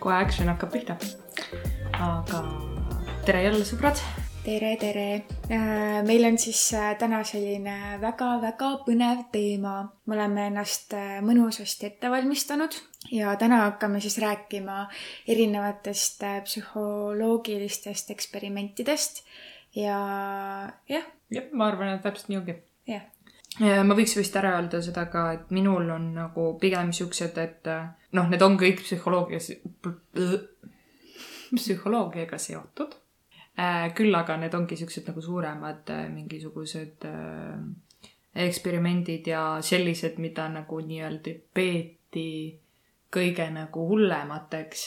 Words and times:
kohe 0.00 0.14
action 0.16 0.48
hakkab 0.48 0.72
pihta. 0.72 0.96
aga 1.92 2.40
tere 3.28 3.42
jälle, 3.44 3.64
sõbrad. 3.68 4.00
tere, 4.44 4.76
tere. 4.80 5.35
Meil 5.48 6.24
on 6.24 6.38
siis 6.38 6.74
äh, 6.74 6.96
täna 6.98 7.20
selline 7.24 7.98
väga-väga 8.02 8.70
põnev 8.86 9.26
teema. 9.32 9.76
me 10.06 10.14
oleme 10.14 10.46
ennast 10.50 10.94
äh, 10.94 11.18
mõnusasti 11.22 11.86
ette 11.86 12.10
valmistanud 12.10 12.74
ja 13.14 13.36
täna 13.38 13.62
hakkame 13.64 14.00
siis 14.00 14.18
rääkima 14.18 14.88
erinevatest 15.28 16.22
äh, 16.22 16.40
psühholoogilistest 16.42 18.10
eksperimentidest 18.10 19.22
ja 19.76 20.00
jah. 20.88 21.06
jah, 21.30 21.52
ma 21.52 21.70
arvan, 21.70 21.94
et 21.94 22.02
täpselt 22.02 22.28
nii 22.32 22.42
ongi. 22.42 22.58
jah 22.90 23.06
ma 23.86 23.94
võiks 23.96 24.18
vist 24.18 24.34
ära 24.36 24.56
öelda 24.58 24.82
seda 24.82 25.06
ka, 25.08 25.30
et 25.32 25.50
minul 25.54 25.88
on 25.90 26.10
nagu 26.18 26.50
pigem 26.60 26.90
siuksed, 26.92 27.38
et 27.38 27.70
noh, 28.12 28.26
need 28.28 28.42
on 28.44 28.58
kõik 28.60 28.82
psühholoogias, 28.82 29.48
psühholoogiaga 31.54 32.36
seotud. 32.36 32.98
Äh, 33.56 33.94
küll 33.96 34.12
aga 34.14 34.36
need 34.36 34.54
ongi 34.54 34.76
siuksed 34.76 35.06
nagu 35.08 35.22
suuremad 35.24 35.88
äh, 35.88 36.08
mingisugused 36.12 37.06
äh, 37.08 38.10
eksperimendid 38.46 39.30
ja 39.32 39.44
sellised, 39.64 40.18
mida 40.20 40.44
nagu 40.52 40.80
nii-öelda 40.84 41.32
peeti 41.56 42.28
kõige 43.16 43.50
nagu 43.54 43.88
hullemateks 43.88 44.86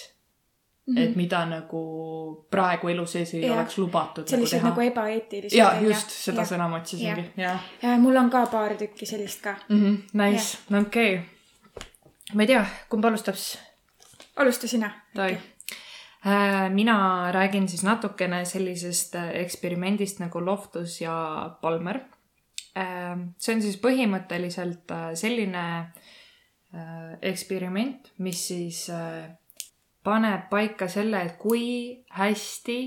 Mm 0.89 0.95
-hmm. 0.95 1.01
et 1.01 1.15
mida 1.15 1.45
nagu 1.45 2.47
praegu 2.49 2.87
elu 2.89 3.05
sees 3.05 3.33
ei 3.33 3.41
ja. 3.45 3.53
oleks 3.53 3.77
lubatud 3.77 4.27
sellised 4.27 4.57
nagu, 4.57 4.69
nagu 4.69 4.81
ebaeetilised. 4.81 5.57
ja 5.57 5.81
just 5.81 6.09
seda 6.09 6.41
ja. 6.41 6.45
sõna 6.45 6.69
ma 6.69 6.77
otsisingi, 6.77 7.25
jah. 7.37 7.59
ja 7.81 7.97
mul 7.97 8.15
on 8.15 8.29
ka 8.29 8.45
paar 8.45 8.73
tükki 8.73 9.05
sellist 9.05 9.41
ka 9.41 9.55
mm. 9.69 9.83
-hmm. 9.83 10.23
Nice, 10.23 10.57
okei 10.79 11.13
okay. 11.15 11.25
ma 12.33 12.41
ei 12.41 12.47
tea, 12.47 12.65
kumb 12.89 13.05
alustab 13.05 13.35
siis? 13.35 13.59
alusta 14.39 14.67
sina. 14.67 14.91
Äh, 15.19 15.37
mina 16.75 17.31
räägin 17.31 17.69
siis 17.69 17.83
natukene 17.83 18.43
sellisest 18.45 19.15
äh, 19.15 19.29
eksperimendist 19.39 20.19
nagu 20.19 20.41
Loftus 20.45 21.01
ja 21.01 21.57
Palmer. 21.61 22.01
Äh, 22.77 23.17
see 23.37 23.55
on 23.55 23.61
siis 23.61 23.79
põhimõtteliselt 23.81 24.91
selline 25.15 25.65
eksperiment, 27.25 28.11
mis 28.21 28.43
siis 28.51 28.83
paneb 30.05 30.43
paika 30.51 30.85
selle, 30.85 31.23
et 31.25 31.39
kui 31.41 32.03
hästi 32.13 32.77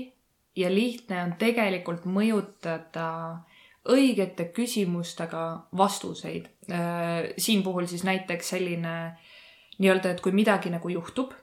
ja 0.55 0.69
lihtne 0.71 1.19
on 1.23 1.33
tegelikult 1.39 2.05
mõjutada 2.07 3.09
õigete 3.89 4.47
küsimustega 4.55 5.43
vastuseid. 5.77 6.47
Äh, 6.71 7.33
siin 7.37 7.63
puhul 7.63 7.87
siis 7.91 8.05
näiteks 8.07 8.53
selline 8.55 8.95
nii-öelda, 9.79 10.13
et 10.13 10.21
kui 10.23 10.31
midagi 10.35 10.71
nagu 10.71 10.89
juhtub 10.89 11.33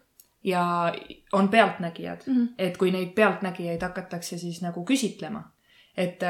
ja 0.45 0.93
on 1.33 1.49
pealtnägijad 1.49 2.23
mm, 2.27 2.35
-hmm. 2.35 2.49
et 2.59 2.77
kui 2.77 2.91
neid 2.91 3.13
pealtnägijaid 3.15 3.83
hakatakse 3.83 4.39
siis 4.39 4.63
nagu 4.63 4.85
küsitlema, 4.85 5.43
et 5.97 6.23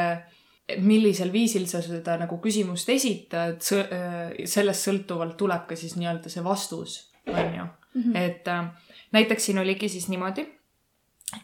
millisel 0.79 1.33
viisil 1.33 1.67
sa 1.67 1.83
seda 1.83 2.17
nagu 2.21 2.39
küsimust 2.43 2.89
esitad, 2.93 3.61
äh, 3.75 4.33
sellest 4.45 4.87
sõltuvalt 4.89 5.37
tuleb 5.41 5.67
ka 5.69 5.77
siis 5.77 5.97
nii-öelda 5.99 6.31
see 6.33 6.45
vastus, 6.45 7.13
on 7.27 7.55
ju. 7.57 7.67
Mhm. 7.95 8.17
et 8.17 8.49
äh, 8.49 8.67
näiteks 9.13 9.47
siin 9.47 9.59
oligi 9.59 9.89
siis 9.89 10.09
niimoodi, 10.09 10.47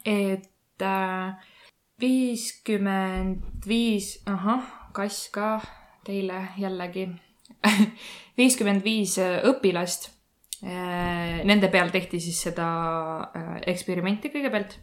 et 0.05 0.83
äh, 0.83 1.47
viiskümmend 2.01 3.67
viis, 3.69 4.23
ahah, 4.27 4.63
kass 4.93 5.29
ka 5.35 5.61
teile 6.07 6.49
jällegi 6.59 7.09
viiskümmend 8.39 8.85
viis 8.85 9.19
äh, 9.19 9.41
õpilast. 9.45 10.13
Äh, 10.65 11.43
nende 11.45 11.69
peal 11.69 11.91
tehti 11.93 12.21
siis 12.23 12.39
seda 12.49 12.67
eksperimenti 13.69 14.31
kõigepealt, 14.33 14.79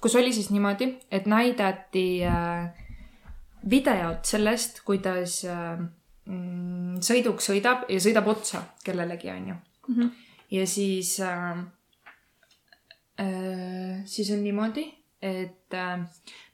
kus 0.00 0.16
oli 0.16 0.32
siis 0.32 0.48
niimoodi, 0.50 0.88
et 1.12 1.28
näidati 1.28 2.06
videot 3.68 4.24
sellest, 4.26 4.80
kuidas 4.86 5.42
mm, 5.46 7.02
sõiduk 7.04 7.44
sõidab 7.44 7.84
ja 7.92 8.00
sõidab 8.00 8.32
otsa 8.32 8.64
kellelegi, 8.84 9.30
onju. 9.30 9.56
-hmm 9.88 10.12
ja 10.52 10.66
siis 10.66 11.20
äh,, 11.20 11.58
äh, 13.20 14.02
siis 14.04 14.30
on 14.30 14.42
niimoodi, 14.44 14.84
et 15.22 15.74
äh, 15.74 16.04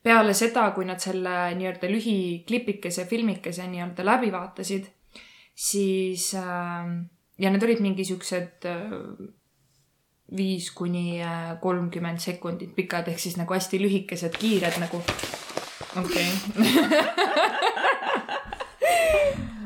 peale 0.03 0.35
seda, 0.35 0.71
kui 0.77 0.87
nad 0.87 1.03
selle 1.03 1.35
nii-öelda 1.59 1.91
lühiklipikese, 1.91 3.06
filmikese 3.11 3.67
nii-öelda 3.67 4.06
läbi 4.06 4.31
vaatasid, 4.33 4.87
siis 5.55 6.31
äh, 6.39 6.93
ja 7.38 7.50
need 7.50 7.62
olid 7.62 7.81
mingi 7.84 8.04
siuksed 8.04 8.66
äh, 8.69 8.93
viis 10.37 10.71
kuni 10.76 11.22
äh, 11.22 11.60
kolmkümmend 11.60 12.21
sekundit 12.21 12.75
pikad, 12.76 13.09
ehk 13.09 13.19
siis 13.19 13.37
nagu 13.41 13.54
hästi 13.54 13.81
lühikesed, 13.82 14.38
kiired 14.38 14.78
nagu. 14.82 15.03
okei 15.97 16.28
okay. 16.59 17.04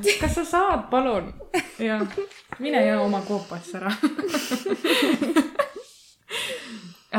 kas 0.20 0.34
sa 0.34 0.44
saad, 0.44 0.86
palun? 0.90 1.32
jah, 1.78 2.06
mine 2.58 2.86
ja 2.86 3.00
oma 3.00 3.20
koopasse 3.26 3.78
ära 3.78 3.92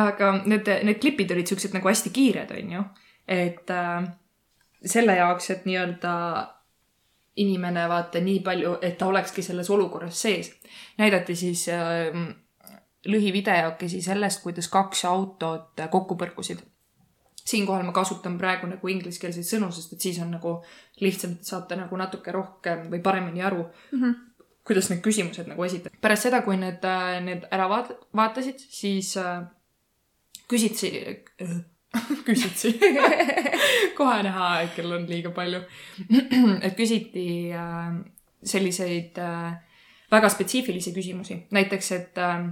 aga 0.08 0.32
need, 0.46 0.68
need 0.84 1.00
klipid 1.02 1.32
olid 1.36 1.48
siuksed 1.48 1.74
nagu 1.76 1.90
hästi 1.90 2.10
kiired, 2.14 2.52
onju. 2.56 2.84
et 3.28 3.70
äh, 3.70 4.04
selle 4.86 5.16
jaoks, 5.18 5.50
et 5.54 5.66
nii-öelda 5.68 6.14
inimene 7.36 7.88
vaata 7.90 8.20
nii 8.22 8.40
palju, 8.46 8.78
et 8.82 8.98
ta 8.98 9.08
olekski 9.10 9.42
selles 9.42 9.70
olukorras 9.70 10.22
sees. 10.22 10.52
näidati 10.98 11.36
siis 11.36 11.68
äh, 11.70 12.14
lühivideokesi 13.06 14.02
sellest, 14.02 14.44
kuidas 14.44 14.68
kaks 14.68 15.06
autot 15.06 15.82
kokku 15.92 16.16
põrkusid 16.16 16.62
siinkohal 17.46 17.84
ma 17.84 17.92
kasutan 17.92 18.38
praegu 18.40 18.68
nagu 18.72 18.92
ingliskeelseid 18.92 19.48
sõnu, 19.48 19.70
sest 19.76 19.96
et 19.96 20.06
siis 20.06 20.20
on 20.24 20.32
nagu 20.34 20.54
lihtsam, 21.04 21.36
saate 21.44 21.78
nagu 21.80 21.98
natuke 22.00 22.32
rohkem 22.32 22.88
või 22.92 23.02
paremini 23.04 23.44
aru 23.44 23.66
mm, 23.66 24.00
-hmm. 24.00 24.48
kuidas 24.68 24.90
need 24.90 25.02
küsimused 25.04 25.50
nagu 25.52 25.64
esitati. 25.64 25.98
pärast 26.02 26.30
seda, 26.30 26.42
kui 26.42 26.58
need, 26.58 26.86
äh, 26.88 27.20
need 27.24 27.48
ära 27.52 27.68
vaat-, 27.72 27.96
vaatasid, 28.16 28.64
siis 28.70 29.18
äh, 29.18 29.44
küsitsi 30.48 30.94
äh,, 31.42 31.60
küsitsi 32.28 32.74
kohe 33.98 34.18
näha, 34.26 34.50
et 34.64 34.74
kell 34.76 34.96
on 34.96 35.06
liiga 35.10 35.34
palju. 35.36 35.62
Et 36.66 36.76
küsiti 36.78 37.28
äh, 37.54 37.94
selliseid 38.44 39.20
äh, 39.22 39.54
väga 40.12 40.30
spetsiifilisi 40.30 40.94
küsimusi, 40.94 41.40
näiteks, 41.54 41.92
et 41.92 42.20
äh, 42.22 42.48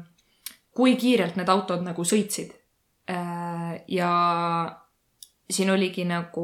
kui 0.76 0.96
kiirelt 0.96 1.38
need 1.40 1.50
autod 1.52 1.84
nagu 1.86 2.06
sõitsid. 2.08 2.58
Ja 3.92 4.12
siin 5.52 5.72
oligi 5.74 6.06
nagu 6.08 6.44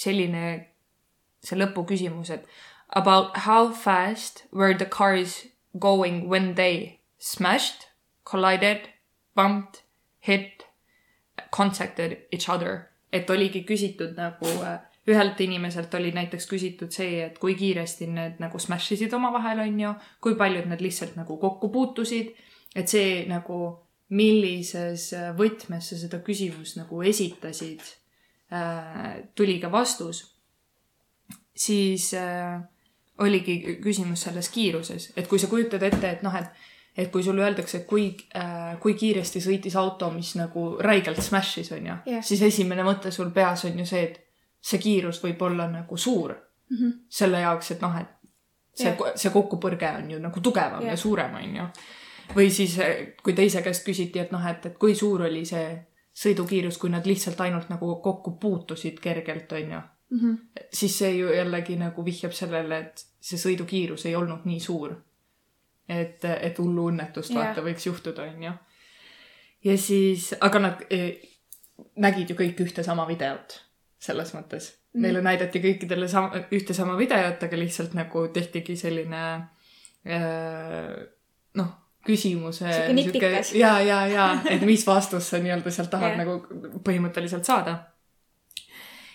selline 0.00 0.40
see 1.44 1.58
lõpuküsimus, 1.60 2.32
et 2.34 2.48
about 2.96 3.44
how 3.44 3.70
fast 3.70 4.42
were 4.50 4.74
the 4.74 4.88
cars 4.88 5.46
going 5.78 6.26
when 6.28 6.54
they 6.56 6.98
smashed, 7.18 7.86
collided, 8.24 8.88
bumped, 9.36 9.82
hit, 10.20 10.63
contacted 11.54 12.26
each 12.32 12.50
other. 12.50 12.90
et 13.14 13.30
oligi 13.30 13.60
küsitud 13.62 14.16
nagu 14.18 14.48
äh, 14.66 14.80
ühelt 15.06 15.40
inimeselt 15.40 15.92
oli 15.94 16.10
näiteks 16.10 16.48
küsitud 16.50 16.90
see, 16.90 17.20
et 17.22 17.38
kui 17.38 17.54
kiiresti 17.54 18.08
need 18.10 18.40
nagu 18.42 18.58
smash 18.58 18.96
isid 18.96 19.12
omavahel, 19.14 19.60
on 19.62 19.80
ju, 19.80 19.92
kui 20.20 20.34
paljud 20.34 20.66
need 20.66 20.82
lihtsalt 20.82 21.14
nagu 21.16 21.36
kokku 21.38 21.68
puutusid, 21.70 22.32
et 22.74 22.88
see 22.90 23.22
nagu, 23.30 23.60
millises 24.14 25.12
võtmes 25.38 25.86
sa 25.90 25.96
seda 25.98 26.18
küsimust 26.26 26.76
nagu 26.76 27.02
esitasid 27.06 27.84
Äh, 28.54 29.22
tuli 29.34 29.58
ka 29.58 29.72
vastus, 29.72 30.36
siis 31.56 32.14
äh, 32.14 32.60
oligi 33.18 33.78
küsimus 33.82 34.26
selles 34.26 34.50
kiiruses, 34.52 35.08
et 35.16 35.26
kui 35.26 35.40
sa 35.40 35.48
kujutad 35.48 35.82
ette, 35.82 36.10
et 36.10 36.22
noh, 36.22 36.34
et 36.36 36.52
et 36.96 37.10
kui 37.10 37.22
sulle 37.22 37.42
öeldakse, 37.42 37.78
et 37.78 37.86
kui 37.86 38.08
äh,, 38.36 38.76
kui 38.80 38.94
kiiresti 38.94 39.40
sõitis 39.40 39.76
auto, 39.76 40.10
mis 40.14 40.34
nagu 40.38 40.66
räigelt 40.80 41.22
smash'is, 41.22 41.72
on 41.74 41.86
ju 41.86 41.96
yeah., 42.06 42.22
siis 42.24 42.42
esimene 42.42 42.84
mõte 42.86 43.10
sul 43.10 43.32
peas 43.34 43.64
on 43.64 43.78
ju 43.78 43.86
see, 43.86 44.02
et 44.02 44.20
see 44.64 44.78
kiirus 44.80 45.22
võib 45.24 45.42
olla 45.42 45.66
nagu 45.70 45.96
suur 45.96 46.34
mm. 46.34 46.76
-hmm. 46.76 46.92
selle 47.08 47.40
jaoks, 47.40 47.70
et 47.70 47.82
noh, 47.82 47.96
et 48.00 48.14
see 48.74 48.90
yeah., 48.90 49.16
see 49.16 49.30
kokkupõrge 49.34 49.90
on 49.98 50.10
ju 50.10 50.20
nagu 50.22 50.40
tugevam 50.40 50.82
yeah. 50.82 50.92
ja 50.92 50.96
suurem, 50.96 51.34
on 51.34 51.56
ju. 51.56 51.66
või 52.36 52.50
siis, 52.50 52.78
äh, 52.78 53.16
kui 53.22 53.32
teise 53.32 53.62
käest 53.62 53.84
küsiti, 53.86 54.18
et 54.18 54.32
noh, 54.32 54.46
et, 54.50 54.66
et 54.66 54.78
kui 54.78 54.94
suur 54.94 55.26
oli 55.26 55.44
see 55.44 55.66
sõidukiirus, 56.14 56.78
kui 56.78 56.90
nad 56.90 57.06
lihtsalt 57.06 57.40
ainult 57.40 57.68
nagu 57.68 57.96
kokku 58.02 58.36
puutusid 58.40 59.00
kergelt, 59.02 59.52
on 59.52 59.72
ju 59.72 59.80
mm. 60.10 60.20
-hmm. 60.20 60.38
siis 60.72 60.98
see 60.98 61.16
ju 61.16 61.32
jällegi 61.34 61.76
nagu 61.76 62.04
vihjab 62.04 62.32
sellele, 62.32 62.78
et 62.78 63.06
see 63.20 63.38
sõidukiirus 63.38 64.06
ei 64.06 64.16
olnud 64.16 64.44
nii 64.44 64.60
suur. 64.60 64.94
et, 65.88 66.24
et 66.24 66.58
hullu 66.58 66.88
õnnetust 66.92 67.34
vaata 67.36 67.64
võiks 67.64 67.86
juhtuda, 67.86 68.28
onju. 68.32 68.52
ja 69.68 69.76
siis, 69.80 70.32
aga 70.40 70.62
nad 70.62 70.82
eh, 70.94 71.20
nägid 72.00 72.32
ju 72.32 72.38
kõik 72.38 72.64
ühte 72.64 72.84
sama 72.86 73.06
videot 73.10 73.58
selles 74.04 74.34
mõttes 74.36 74.70
mm.. 74.94 75.04
Neile 75.04 75.22
näidati 75.24 75.62
kõikidele 75.62 76.08
sama, 76.08 76.44
ühte 76.54 76.76
sama 76.76 76.96
videot, 77.00 77.42
aga 77.42 77.60
lihtsalt 77.60 77.96
nagu 77.98 78.26
tehtigi 78.34 78.76
selline 78.78 79.22
äh, 80.06 80.92
noh, 81.60 81.72
küsimuse. 82.04 82.68
Ja, 83.58 83.78
ja, 83.80 84.04
ja, 84.10 84.28
et 84.50 84.62
mis 84.68 84.84
vastust 84.86 85.32
sa 85.32 85.40
nii-öelda 85.42 85.72
sealt 85.72 85.92
tahad 85.92 86.14
Jah. 86.14 86.20
nagu 86.22 86.80
põhimõtteliselt 86.84 87.48
saada 87.48 87.78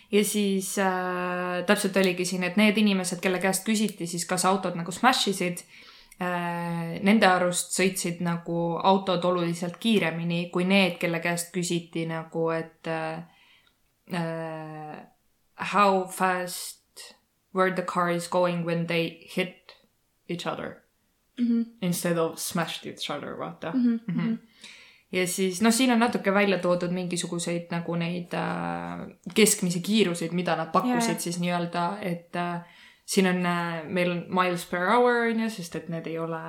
ja 0.09 0.23
siis 0.25 0.73
äh, 0.81 1.61
täpselt 1.69 1.97
oligi 2.01 2.25
siin, 2.25 2.43
et 2.43 2.57
need 2.57 2.77
inimesed, 2.81 3.21
kelle 3.21 3.41
käest 3.41 3.65
küsiti 3.65 4.09
siis, 4.09 4.25
kas 4.29 4.45
autod 4.49 4.77
nagu 4.77 4.93
smash 4.93 5.29
isid 5.29 5.61
äh,, 5.61 5.88
nende 6.19 7.27
arust 7.27 7.71
sõitsid 7.79 8.19
nagu 8.21 8.77
autod 8.83 9.23
oluliselt 9.25 9.77
kiiremini 9.79 10.49
kui 10.51 10.65
need, 10.67 10.97
kelle 10.99 11.19
käest 11.23 11.53
küsiti 11.55 12.05
nagu, 12.09 12.49
et 12.51 12.87
äh, 12.87 13.23
äh, 14.13 14.97
how 15.73 16.05
fast 16.07 17.15
were 17.55 17.71
the 17.71 17.85
cars 17.93 18.27
going 18.29 18.65
when 18.65 18.87
they 18.87 19.27
hit 19.35 19.77
each 20.29 20.45
other 20.47 20.75
Mhm. 21.39 21.63
instead 21.81 22.17
of 22.17 22.37
smashed 22.39 22.85
each 22.85 23.09
other, 23.09 23.37
vaata 23.39 23.71
Mhm, 23.71 23.99
mm. 24.07 24.19
-hmm. 24.19 24.37
ja 25.11 25.27
siis 25.27 25.61
noh, 25.61 25.73
siin 25.73 25.91
on 25.91 25.99
natuke 25.99 26.33
välja 26.33 26.57
toodud 26.59 26.91
mingisuguseid 26.91 27.67
nagu 27.71 27.95
neid 27.95 28.33
äh, 28.33 29.07
keskmisi 29.35 29.79
kiiruseid, 29.79 30.31
mida 30.31 30.55
nad 30.55 30.67
pakkusid 30.71 31.09
yeah. 31.09 31.19
siis 31.19 31.39
nii-öelda, 31.39 31.97
et 32.01 32.35
äh, 32.35 32.61
siin 33.09 33.29
on 33.29 33.45
äh,, 33.45 33.81
meil 33.89 34.11
on 34.13 34.21
miles 34.29 34.65
per 34.69 34.85
hour 34.91 35.25
on 35.29 35.43
ju, 35.45 35.49
sest 35.53 35.79
et 35.79 35.89
need 35.89 36.07
ei 36.09 36.19
ole 36.21 36.41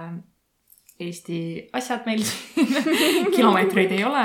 Eesti 1.00 1.40
asjad 1.72 2.04
meil 2.04 2.20
siin 2.28 3.30
kilomeetreid 3.36 3.94
ei 3.96 4.04
ole. 4.04 4.24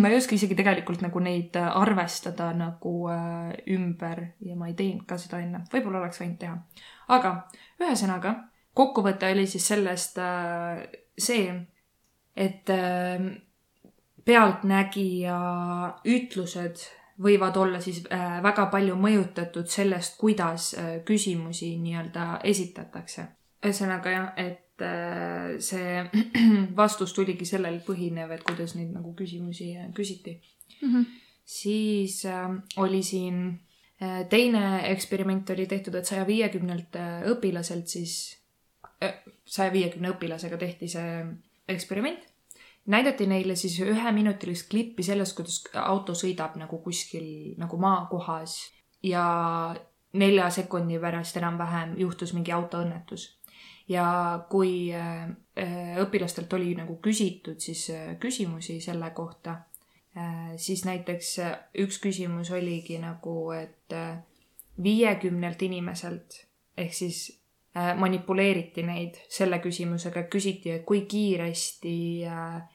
ma 0.00 0.08
ei 0.08 0.16
oska 0.16 0.34
isegi 0.34 0.56
tegelikult 0.58 1.04
nagu 1.04 1.20
neid 1.22 1.54
äh, 1.60 1.68
arvestada 1.78 2.48
nagu 2.56 2.94
äh, 3.12 3.52
ümber 3.70 4.24
ja 4.42 4.56
ma 4.58 4.70
ei 4.70 4.74
teinud 4.78 5.04
ka 5.06 5.18
seda 5.20 5.38
enne, 5.44 5.60
võib-olla 5.70 6.00
oleks 6.00 6.18
võinud 6.22 6.40
teha. 6.40 6.56
aga 7.14 7.34
ühesõnaga, 7.78 8.34
kokkuvõte 8.74 9.30
oli 9.30 9.46
siis 9.46 9.68
sellest 9.70 10.18
äh, 10.18 10.82
see, 11.14 11.52
et 12.34 12.72
äh, 12.72 13.28
pealtnägija 14.24 15.38
ütlused 16.08 16.88
võivad 17.22 17.56
olla 17.56 17.80
siis 17.80 18.02
äh, 18.12 18.42
väga 18.42 18.66
palju 18.72 18.96
mõjutatud 18.98 19.68
sellest, 19.70 20.16
kuidas 20.18 20.72
äh, 20.78 20.92
küsimusi 21.06 21.74
nii-öelda 21.82 22.40
esitatakse. 22.44 23.26
ühesõnaga 23.64 24.10
jah, 24.10 24.32
et 24.36 24.82
äh, 24.82 25.54
see 25.58 26.02
vastus 26.80 27.14
tuligi 27.14 27.46
sellel 27.48 27.80
põhinev, 27.86 28.34
et 28.34 28.42
kuidas 28.42 28.74
neid 28.74 28.92
nagu 28.92 29.14
küsimusi 29.14 29.74
küsiti. 29.94 30.40
Mhm. 30.82 31.02
siis 31.44 32.24
äh, 32.24 32.50
oli 32.76 33.02
siin 33.02 33.60
teine 34.28 34.90
eksperiment 34.90 35.50
oli 35.50 35.66
tehtud, 35.66 35.94
et 35.94 36.04
saja 36.04 36.26
viiekümnelt 36.26 36.96
õpilaselt 37.30 37.86
siis, 37.88 38.36
saja 39.46 39.72
viiekümne 39.72 40.10
õpilasega 40.10 40.58
tehti 40.58 40.88
see 40.90 41.22
eksperiment. 41.68 42.26
Näidati 42.86 43.26
neile 43.26 43.56
siis 43.56 43.78
üheminutilist 43.80 44.68
klippi 44.70 45.02
sellest, 45.02 45.36
kuidas 45.36 45.60
auto 45.84 46.14
sõidab 46.18 46.58
nagu 46.60 46.78
kuskil 46.84 47.54
nagu 47.60 47.78
maakohas 47.80 48.58
ja 49.02 49.24
nelja 50.12 50.50
sekundi 50.50 50.98
pärast 51.00 51.36
enam-vähem 51.40 51.96
juhtus 51.98 52.34
mingi 52.34 52.52
autoõnnetus. 52.52 53.30
ja 53.88 54.04
kui 54.48 54.92
äh, 54.96 55.28
äh, 55.60 55.96
õpilastelt 56.00 56.52
oli 56.56 56.74
nagu 56.74 56.96
küsitud 57.04 57.60
siis 57.60 57.90
äh, 57.90 58.14
küsimusi 58.20 58.80
selle 58.80 59.10
kohta, 59.10 59.60
siis 60.56 60.84
näiteks 60.86 61.28
üks 61.82 61.96
küsimus 61.98 62.52
oligi 62.54 63.00
nagu, 63.02 63.50
et 63.50 63.90
viiekümnelt 64.82 65.62
inimeselt 65.66 66.36
ehk 66.78 66.94
siis 66.94 67.18
manipuleeriti 67.74 68.84
neid 68.86 69.18
selle 69.28 69.58
küsimusega, 69.58 70.22
küsiti, 70.30 70.70
et 70.70 70.84
kui 70.86 71.00
kiiresti 71.10 71.96
äh, 72.30 72.73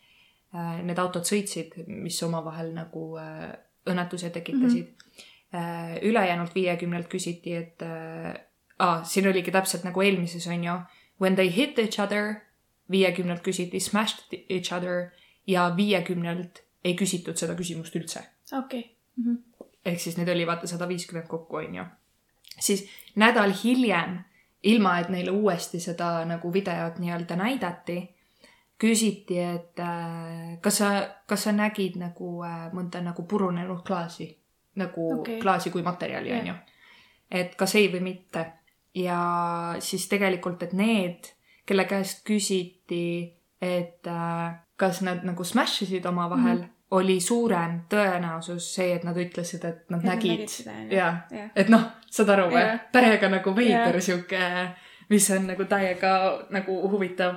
need 0.58 0.98
autod 0.98 1.28
sõitsid, 1.30 1.76
mis 1.88 2.18
omavahel 2.26 2.72
nagu 2.74 3.12
äh, 3.22 3.52
õnnetuse 3.90 4.30
tekitasid 4.34 4.88
mm. 4.88 5.10
-hmm. 5.52 6.00
ülejäänult 6.10 6.56
viiekümnelt 6.56 7.08
küsiti, 7.08 7.56
et 7.56 7.82
äh, 7.82 8.34
aa, 8.80 9.04
siin 9.04 9.28
oligi 9.28 9.52
täpselt 9.52 9.84
nagu 9.84 10.02
eelmises 10.02 10.48
on 10.48 10.64
ju, 10.64 10.80
when 11.22 11.36
they 11.36 11.56
hit 11.56 11.80
each 11.80 12.00
other, 12.00 12.36
viiekümnelt 12.92 13.42
küsiti 13.46 13.80
smashed 13.80 14.34
each 14.50 14.74
other 14.74 15.12
ja 15.48 15.74
viiekümnelt 15.78 16.64
ei 16.84 16.96
küsitud 16.96 17.38
seda 17.38 17.56
küsimust 17.56 17.96
üldse 17.96 18.24
okei. 18.58 18.96
ehk 19.86 20.00
siis 20.00 20.18
neid 20.18 20.30
oli 20.30 20.48
vaata 20.48 20.68
sada 20.68 20.88
viiskümmend 20.88 21.28
kokku, 21.28 21.56
onju. 21.56 21.84
siis 22.60 22.88
nädal 23.16 23.54
hiljem, 23.64 24.20
ilma 24.64 25.00
et 25.00 25.10
neile 25.10 25.32
uuesti 25.32 25.80
seda 25.80 26.26
nagu 26.26 26.54
videot 26.54 27.00
nii-öelda 27.00 27.36
näidati, 27.36 28.00
küsiti, 28.80 29.40
et 29.44 29.80
äh, 29.80 30.60
kas 30.62 30.78
sa, 30.82 30.92
kas 31.28 31.44
sa 31.48 31.54
nägid 31.56 32.00
nagu 32.00 32.40
äh, 32.48 32.70
mõnda 32.74 33.02
nagu 33.04 33.26
purunenud 33.28 33.84
klaasi, 33.88 34.30
nagu 34.80 35.10
okay. 35.20 35.40
klaasi 35.42 35.74
kui 35.74 35.84
materjali, 35.84 36.32
Jah. 36.32 36.40
onju. 36.40 36.56
et 37.32 37.56
kas 37.60 37.76
ei 37.76 37.92
või 37.92 38.02
mitte. 38.12 38.46
ja 38.96 39.20
siis 39.80 40.08
tegelikult, 40.10 40.64
et 40.64 40.74
need, 40.74 41.28
kelle 41.66 41.86
käest 41.86 42.24
küsiti, 42.26 43.36
et 43.62 44.08
äh, 44.08 44.56
kas 44.80 45.02
nad 45.02 45.26
nagu 45.28 45.44
smash 45.44 45.84
isid 45.84 46.06
omavahel 46.06 46.58
mm. 46.58 46.64
-hmm. 46.64 46.76
oli 46.92 47.20
suurem 47.20 47.82
tõenäosus 47.90 48.74
see, 48.76 48.94
et 48.96 49.04
nad 49.04 49.18
ütlesid, 49.18 49.66
et 49.66 49.90
nad 49.90 50.04
nad 50.04 50.16
nägid, 50.16 50.48
Jah. 50.92 51.28
et 51.56 51.70
noh, 51.70 51.84
saad 52.10 52.30
aru 52.30 52.48
või 52.54 52.64
täiega 52.92 53.30
nagu 53.30 53.56
veider 53.56 54.02
sihuke, 54.02 54.40
mis 55.10 55.30
on 55.32 55.48
nagu 55.48 55.66
täiega 55.66 56.46
nagu 56.50 56.82
huvitav. 56.90 57.36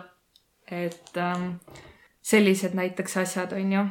Et 0.73 1.19
ähm, 1.21 1.55
sellised 2.23 2.75
näiteks 2.79 3.17
asjad 3.17 3.53
on 3.53 3.73
ju 3.73 3.85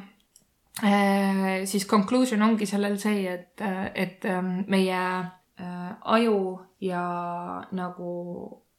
äh,. 0.83 1.65
siis 1.65 1.87
conclusion 1.87 2.41
ongi 2.41 2.65
sellel 2.65 2.97
see, 2.97 3.27
et, 3.33 3.61
et 3.95 4.25
ähm, 4.25 4.63
meie 4.67 4.99
äh, 5.59 5.93
aju 6.01 6.59
ja 6.81 7.03
nagu 7.71 8.11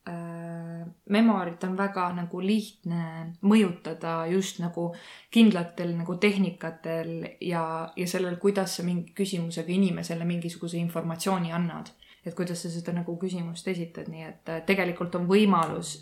äh, 0.09 0.87
memorit 1.09 1.65
on 1.65 1.77
väga 1.79 2.09
nagu 2.17 2.41
lihtne 2.41 3.33
mõjutada 3.43 4.27
just 4.33 4.59
nagu 4.63 4.91
kindlatel 5.31 5.95
nagu 5.97 6.17
tehnikatel 6.17 7.37
ja, 7.41 7.65
ja 7.97 8.07
sellel, 8.07 8.37
kuidas 8.37 8.77
sa 8.77 8.87
mingi 8.87 9.13
küsimusega 9.15 9.73
inimesele 9.73 10.25
mingisuguse 10.25 10.81
informatsiooni 10.83 11.53
annad. 11.53 11.93
Et 12.27 12.35
kuidas 12.35 12.63
sa 12.63 12.71
seda 12.71 12.93
nagu 12.93 13.17
küsimust 13.19 13.67
esitad, 13.69 14.07
nii 14.09 14.23
et 14.23 14.49
äh, 14.49 14.61
tegelikult 14.67 15.15
on 15.19 15.27
võimalus, 15.29 15.95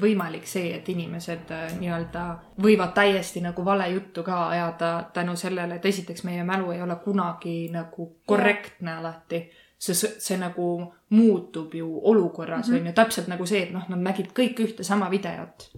võimalik 0.00 0.46
see, 0.46 0.74
et 0.76 0.88
inimesed 0.88 1.50
äh, 1.50 1.72
nii-öelda 1.80 2.22
võivad 2.62 2.92
täiesti 2.94 3.40
nagu 3.40 3.64
vale 3.64 3.88
juttu 3.90 4.22
ka 4.22 4.48
ajada 4.48 5.10
tänu 5.12 5.34
sellele, 5.36 5.74
et 5.80 5.84
esiteks 5.86 6.24
meie 6.24 6.44
mälu 6.44 6.70
ei 6.70 6.82
ole 6.82 6.96
kunagi 7.04 7.68
nagu 7.72 8.06
korrektne 8.26 8.92
alati 9.00 9.42
see, 9.78 9.94
see 10.18 10.36
nagu 10.38 10.92
muutub 11.10 11.74
ju 11.74 12.00
olukorras 12.02 12.68
Mhm. 12.68 12.76
on 12.78 12.86
ju, 12.86 12.92
täpselt 12.92 13.26
nagu 13.28 13.46
see, 13.46 13.62
et 13.62 13.72
noh, 13.72 13.88
nad 13.88 13.98
nägid 13.98 14.30
kõik 14.32 14.60
ühte 14.64 14.84
sama 14.84 15.10
videot, 15.10 15.70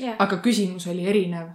jah, 0.00 0.16
aga 0.18 0.36
küsimus 0.36 0.86
oli 0.90 1.06
erinev. 1.06 1.48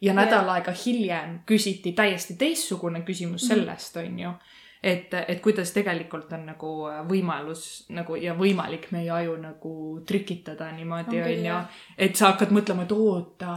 ja 0.00 0.12
nädal 0.14 0.48
aega 0.48 0.70
hiljem 0.84 1.40
küsiti 1.46 1.92
täiesti 1.92 2.36
teistsugune 2.38 3.00
küsimus 3.00 3.42
Mhm. 3.42 3.48
sellest, 3.48 3.96
on 3.96 4.18
ju. 4.18 4.32
et, 4.82 5.14
et 5.14 5.40
kuidas 5.42 5.72
tegelikult 5.74 6.32
on 6.32 6.46
nagu 6.52 6.74
võimalus 7.08 7.64
nagu 7.94 8.18
ja 8.20 8.34
võimalik 8.38 8.90
meie 8.94 9.10
aju 9.10 9.34
nagu 9.42 9.72
trikitada 10.06 10.70
niimoodi, 10.76 11.18
On 11.18 11.26
küll, 11.26 11.40
on 11.40 11.48
ju 11.48 11.50
jah.. 11.50 11.82
et 11.98 12.16
sa 12.16 12.32
hakkad 12.32 12.54
mõtlema, 12.54 12.86
et 12.86 12.94
oota, 12.94 13.56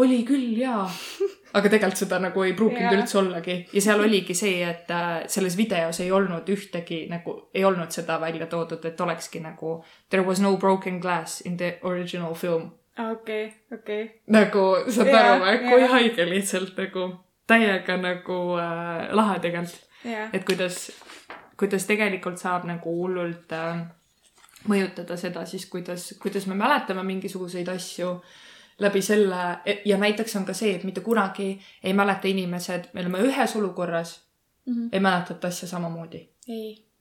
oli 0.00 0.22
küll 0.24 0.56
jaa. 0.60 0.86
aga 1.56 1.68
tegelikult 1.68 1.98
seda 1.98 2.20
nagu 2.22 2.44
ei 2.46 2.52
pruukinud 2.56 2.94
üldse 2.94 3.18
ollagi 3.18 3.56
ja 3.74 3.82
seal 3.82 4.02
oligi 4.04 4.36
see, 4.38 4.60
et 4.66 4.90
äh, 4.94 5.08
selles 5.30 5.56
videos 5.58 6.00
ei 6.00 6.12
olnud 6.14 6.48
ühtegi 6.52 7.02
nagu, 7.10 7.36
ei 7.54 7.64
olnud 7.66 7.90
seda 7.94 8.20
välja 8.22 8.46
toodud, 8.50 8.84
et 8.86 9.00
olekski 9.00 9.42
nagu 9.44 9.80
there 10.08 10.26
was 10.26 10.40
no 10.40 10.56
broken 10.56 11.00
glass 11.02 11.40
in 11.40 11.56
the 11.56 11.78
original 11.82 12.34
film. 12.34 12.70
okei, 13.10 13.50
okei. 13.74 14.04
nagu 14.30 14.64
saad 14.88 15.10
Jaa, 15.10 15.34
aru 15.34 15.68
kui 15.68 15.90
haige 15.94 16.28
lihtsalt 16.30 16.78
nagu 16.78 17.10
täiega 17.50 17.96
nagu 17.98 18.40
äh, 18.62 19.10
lahe 19.16 19.38
tegelikult, 19.42 19.89
et 20.32 20.44
kuidas, 20.44 20.92
kuidas 21.56 21.84
tegelikult 21.86 22.38
saab 22.38 22.64
nagu 22.68 22.94
hullult 23.02 23.52
äh, 23.52 23.82
mõjutada 24.68 25.16
seda 25.16 25.44
siis, 25.46 25.66
kuidas, 25.66 26.14
kuidas 26.22 26.46
me 26.46 26.54
mäletame 26.54 27.02
mingisuguseid 27.02 27.68
asju 27.68 28.14
läbi 28.80 29.02
selle 29.02 29.40
ja 29.84 29.98
näiteks 30.00 30.36
on 30.36 30.44
ka 30.48 30.54
see, 30.56 30.74
et 30.74 30.84
mitte 30.84 31.00
kunagi 31.04 31.52
ei 31.82 31.92
mäleta 31.92 32.28
inimesed, 32.28 32.90
me 32.92 33.00
oleme 33.04 33.24
ühes 33.28 33.56
olukorras, 33.56 34.20
ei 34.92 35.00
mäletata 35.00 35.48
asja 35.48 35.68
samamoodi, 35.68 36.22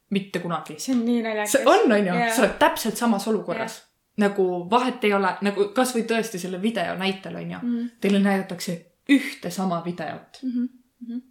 mitte 0.09 0.39
kunagi. 0.39 0.79
see 0.79 0.95
on 0.95 1.05
nii 1.05 1.21
naljakas. 1.21 1.55
on, 1.65 1.91
on 1.91 2.07
ju 2.07 2.13
sa 2.35 2.41
oled 2.41 2.57
täpselt 2.59 2.97
samas 2.97 3.27
olukorras. 3.27 3.83
nagu 4.17 4.69
vahet 4.69 5.03
ei 5.03 5.13
ole, 5.13 5.31
nagu 5.41 5.69
kasvõi 5.75 6.03
tõesti 6.03 6.39
selle 6.39 6.61
video 6.61 6.95
näitel 6.99 7.35
on 7.35 7.51
ju 7.51 7.59
mm.. 7.61 7.89
teile 8.01 8.19
näidatakse 8.19 8.85
ühte 9.09 9.49
sama 9.49 9.83
videot, 9.85 10.39
Mm 10.43 10.67
-hmm. 11.07 11.21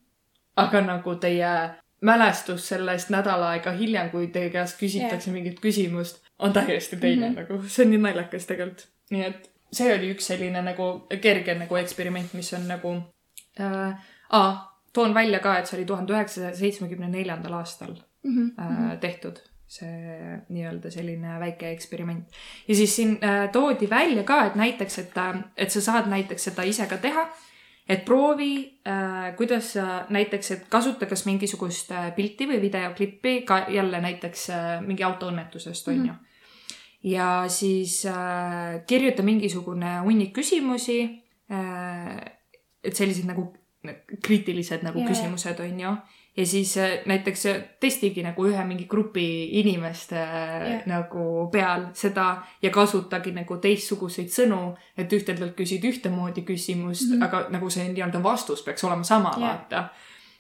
Aga 0.65 0.81
nagu 0.81 1.15
teie 1.15 1.53
mälestus 2.01 2.69
sellest 2.69 3.11
nädal 3.11 3.43
aega 3.43 3.73
hiljem, 3.75 4.11
kui 4.11 4.27
teie 4.35 4.51
käest 4.55 4.79
küsitakse 4.81 5.31
Jah. 5.31 5.35
mingit 5.35 5.61
küsimust, 5.61 6.21
on 6.39 6.53
täiesti 6.53 6.97
teine 6.97 7.29
mm 7.29 7.33
Mhm. 7.35 7.39
-hmm. 7.45 7.51
nagu, 7.59 7.69
see 7.69 7.85
on 7.85 7.91
nii 7.91 7.99
naljakas 7.99 8.47
tegelikult. 8.47 8.89
nii 9.11 9.25
et 9.25 9.51
see 9.73 9.95
oli 9.95 10.15
üks 10.15 10.27
selline 10.33 10.63
nagu 10.63 11.07
kerge 11.23 11.55
nagu 11.55 11.77
eksperiment, 11.77 12.35
mis 12.35 12.53
on 12.55 12.69
nagu 12.69 12.95
äh,. 13.61 13.95
aa, 14.31 14.81
toon 14.93 15.15
välja 15.15 15.39
ka, 15.39 15.59
et 15.59 15.67
see 15.67 15.79
oli 15.79 15.87
tuhande 15.87 16.13
üheksasaja 16.13 16.57
seitsmekümne 16.57 17.09
neljandal 17.09 17.53
aastal 17.53 17.95
Mm 18.23 18.51
äh, 18.61 18.99
tehtud, 19.01 19.37
see 19.67 19.89
nii-öelda 20.49 20.91
selline 20.91 21.41
väike 21.41 21.71
eksperiment. 21.71 22.25
ja 22.69 22.75
siis 22.75 22.97
siin 22.97 23.19
äh, 23.25 23.51
toodi 23.53 23.91
välja 23.91 24.23
ka, 24.25 24.47
et 24.47 24.55
näiteks, 24.55 24.99
et, 24.99 25.13
et 25.57 25.71
sa 25.71 25.81
saad 25.81 26.07
näiteks 26.11 26.45
seda 26.45 26.63
ise 26.63 26.87
ka 26.87 26.97
teha. 26.97 27.29
Et 27.89 28.05
proovi 28.05 28.81
äh,, 28.87 29.37
kuidas 29.37 29.73
sa 29.73 30.07
näiteks, 30.13 30.51
et 30.51 30.65
kasuta 30.69 31.07
kas 31.07 31.25
mingisugust 31.27 31.93
äh, 31.93 32.11
pilti 32.17 32.49
või 32.51 32.61
videoklippi 32.61 33.43
ka 33.49 33.63
jälle 33.73 34.01
näiteks 34.05 34.51
äh, 34.51 34.67
mingi 34.85 35.07
autoõnnetusest, 35.07 35.89
on 35.89 36.07
ju. 36.11 36.17
ja 37.15 37.31
siis 37.49 38.03
äh, 38.07 38.81
kirjuta 38.87 39.23
mingisugune 39.23 39.99
hunnik 40.05 40.35
küsimusi 40.37 41.01
äh,. 41.51 42.19
et 42.85 42.97
sellised 42.97 43.27
nagu 43.27 43.49
kriitilised 44.23 44.83
nagu 44.83 44.99
yeah. 44.99 45.09
küsimused 45.09 45.61
on 45.65 45.81
ju 45.81 45.97
ja 46.39 46.47
siis 46.47 46.77
äh, 46.79 46.99
näiteks 47.07 47.47
äh, 47.47 47.57
testigi 47.81 48.23
nagu 48.23 48.45
ühe 48.47 48.65
mingi 48.65 48.87
grupi 48.87 49.25
inimeste 49.61 50.15
yeah. 50.15 50.71
Jah. 50.71 50.85
nagu 50.87 51.49
peal 51.53 51.89
seda 51.99 52.29
ja 52.63 52.71
kasutagi 52.71 53.33
nagu 53.35 53.59
teistsuguseid 53.63 54.31
sõnu, 54.31 54.61
et 54.97 55.13
ühtedelt 55.13 55.57
küsid 55.59 55.85
ühtemoodi 55.91 56.47
küsimust 56.47 57.09
mm. 57.09 57.17
-hmm. 57.17 57.25
aga 57.27 57.43
nagu 57.51 57.71
see 57.71 57.89
nii-öelda 57.91 58.23
vastus 58.23 58.63
peaks 58.63 58.85
olema 58.85 59.05
sama 59.05 59.35
yeah. 59.39 59.49
vaata. 59.49 59.89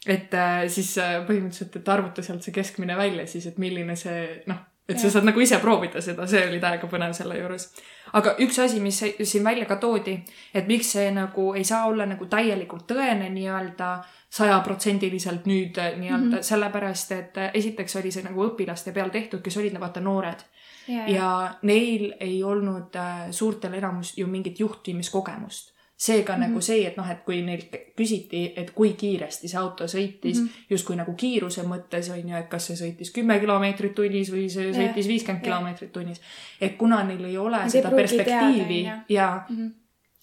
et 0.07 0.35
äh, 0.35 0.64
siis 0.69 0.99
äh, 0.99 1.19
põhimõtteliselt, 1.26 1.76
et 1.76 1.88
arvuta 1.88 2.23
sealt 2.23 2.43
see 2.47 2.55
keskmine 2.55 2.97
välja 2.97 3.26
siis, 3.26 3.47
et 3.47 3.59
milline 3.59 3.97
see 3.97 4.43
noh, 4.47 4.62
et 4.88 4.99
sa 4.99 5.07
Jah. 5.07 5.12
saad 5.12 5.25
nagu 5.25 5.40
ise 5.40 5.59
proovida 5.59 6.00
seda, 6.00 6.26
see 6.26 6.47
oli 6.49 6.61
täiega 6.61 6.87
põnev 6.88 7.12
selle 7.12 7.37
juures. 7.38 7.73
aga 8.12 8.37
üks 8.38 8.59
asi, 8.62 8.81
mis 8.81 9.02
siin 9.23 9.45
välja 9.45 9.67
ka 9.67 9.76
toodi, 9.76 10.14
et 10.55 10.67
miks 10.67 10.95
see 10.95 11.11
nagu 11.11 11.55
ei 11.55 11.64
saa 11.64 11.87
olla 11.90 12.07
nagu 12.07 12.26
täielikult 12.26 12.87
tõene 12.87 13.28
nii-öelda 13.35 13.90
sajaprotsendiliselt 14.30 15.47
nüüd 15.49 15.78
äh, 15.78 15.97
nii-öelda 15.99 16.25
mm. 16.25 16.32
-hmm. 16.32 16.42
sellepärast, 16.42 17.12
et 17.12 17.37
äh, 17.37 17.50
esiteks 17.54 17.97
oli 17.97 18.11
see 18.12 18.23
nagu 18.23 18.44
õpilaste 18.44 18.92
peal 18.92 19.08
tehtud, 19.08 19.40
kes 19.40 19.56
olid 19.56 19.80
vaata 19.80 20.00
noored 20.00 20.44
ja, 20.88 21.08
ja 21.08 21.54
neil 21.62 22.12
ei 22.20 22.42
olnud 22.44 22.97
äh, 22.97 23.30
suurtel 23.30 23.73
enamus 23.73 24.18
ju 24.18 24.26
mingit 24.26 24.61
juhtimiskogemust. 24.61 25.73
seega 25.97 26.37
mm. 26.37 26.42
-hmm. 26.42 26.47
nagu 26.49 26.61
see, 26.61 26.87
et 26.87 26.97
noh, 26.97 27.11
et 27.11 27.25
kui 27.25 27.40
neilt 27.42 27.73
küsiti, 27.97 28.52
et 28.56 28.70
kui 28.70 28.92
kiiresti 28.92 29.49
see 29.49 29.58
auto 29.58 29.85
sõitis 29.85 30.40
mm. 30.40 30.47
-hmm. 30.47 30.66
justkui 30.70 30.97
nagu 30.97 31.14
kiiruse 31.14 31.62
mõttes 31.62 32.12
on 32.12 32.28
ju, 32.28 32.37
et 32.37 32.49
kas 32.49 32.66
see 32.66 32.76
sõitis 32.76 33.11
kümme 33.14 33.40
kilomeetrit 33.40 33.94
tunnis 33.94 34.32
või 34.32 34.49
see 34.50 34.73
sõitis 34.73 35.08
viiskümmend 35.08 35.44
kilomeetrit 35.44 35.92
tunnis. 35.92 36.20
et 36.61 36.76
kuna 36.76 37.02
neil 37.04 37.25
ei 37.25 37.38
ole 37.38 37.62
ei 37.62 37.70
seda 37.70 37.90
perspektiivi 37.90 38.82
teada, 38.82 39.02
ju. 39.08 39.14
ja 39.14 39.42
Mhm. 39.49 39.66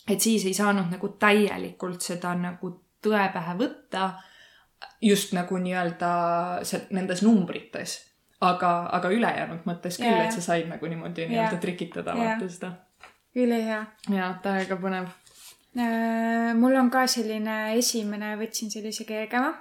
et 0.09 0.21
siis 0.21 0.45
ei 0.45 0.53
saanud 0.53 0.91
nagu 0.91 1.09
täielikult 1.09 2.01
seda 2.01 2.35
nagu 2.35 2.84
tõe 3.05 3.27
pähe 3.33 3.57
võtta 3.59 4.09
just 5.01 5.33
nagu 5.37 5.57
nii-öelda 5.61 6.11
nendes 6.95 7.23
numbrites. 7.25 8.01
aga, 8.41 8.71
aga 8.93 9.09
ülejäänud 9.09 9.63
mõttes 9.65 9.95
küll 9.97 10.11
Jaa, 10.11 10.25
et 10.27 10.35
sa 10.35 10.41
said 10.43 10.67
nagu 10.69 10.85
niimoodi 10.85 11.29
nii-öelda 11.29 11.55
Jaa. 11.55 11.61
trikitada 11.61 12.11
Jaa. 12.11 12.25
vaata 12.25 12.49
seda. 12.49 12.71
ülihea. 13.35 13.85
jaa, 14.11 14.33
täiega 14.43 14.77
põnev. 14.81 15.07
mul 16.59 16.75
on 16.75 16.91
ka 16.91 17.07
selline 17.07 17.77
esimene, 17.79 18.35
võtsin 18.39 18.71
sellise 18.71 19.07
kergema, 19.07 19.53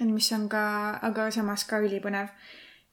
mis 0.00 0.32
on 0.32 0.48
ka, 0.48 0.64
aga 1.02 1.30
samas 1.30 1.64
ka 1.64 1.80
ülipõnev 1.82 2.28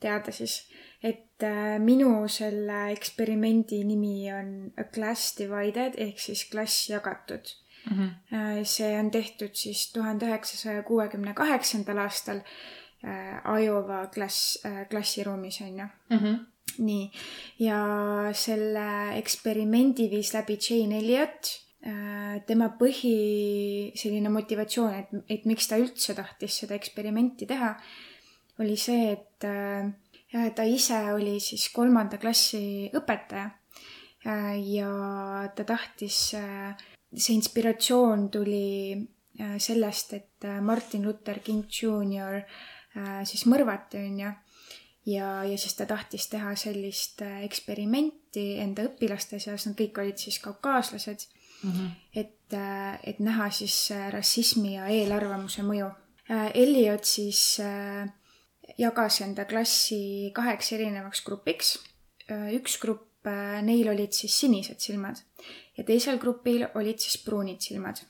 teada 0.04 0.32
siis, 0.32 0.64
et 1.04 1.44
äh, 1.44 1.80
minu 1.80 2.28
selle 2.32 2.92
eksperimendi 2.94 3.84
nimi 3.88 4.32
on 4.34 4.54
A 4.78 4.86
Class 4.94 5.36
Divided 5.40 5.98
ehk 5.98 6.20
siis 6.20 6.46
klass 6.52 6.90
jagatud. 6.90 7.56
Äh, 7.92 8.64
see 8.64 8.94
on 9.00 9.12
tehtud 9.12 9.56
siis 9.60 9.92
tuhande 9.92 10.30
üheksasaja 10.30 10.84
kuuekümne 10.88 11.34
kaheksandal 11.36 12.00
aastal 12.06 12.40
äh, 13.04 13.42
Iowa 13.60 14.06
klass, 14.14 14.64
klassiruumis 14.90 15.62
on 15.62 15.80
ju. 15.80 15.88
Mhm. 16.16 16.42
nii, 16.78 17.12
ja 17.60 17.80
selle 18.34 19.18
eksperimendi 19.20 20.08
viis 20.10 20.34
läbi 20.34 20.58
Jane 20.58 20.98
Elliot. 20.98 21.60
tema 22.48 22.70
põhi 22.80 23.92
selline 24.00 24.30
motivatsioon, 24.32 24.94
et, 24.96 25.10
et 25.30 25.46
miks 25.46 25.68
ta 25.68 25.76
üldse 25.76 26.14
tahtis 26.16 26.62
seda 26.62 26.78
eksperimenti 26.80 27.44
teha, 27.46 27.74
oli 28.64 28.78
see, 28.80 29.12
et 29.12 29.44
äh, 29.44 29.92
ta 30.56 30.64
ise 30.64 31.02
oli 31.12 31.42
siis 31.44 31.68
kolmanda 31.76 32.18
klassi 32.18 32.88
õpetaja. 32.96 33.50
ja 34.24 34.90
ta 35.56 35.64
tahtis, 35.68 36.32
see 37.18 37.36
inspiratsioon 37.38 38.30
tuli 38.34 38.94
äh, 39.40 39.58
sellest, 39.62 40.14
et 40.14 40.46
äh, 40.46 40.62
Martin 40.62 41.06
Luther 41.06 41.40
King 41.40 41.66
Jr 41.70 42.42
äh, 42.42 43.22
siis 43.28 43.46
mõrvati, 43.50 44.02
onju 44.02 44.32
ja, 45.12 45.30
ja 45.44 45.58
siis 45.60 45.76
ta 45.78 45.88
tahtis 45.90 46.30
teha 46.32 46.56
sellist 46.60 47.22
eksperimenti 47.44 48.54
enda 48.64 48.88
õpilaste 48.88 49.40
seas, 49.40 49.68
nad 49.68 49.78
kõik 49.80 50.00
olid 50.04 50.22
siis 50.22 50.40
kaukaaslased, 50.44 51.30
Mhm. 51.64 51.86
et, 52.20 52.54
et 53.08 53.20
näha 53.24 53.46
siis 53.56 53.76
rassismi 54.12 54.74
ja 54.74 54.90
eelarvamuse 54.92 55.64
mõju. 55.64 55.86
Elliot 56.60 57.08
siis 57.08 57.40
jagas 58.78 59.22
enda 59.24 59.46
klassi 59.48 60.32
kaheks 60.36 60.74
erinevaks 60.76 61.24
grupiks. 61.24 61.78
üks 62.28 62.76
grupp, 62.82 63.32
neil 63.64 63.88
olid 63.94 64.12
siis 64.12 64.36
sinised 64.44 64.84
silmad 64.84 65.24
ja 65.78 65.84
teisel 65.84 66.18
grupil 66.20 66.66
olid 66.76 67.00
siis 67.00 67.18
pruunid 67.26 67.62
silmad. 67.62 68.02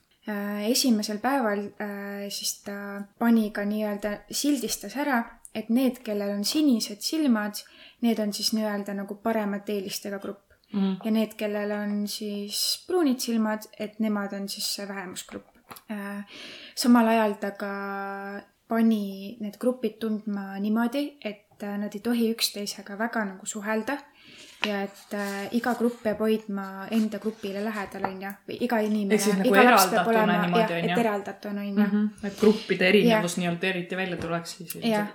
esimesel 0.67 1.17
päeval 1.20 1.60
äh, 1.84 2.29
siis 2.29 2.62
ta 2.63 3.01
pani 3.20 3.50
ka 3.51 3.65
nii-öelda, 3.67 4.17
sildistas 4.32 4.96
ära, 4.96 5.17
et 5.55 5.70
need, 5.70 6.00
kellel 6.03 6.32
on 6.38 6.46
sinised 6.48 7.01
silmad, 7.03 7.60
need 8.01 8.20
on 8.20 8.34
siis 8.34 8.53
nii-öelda 8.53 8.93
nagu 8.96 9.15
paremate 9.15 9.74
eelistega 9.74 10.20
grupp 10.20 10.53
Mhm. 10.74 10.96
ja 11.03 11.12
need, 11.12 11.36
kellel 11.38 11.72
on 11.72 12.08
siis 12.08 12.84
pruunid 12.88 13.20
silmad, 13.22 13.67
et 13.79 14.00
nemad 14.00 14.34
on 14.34 14.50
siis 14.50 14.75
see 14.75 14.88
vähemusgrupp. 14.88 15.48
samal 16.75 17.08
ajal 17.08 17.34
ta 17.41 17.51
ka 17.51 17.70
pani 18.67 19.38
need 19.39 19.58
grupid 19.60 20.00
tundma 20.00 20.60
niimoodi, 20.60 21.17
et 21.22 21.63
äh, 21.63 21.77
nad 21.77 21.93
ei 21.93 22.01
tohi 22.01 22.32
üksteisega 22.34 22.98
väga 22.98 23.25
nagu 23.25 23.46
suhelda 23.46 23.98
ja 24.65 24.82
et 24.86 25.13
äh, 25.13 25.48
iga 25.58 25.74
grupp 25.79 26.01
peab 26.03 26.22
hoidma 26.24 26.88
enda 26.93 27.20
grupile 27.22 27.63
lähedal, 27.63 28.08
onju. 28.10 28.32
või 28.48 28.58
iga 28.65 28.79
inimene. 28.84 29.17
Ehk 29.17 29.25
siis 29.25 29.39
nagu 29.39 29.55
eraldatuna 29.60 30.25
niimoodi, 30.27 30.75
on 30.77 30.88
ju? 30.88 30.91
et 30.91 31.03
eraldatuna, 31.05 31.65
onju. 31.67 31.88
Mhm. 31.88 32.27
et 32.29 32.38
gruppide 32.39 32.89
erinevus 32.89 33.38
nii-öelda 33.39 33.72
eriti 33.72 34.00
välja 34.00 34.20
tuleks 34.22 34.58
siis. 34.58 34.75
jah. 34.84 35.12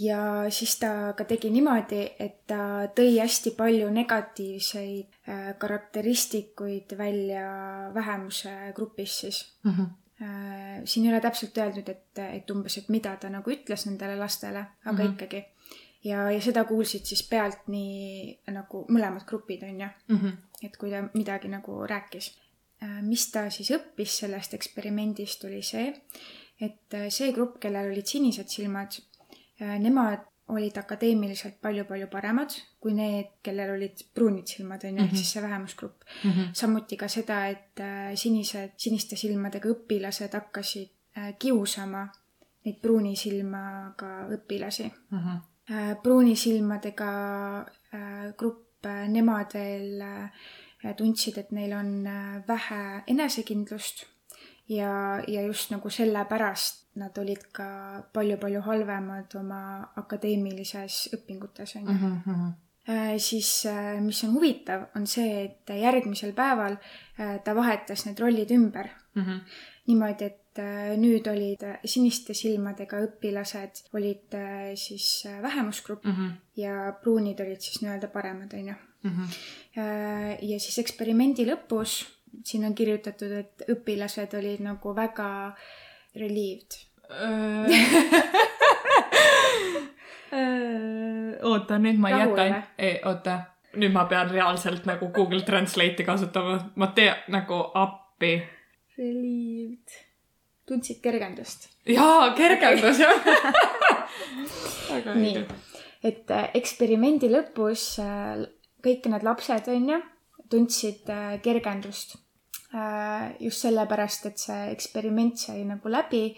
ja 0.00 0.20
siis 0.50 0.74
ta 0.80 1.12
ka 1.16 1.24
tegi 1.24 1.52
niimoodi, 1.54 2.02
et 2.18 2.42
ta 2.50 2.88
tõi 2.96 3.14
hästi 3.20 3.54
palju 3.58 3.92
negatiivseid 3.94 5.30
äh, 5.30 5.54
karakteristikuid 5.58 6.98
välja 6.98 7.46
vähemuse 7.94 8.74
grupis 8.74 9.20
siis. 9.24 9.44
Mhm. 9.64 9.96
siin 10.84 11.06
ei 11.06 11.12
ole 11.12 11.20
täpselt 11.20 11.56
öeldud, 11.58 11.86
et, 11.88 12.18
et 12.20 12.50
umbes, 12.52 12.74
et 12.76 12.88
mida 12.92 13.14
ta 13.16 13.30
nagu 13.32 13.50
ütles 13.50 13.86
nendele 13.86 14.18
lastele, 14.20 14.66
aga 14.84 14.92
mm. 14.92 14.98
-hmm. 14.98 15.12
ikkagi. 15.14 15.44
ja, 16.04 16.30
ja 16.30 16.40
seda 16.40 16.64
kuulsid 16.64 17.04
siis 17.04 17.22
pealt 17.28 17.66
nii 17.68 18.38
nagu 18.52 18.84
mõlemad 18.88 19.24
grupid, 19.26 19.62
onju 19.62 19.88
Mhm. 20.08 20.28
et 20.62 20.76
kui 20.76 20.90
ta 20.90 21.02
midagi 21.14 21.48
nagu 21.48 21.86
rääkis. 21.86 22.36
mis 23.02 23.30
ta 23.30 23.50
siis 23.50 23.70
õppis 23.70 24.08
sellest 24.22 24.54
eksperimendist, 24.54 25.44
oli 25.44 25.62
see, 25.62 25.94
et 26.60 26.94
äh, 26.94 27.08
see 27.10 27.32
grupp, 27.32 27.58
kellel 27.60 27.90
olid 27.90 28.06
sinised 28.06 28.48
silmad, 28.48 28.96
nemad 29.60 30.20
olid 30.48 30.76
akadeemiliselt 30.78 31.60
palju-palju 31.62 32.06
paremad 32.10 32.50
kui 32.80 32.94
need, 32.94 33.26
kellel 33.42 33.70
olid 33.74 34.00
pruunid 34.14 34.46
silmad, 34.48 34.84
on 34.84 34.96
ju, 34.96 35.02
ehk 35.04 35.10
Mhm. 35.12 35.16
siis 35.16 35.32
see 35.32 35.42
vähemusgrupp. 35.42 36.02
Mhm. 36.24 36.52
samuti 36.54 36.96
ka 36.96 37.08
seda, 37.08 37.46
et 37.48 37.80
äh, 37.80 38.14
sinised, 38.14 38.70
siniste 38.76 39.16
silmadega 39.16 39.68
õpilased 39.68 40.32
hakkasid 40.32 40.88
äh, 41.16 41.34
kiusama 41.38 42.08
neid 42.64 42.80
pruuni 42.80 43.16
silmaga 43.16 44.26
õpilasi. 44.30 44.90
Mhm. 45.10 45.20
pruuni 45.20 45.40
silmadega 46.36 47.10
äh, 47.92 48.32
grupp, 48.36 48.86
nemad 49.08 49.52
veel 49.54 50.00
äh, 50.02 50.94
tundsid, 50.96 51.38
et 51.38 51.52
neil 51.52 51.72
on 51.72 52.06
äh, 52.06 52.40
vähe 52.48 53.02
enesekindlust 53.06 54.06
ja, 54.70 55.20
ja 55.28 55.42
just 55.42 55.70
nagu 55.70 55.90
sellepärast 55.90 56.96
nad 57.00 57.18
olid 57.18 57.44
ka 57.52 57.68
palju-palju 58.14 58.62
halvemad 58.66 59.34
oma 59.38 59.62
akadeemilises 60.00 61.08
õpingutes, 61.16 61.76
on 61.76 61.86
ju. 61.86 61.92
Mhm. 61.92 62.18
Mhm. 62.24 62.50
Äh, 62.88 63.18
siis 63.18 63.66
äh, 63.66 64.00
mis 64.00 64.24
on 64.24 64.32
huvitav, 64.34 64.88
on 64.96 65.06
see, 65.06 65.44
et 65.44 65.70
järgmisel 65.76 66.32
päeval 66.32 66.78
äh, 67.20 67.36
ta 67.44 67.54
vahetas 67.54 68.06
need 68.06 68.18
rollid 68.18 68.50
ümber 68.50 68.88
mm. 69.14 69.22
-hmm. 69.22 69.40
niimoodi, 69.86 70.24
et 70.24 70.39
äh, 70.58 70.96
nüüd 70.98 71.26
olid 71.30 71.62
äh, 71.62 71.78
siniste 71.84 72.34
silmadega 72.34 72.98
õpilased 73.06 73.84
olid 73.94 74.34
äh, 74.34 74.74
siis 74.74 75.26
äh, 75.26 75.42
vähemusgrupp 75.42 76.04
Mm 76.04 76.12
-hmm. 76.12 76.30
ja 76.56 76.92
pruunid 77.02 77.40
olid 77.40 77.60
siis 77.60 77.82
nii-öelda 77.82 78.08
paremad, 78.08 78.54
onju. 78.54 78.74
Äh, 79.04 80.38
ja 80.42 80.60
siis 80.60 80.78
eksperimendi 80.78 81.46
lõpus 81.46 82.20
siin 82.44 82.64
on 82.64 82.74
kirjutatud, 82.74 83.32
et 83.32 83.62
õpilased 83.68 84.38
olid 84.38 84.60
nagu 84.64 84.96
väga 84.96 85.56
relieved. 86.16 86.90
oota, 91.50 91.78
nüüd 91.78 91.98
ma 91.98 92.10
jätan 92.10 92.62
oota, 93.04 93.40
nüüd 93.76 93.92
ma 93.94 94.04
pean 94.10 94.30
reaalselt 94.30 94.86
nagu 94.86 95.08
Google 95.14 95.42
Translate'i 95.46 96.04
kasutama, 96.06 96.58
ma 96.76 96.86
tean 96.94 97.16
nagu 97.34 97.64
appi. 97.74 98.42
Relieved. 98.98 100.09
Tundsid 100.70 101.02
kergendust? 101.02 101.68
jaa, 101.90 102.30
kergendus 102.38 103.02
jah. 103.02 103.26
väga 104.90 105.16
õige., 105.18 105.44
et 106.06 106.32
äh, 106.32 106.48
eksperimendi 106.56 107.30
lõpus 107.30 107.84
äh, 108.02 108.42
kõik 108.84 109.08
need 109.12 109.26
lapsed, 109.26 109.68
on 109.72 109.88
ju, 109.94 110.00
tundsid 110.50 111.08
äh, 111.12 111.38
kergendust. 111.44 112.18
just 113.42 113.64
sellepärast, 113.64 114.26
et 114.28 114.38
see 114.38 114.58
eksperiment 114.70 115.40
sai 115.42 115.64
nagu 115.66 115.90
läbi 115.90 116.36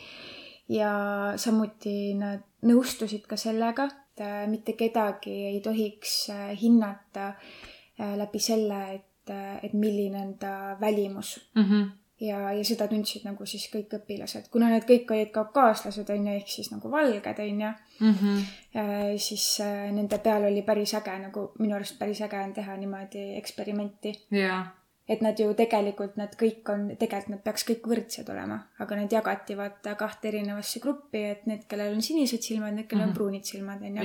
ja 0.73 0.93
samuti 1.37 2.15
nad 2.17 2.47
nõustusid 2.65 3.27
ka 3.29 3.37
sellega, 3.37 3.85
et 3.85 4.23
mitte 4.49 4.73
kedagi 4.73 5.35
ei 5.51 5.61
tohiks 5.61 6.31
hinnata 6.57 7.35
läbi 8.17 8.41
selle, 8.41 8.81
et, 8.95 9.35
et 9.61 9.75
milline 9.77 10.23
on 10.23 10.33
ta 10.41 10.55
välimus 10.81 11.35
Mhm. 11.53 12.02
ja, 12.23 12.39
ja 12.55 12.65
seda 12.65 12.87
tundsid 12.89 13.25
nagu 13.27 13.47
siis 13.49 13.65
kõik 13.73 13.93
õpilased, 13.99 14.47
kuna 14.53 14.69
need 14.71 14.85
kõik 14.89 15.11
olid 15.11 15.31
kaukaaslased 15.35 16.11
on 16.15 16.27
ju, 16.29 16.35
ehk 16.39 16.49
siis 16.49 16.71
nagu 16.71 16.91
valged 16.93 17.41
on 17.47 17.61
ju, 17.67 17.73
Mhm. 18.03 18.39
siis 19.19 19.61
äh, 19.61 19.91
nende 19.95 20.19
peal 20.19 20.45
oli 20.49 20.63
päris 20.67 20.95
äge 20.99 21.17
nagu 21.23 21.49
minu 21.59 21.75
arust 21.77 21.99
päris 21.99 22.21
äge 22.25 22.39
on 22.45 22.53
teha 22.57 22.77
niimoodi 22.77 23.25
eksperimenti, 23.39 24.13
jaa, 24.31 24.63
et 25.09 25.21
nad 25.23 25.39
ju 25.39 25.53
tegelikult 25.59 26.17
nad 26.17 26.35
kõik 26.39 26.71
on, 26.73 26.89
tegelikult 26.99 27.29
nad 27.37 27.43
peaks 27.45 27.65
kõik 27.69 27.87
võrdsed 27.91 28.31
olema, 28.33 28.61
aga 28.79 28.97
need 28.97 29.13
jagati 29.13 29.57
vaata 29.59 29.95
kahte 30.01 30.29
erinevasse 30.33 30.81
gruppi, 30.81 31.25
et 31.35 31.47
need, 31.47 31.67
kellel 31.69 31.95
on 31.95 32.03
sinised 32.03 32.43
silmad, 32.43 32.75
need, 32.75 32.87
kellel 32.89 33.09
on 33.09 33.13
Mhm. 33.13 33.17
pruunid 33.19 33.45
silmad 33.45 33.83
on 33.83 33.97
ju. 33.97 34.03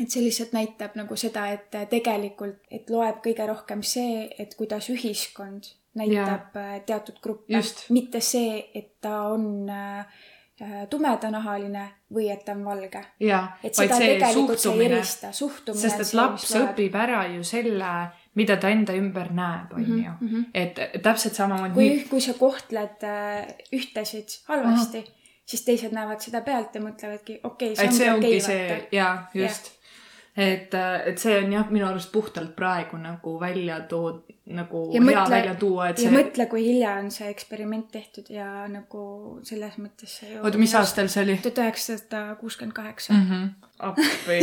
Et 0.00 0.10
see 0.10 0.22
lihtsalt 0.22 0.52
näitab 0.52 0.94
nagu 0.98 1.16
seda, 1.16 1.48
et 1.54 1.74
tegelikult, 1.90 2.60
et 2.70 2.90
loeb 2.90 3.20
kõige 3.24 3.46
rohkem 3.48 3.82
see, 3.82 4.28
et 4.38 4.54
kuidas 4.58 4.90
ühiskond 4.94 5.72
näitab 5.98 6.56
yeah. 6.56 6.80
teatud 6.86 7.20
gruppe 7.22 7.62
mitte 7.94 8.20
see, 8.20 8.62
et 8.74 9.00
ta 9.00 9.22
on 9.32 9.68
äh, 9.70 10.06
äh, 10.62 10.86
tumedanahaline 10.90 11.84
või 12.14 12.28
et 12.32 12.44
ta 12.44 12.54
on 12.56 12.64
valge. 12.64 13.02
et 13.20 13.74
seda 13.74 13.98
see 13.98 14.14
tegelikult 14.14 14.62
see 14.62 14.74
ei 14.76 14.86
erista, 14.90 15.32
suhtumine. 15.32 15.82
sest 15.82 16.04
et 16.06 16.14
laps 16.18 16.54
õpib 16.60 16.98
ära 16.98 17.24
ju 17.34 17.44
selle, 17.46 17.92
mida 18.38 18.56
ta 18.60 18.70
enda 18.72 18.96
ümber 18.96 19.32
näeb, 19.34 19.72
on 19.74 19.86
Mhm, 19.86 20.00
ju. 20.04 20.16
mhm. 20.20 20.44
et 20.54 21.02
täpselt 21.02 21.34
samamoodi 21.34 21.74
kui, 21.74 22.04
kui 22.10 22.20
sa 22.20 22.34
kohtled 22.38 23.06
äh, 23.06 23.48
ühtesid 23.72 24.38
halvasti, 24.48 25.04
siis 25.48 25.64
teised 25.64 25.96
näevad 25.96 26.20
seda 26.20 26.44
pealt 26.44 26.74
ja 26.74 26.84
mõtlevadki, 26.84 27.40
okei 27.42 27.72
okay,, 27.72 27.84
et 27.84 27.92
see 27.92 28.04
see 28.04 28.12
ongi 28.12 28.26
ongi 28.26 28.40
see 28.44 28.88
jaa, 28.92 29.12
just. 29.34 29.77
et, 30.38 30.74
et 31.10 31.18
see 31.18 31.34
on 31.40 31.52
jah, 31.52 31.70
minu 31.74 31.86
arust 31.88 32.12
puhtalt 32.14 32.54
praegu 32.56 32.98
nagu 33.00 33.34
välja 33.40 33.80
tood-, 33.90 34.22
nagu 34.54 34.84
Ja 34.94 35.00
hea 35.00 35.06
mõtle- 35.10 35.30
välja 35.30 35.54
tuua, 35.58 35.88
et 35.90 35.98
ja 35.98 36.08
see, 36.08 36.14
mõtle, 36.14 36.46
kui 36.50 36.64
hilja 36.64 36.94
on 37.00 37.10
see 37.10 37.28
eksperiment 37.32 37.90
tehtud 37.92 38.30
ja 38.30 38.68
nagu 38.70 39.02
selles 39.48 39.78
mõttes 39.82 40.14
see 40.20 40.34
ju 40.34 40.42
oota, 40.42 40.60
mis 40.60 40.74
aastal 40.78 41.10
see 41.12 41.24
oli 41.26 41.38
tuhat 41.42 41.58
üheksasada 41.64 42.22
kuuskümmend 42.40 42.76
kaheksa? 42.76 43.14
-hmm. 43.14 43.48
appi, 43.90 44.38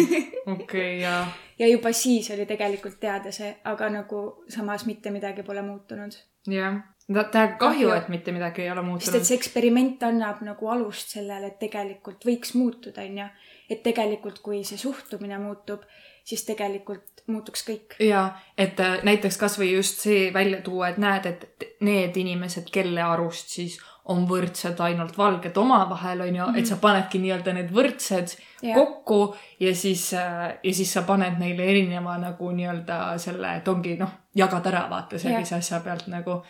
okei, 0.56 1.00
jaa. 1.02 1.24
ja 1.60 1.72
juba 1.72 1.94
siis 1.94 2.32
oli 2.36 2.46
tegelikult 2.46 3.00
teada 3.00 3.32
see, 3.32 3.56
aga 3.64 3.90
nagu 3.90 4.26
samas 4.50 4.86
mitte 4.86 5.12
midagi 5.16 5.44
pole 5.44 5.62
muutunud. 5.62 6.20
jah, 6.48 6.82
tähendab 7.08 7.58
kahju, 7.58 7.92
et 7.96 8.10
mitte 8.10 8.32
midagi 8.32 8.62
ei 8.62 8.72
ole 8.72 8.82
sest 8.82 8.86
et 8.86 8.92
muutunud. 8.92 9.26
see 9.26 9.38
eksperiment 9.38 10.04
annab 10.04 10.42
nagu 10.42 10.68
alust 10.68 11.16
sellele, 11.18 11.48
et 11.48 11.60
tegelikult 11.60 12.26
võiks 12.26 12.54
muutuda, 12.54 13.02
onju. 13.02 13.30
Et 13.70 13.84
tegelikult, 13.84 14.40
kui 14.46 14.64
see 14.64 14.78
suhtumine 14.78 15.40
muutub, 15.42 15.84
siis 16.26 16.44
tegelikult 16.46 17.26
muutuks 17.28 17.66
kõik. 17.66 17.98
jaa, 18.00 18.28
et 18.58 18.80
äh, 18.80 19.00
näiteks 19.04 19.38
kasvõi 19.42 19.72
just 19.74 20.02
see 20.06 20.30
välja 20.34 20.62
tuua, 20.62 20.90
et 20.94 21.02
näed, 21.02 21.26
et 21.26 21.68
need 21.86 22.18
inimesed, 22.18 22.70
kelle 22.74 23.02
arust 23.02 23.54
siis 23.58 23.80
on 24.14 24.28
võrdsed 24.30 24.80
ainult 24.86 25.18
valged 25.18 25.56
omavahel, 25.58 26.22
on 26.28 26.36
ju, 26.38 26.50
et 26.60 26.70
sa 26.70 26.78
panedki 26.82 27.18
nii-öelda 27.24 27.56
need 27.58 27.72
võrdsed 27.74 28.36
Jah. 28.62 28.76
kokku 28.78 29.36
ja 29.60 29.74
siis, 29.76 30.12
ja 30.14 30.74
siis 30.74 30.94
sa 30.94 31.02
paned 31.08 31.40
neile 31.42 31.66
erineva 31.66 32.18
nagu 32.22 32.52
nii-öelda 32.54 33.00
selle, 33.22 33.58
et 33.58 33.68
ongi 33.68 33.98
noh, 33.98 34.14
jagad 34.38 34.70
ära 34.70 34.86
vaata 34.92 35.20
sellise 35.22 35.58
asja 35.58 35.82
pealt 35.86 36.06
nagu, 36.14 36.44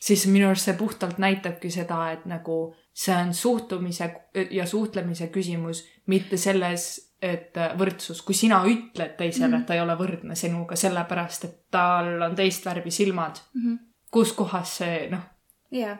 siis 0.00 0.24
minu 0.32 0.48
arust 0.48 0.70
see 0.70 0.78
puhtalt 0.78 1.20
näitabki 1.20 1.70
seda, 1.70 2.06
et 2.16 2.24
nagu 2.30 2.62
see 2.92 3.16
on 3.16 3.34
suhtumise 3.36 4.08
ja 4.50 4.66
suhtlemise 4.66 5.28
küsimus, 5.34 5.84
mitte 6.06 6.36
selles, 6.36 7.12
et 7.22 7.56
äh, 7.56 7.74
võrdsus, 7.78 8.22
kui 8.26 8.34
sina 8.34 8.62
ütled 8.66 9.14
teisele, 9.18 9.62
et 9.62 9.66
ta 9.66 9.76
ei 9.76 9.82
ole 9.84 9.94
võrdne 9.98 10.34
sinuga 10.38 10.76
sellepärast, 10.76 11.44
et 11.44 11.58
tal 11.70 12.16
on 12.22 12.34
teist 12.38 12.66
värvi 12.66 12.90
silmad, 12.90 13.38
kus 14.10 14.32
kohas 14.36 14.78
see 14.80 15.06
noh, 15.12 15.28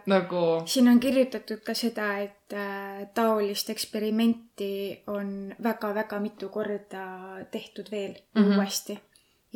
nagu 0.07 0.41
siin 0.67 0.89
on 0.89 1.01
kirjutatud 1.01 1.63
ka 1.65 1.75
seda, 1.75 2.19
et 2.21 2.53
äh, 2.57 3.07
taolist 3.15 3.71
eksperimenti 3.73 5.03
on 5.07 5.55
väga-väga 5.63 6.21
mitu 6.21 6.49
korda 6.49 7.07
tehtud 7.51 7.89
veel 7.91 8.13
mm. 8.35 8.43
-hmm. 8.43 8.59
uuesti. 8.59 8.99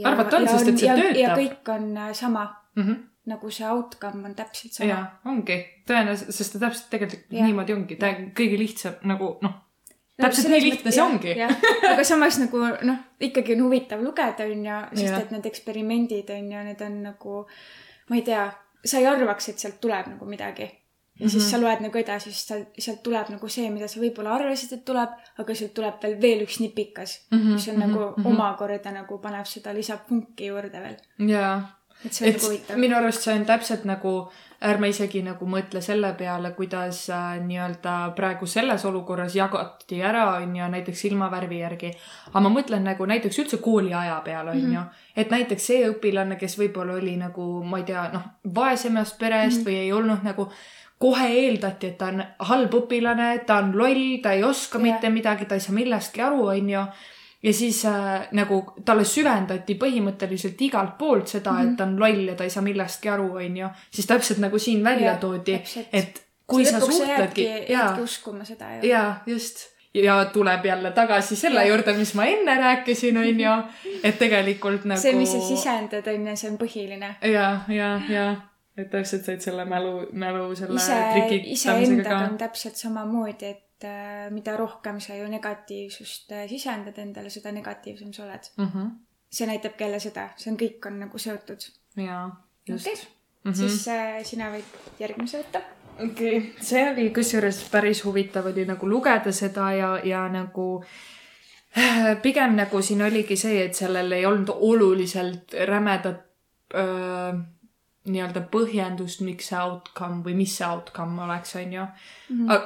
Arvata 0.04 0.36
on, 0.36 0.48
sest 0.48 0.68
et 0.68 0.78
see 0.78 0.88
ja, 0.88 0.96
ja 0.96 1.34
töötab. 1.34 1.38
kõik 1.38 1.74
on 1.74 1.96
äh, 1.96 2.12
sama, 2.12 2.64
mm. 2.76 2.82
-hmm. 2.82 2.96
nagu 3.26 3.50
see 3.50 3.68
outcome 3.68 4.24
on 4.28 4.34
täpselt 4.34 4.72
sama. 4.72 4.88
jaa, 4.88 5.20
ongi 5.24 5.58
tõenäoliselt, 5.88 6.32
sest 6.32 6.52
ta 6.52 6.58
täpselt 6.58 6.90
tegelikult 6.90 7.26
ja. 7.30 7.44
niimoodi 7.44 7.72
ongi, 7.72 7.96
ta 7.96 8.12
kõige 8.40 8.58
lihtsam 8.58 8.94
nagu 9.02 9.38
noh, 9.42 9.54
täpselt 10.16 10.48
nii 10.52 10.62
lihtne 10.64 10.92
see 10.94 11.02
ongi. 11.02 11.34
aga 11.92 12.04
samas 12.04 12.38
nagu 12.40 12.62
noh, 12.88 13.02
ikkagi 13.20 13.56
on 13.56 13.66
huvitav 13.66 14.02
lugeda, 14.04 14.48
onju, 14.48 14.78
sest 14.94 15.10
Jah. 15.10 15.20
et 15.20 15.34
need 15.34 15.50
eksperimendid 15.52 16.32
onju, 16.38 16.64
need 16.70 16.82
on 16.86 16.98
nagu, 17.10 17.44
ma 18.10 18.18
ei 18.18 18.24
tea, 18.26 18.48
sa 18.84 19.02
ei 19.02 19.08
arvaks, 19.10 19.52
et 19.52 19.62
sealt 19.62 19.80
tuleb 19.82 20.12
nagu 20.14 20.28
midagi. 20.28 20.68
ja 21.16 21.24
mm 21.24 21.26
-hmm. 21.26 21.30
siis 21.30 21.44
Mhm. 21.44 21.50
sa 21.50 21.60
loed 21.60 21.80
nagu 21.80 21.98
edasi, 21.98 22.32
siis 22.32 22.46
sealt, 22.46 22.68
sealt 22.78 23.02
tuleb 23.02 23.28
nagu 23.28 23.48
see, 23.48 23.70
mida 23.70 23.88
sa 23.88 24.00
võib-olla 24.00 24.34
arvasid, 24.34 24.72
et 24.72 24.84
tuleb, 24.84 25.10
aga 25.38 25.54
sealt 25.54 25.74
tuleb 25.74 26.02
veel 26.02 26.20
veel 26.20 26.42
üks 26.44 26.60
nipikas 26.60 27.26
mm, 27.30 27.38
-hmm, 27.38 27.52
mis 27.52 27.68
on 27.68 27.74
mm 27.74 27.82
-hmm, 27.82 27.86
nagu 27.86 28.20
mhm. 28.20 28.26
omakorda 28.26 28.90
nagu 28.92 29.18
paneb 29.18 29.46
seda, 29.46 29.74
lisab 29.74 30.06
punki 30.08 30.46
juurde 30.46 30.80
veel. 30.80 30.96
jaa 31.28 31.75
et 32.04 32.12
see 32.12 32.26
on 32.26 32.30
et 32.30 32.36
nagu 32.36 32.50
huvitav. 32.50 32.78
minu 32.78 32.96
arust 32.96 33.24
see 33.24 33.34
on 33.34 33.46
täpselt 33.48 33.84
nagu, 33.88 34.12
ärme 34.66 34.88
isegi 34.88 35.22
nagu 35.24 35.48
mõtle 35.50 35.82
selle 35.84 36.12
peale, 36.18 36.52
kuidas 36.56 37.02
äh, 37.12 37.26
nii-öelda 37.44 37.96
praegu 38.16 38.46
selles 38.48 38.84
olukorras 38.88 39.34
jagati 39.36 40.00
ära, 40.02 40.26
on 40.42 40.54
ju, 40.56 40.68
näiteks 40.76 41.02
silmavärvi 41.06 41.60
järgi. 41.60 41.92
aga 42.32 42.44
ma 42.44 42.52
mõtlen 42.52 42.86
nagu 42.90 43.06
näiteks 43.06 43.42
üldse 43.44 43.60
kooliaja 43.64 44.20
peale, 44.24 44.56
on 44.56 44.72
ju, 44.78 44.86
et 45.16 45.30
näiteks 45.30 45.68
see 45.72 45.84
õpilane, 45.90 46.38
kes 46.40 46.58
võib-olla 46.58 46.96
oli 47.00 47.16
nagu, 47.20 47.46
ma 47.64 47.82
ei 47.82 47.86
tea, 47.92 48.08
noh, 48.12 48.32
vaesemast 48.54 49.18
perest 49.18 49.60
mm 49.60 49.62
-hmm. 49.62 49.68
või 49.68 49.78
ei 49.84 49.92
olnud 49.92 50.24
nagu 50.24 50.50
kohe 50.98 51.26
eeldati, 51.28 51.86
et 51.92 51.98
ta 51.98 52.06
on 52.12 52.22
halb 52.48 52.74
õpilane, 52.74 53.44
ta 53.46 53.58
on 53.60 53.74
loll, 53.76 54.16
ta 54.22 54.32
ei 54.32 54.44
oska 54.44 54.78
yeah. 54.78 54.86
mitte 54.86 55.10
midagi, 55.10 55.44
ta 55.44 55.54
ei 55.54 55.60
saa 55.60 55.74
millestki 55.76 56.22
aru, 56.24 56.46
on 56.46 56.70
ju 56.70 56.86
ja 57.42 57.52
siis 57.52 57.84
äh, 57.84 58.28
nagu 58.32 58.62
talle 58.84 59.04
süvendati 59.04 59.76
põhimõtteliselt 59.80 60.60
igalt 60.66 60.96
poolt 60.98 61.28
seda 61.28 61.52
mm, 61.52 61.58
-hmm. 61.58 61.70
et 61.70 61.76
ta 61.76 61.84
on 61.84 62.00
loll 62.00 62.28
ja 62.28 62.34
ta 62.34 62.44
ei 62.44 62.50
saa 62.50 62.62
millestki 62.62 63.08
aru, 63.08 63.30
onju. 63.36 63.68
siis 63.90 64.06
täpselt 64.06 64.38
nagu 64.38 64.58
siin 64.58 64.84
välja 64.84 65.10
Jah, 65.12 65.20
toodi 65.20 65.60
et 65.92 66.22
kui 66.46 66.64
sa 66.64 66.80
suhtledki 66.80 67.44
jäädki, 67.44 67.72
ja 67.72 67.96
uskuma 68.02 68.44
seda 68.44 68.74
ju. 68.76 68.88
ja 68.88 69.14
just 69.26 69.66
ja 69.94 70.24
tuleb 70.24 70.64
jälle 70.64 70.90
tagasi 70.90 71.36
selle 71.36 71.60
Jah. 71.60 71.68
juurde, 71.68 71.92
mis 71.96 72.14
ma 72.14 72.24
enne 72.24 72.56
rääkisin, 72.60 73.18
onju, 73.18 73.54
et 74.06 74.18
tegelikult 74.18 74.84
nagu. 74.84 75.00
see, 75.00 75.14
mis 75.16 75.32
sa 75.32 75.40
sisendad, 75.40 76.06
onju, 76.14 76.36
see 76.36 76.50
on 76.50 76.58
põhiline. 76.58 77.14
ja, 77.22 77.60
ja, 77.68 78.00
ja, 78.08 78.26
et 78.76 78.90
täpselt 78.90 79.24
said 79.24 79.40
selle 79.40 79.64
mälu, 79.64 80.06
mälu 80.12 80.54
selle 80.54 80.80
ise, 80.80 81.40
iseendaga 81.44 82.18
on. 82.18 82.38
täpselt 82.38 82.76
samamoodi, 82.76 83.54
et 83.54 83.65
äh, 83.84 84.30
mida 84.30 84.56
rohkem 84.56 85.00
sa 85.00 85.16
ju 85.16 85.28
negatiivsust 85.28 86.32
äh, 86.32 86.48
sisendad 86.48 86.98
endale, 86.98 87.30
seda 87.30 87.52
negatiivsem 87.52 88.12
sa 88.12 88.24
oled. 88.24 88.50
Mm 88.56 88.70
-hmm. 88.74 88.90
see 89.30 89.46
näitab 89.46 89.80
jälle 89.80 90.00
seda, 90.00 90.28
see 90.36 90.52
on, 90.52 90.58
kõik 90.58 90.86
on 90.86 91.00
nagu 91.00 91.18
seotud. 91.18 91.60
ja, 91.96 92.30
just 92.68 92.86
okei, 92.86 93.02
mm. 93.44 93.52
-hmm. 93.52 93.56
siis 93.56 93.88
äh, 93.88 94.22
sina 94.24 94.50
võid 94.50 94.98
järgmise 94.98 95.38
võtta. 95.38 95.60
okei 96.04 96.38
okay., 96.38 96.52
see 96.60 96.90
oli 96.90 97.10
kusjuures 97.10 97.68
päris 97.70 98.04
huvitav 98.04 98.46
oli 98.46 98.64
nagu 98.64 98.88
lugeda 98.88 99.32
seda 99.32 99.72
ja, 99.72 100.00
ja 100.04 100.28
nagu 100.28 100.84
pigem 102.22 102.56
nagu 102.56 102.82
siin 102.82 103.02
oligi 103.02 103.36
see, 103.36 103.64
et 103.64 103.74
sellel 103.74 104.12
ei 104.12 104.26
olnud 104.26 104.48
oluliselt 104.48 105.54
rämedat 105.66 106.24
öö, 106.74 107.32
nii-öelda 108.06 108.44
põhjendust, 108.52 109.22
miks 109.26 109.50
see 109.50 109.58
outcome 109.58 110.22
või 110.24 110.36
mis 110.42 110.56
see 110.58 110.66
outcome 110.66 111.22
oleks, 111.24 111.56
on 111.56 111.72
ju. 111.72 111.86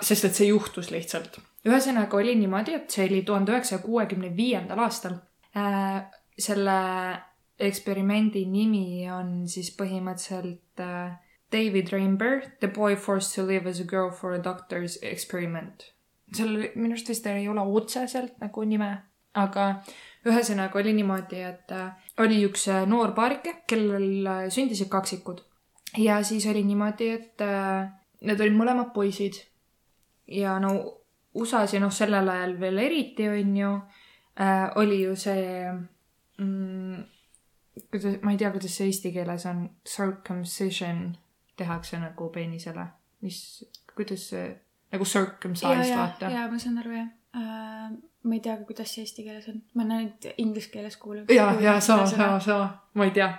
sest 0.07 0.29
et 0.29 0.37
see 0.37 0.50
juhtus 0.50 0.90
lihtsalt. 0.90 1.40
ühesõnaga 1.66 2.16
oli 2.16 2.35
niimoodi, 2.40 2.74
et 2.74 2.90
see 2.90 3.09
oli 3.09 3.22
tuhande 3.22 3.53
üheksasaja 3.53 3.83
kuuekümne 3.85 4.37
viiendal 4.37 4.79
aastal. 4.87 5.18
selle 6.40 6.79
eksperimendi 7.61 8.46
nimi 8.48 9.11
on 9.12 9.44
siis 9.48 9.70
põhimõtteliselt 9.76 10.81
äh, 10.81 11.18
David 11.53 11.92
Rainbow, 11.92 12.40
The 12.61 12.68
boy 12.68 12.96
forced 12.96 13.35
to 13.35 13.42
live 13.42 13.66
as 13.66 13.81
a 13.81 13.85
girl 13.85 14.11
for 14.11 14.33
a 14.33 14.42
doctor's 14.42 14.96
experiment. 15.03 15.92
seal 16.33 16.53
minu 16.79 16.94
arust 16.94 17.09
vist 17.11 17.24
ei 17.26 17.48
ole 17.50 17.62
otseselt 17.74 18.37
nagu 18.38 18.62
nime, 18.64 18.90
aga 19.38 19.66
ühesõnaga 20.26 20.80
oli 20.80 20.92
niimoodi, 20.96 21.40
et 21.46 21.72
äh, 21.72 21.92
oli 22.20 22.42
üks 22.46 22.66
äh, 22.68 22.84
noor 22.88 23.14
paarike, 23.16 23.62
kellel 23.68 24.26
äh, 24.26 24.42
sündisid 24.52 24.90
kaksikud 24.92 25.40
ja 25.98 26.20
siis 26.26 26.46
oli 26.46 26.62
niimoodi, 26.64 27.08
et 27.16 27.42
need 28.20 28.42
olid 28.42 28.54
mõlemad 28.54 28.92
poisid 28.94 29.40
ja 30.30 30.58
no 30.62 30.74
USA-s 31.34 31.74
ja 31.74 31.80
noh, 31.82 31.90
sellel 31.94 32.28
ajal 32.30 32.54
veel 32.60 32.78
eriti 32.78 33.26
on 33.30 33.56
ju 33.56 33.70
äh,, 34.38 34.68
oli 34.78 35.00
ju 35.02 35.16
see 35.18 35.66
mm,, 36.38 37.02
kuidas, 37.90 38.20
ma 38.22 38.34
ei 38.34 38.38
tea, 38.38 38.52
kuidas 38.54 38.76
see 38.76 38.90
eesti 38.90 39.12
keeles 39.16 39.46
on, 39.50 39.64
circumcision 39.88 41.08
tehakse 41.58 41.98
nagu 41.98 42.30
peenisele, 42.34 42.86
mis, 43.26 43.40
kuidas 43.96 44.28
see 44.30 44.46
nagu 44.92 45.06
circumcised 45.06 45.96
vaata. 45.96 46.30
ja 46.30 46.46
ma 46.50 46.62
saan 46.62 46.78
aru 46.84 46.94
jah 46.98 47.10
äh,. 47.34 48.10
Ma 48.22 48.37
ei 48.37 48.40
tea 48.44 48.56
ka, 48.59 48.66
kuidas 48.68 48.92
see 48.94 49.04
eesti 49.06 49.24
keeles 49.24 49.48
on, 49.48 49.61
ma 49.78 49.87
nüüd 49.88 50.28
inglise 50.37 50.70
keeles 50.72 50.96
kuulan. 51.00 51.24
ja, 51.33 51.50
ja 51.61 51.78
sama, 51.80 52.06
sama, 52.06 52.40
sama, 52.40 52.68
ma 52.94 53.09
ei 53.09 53.14
tea. 53.16 53.30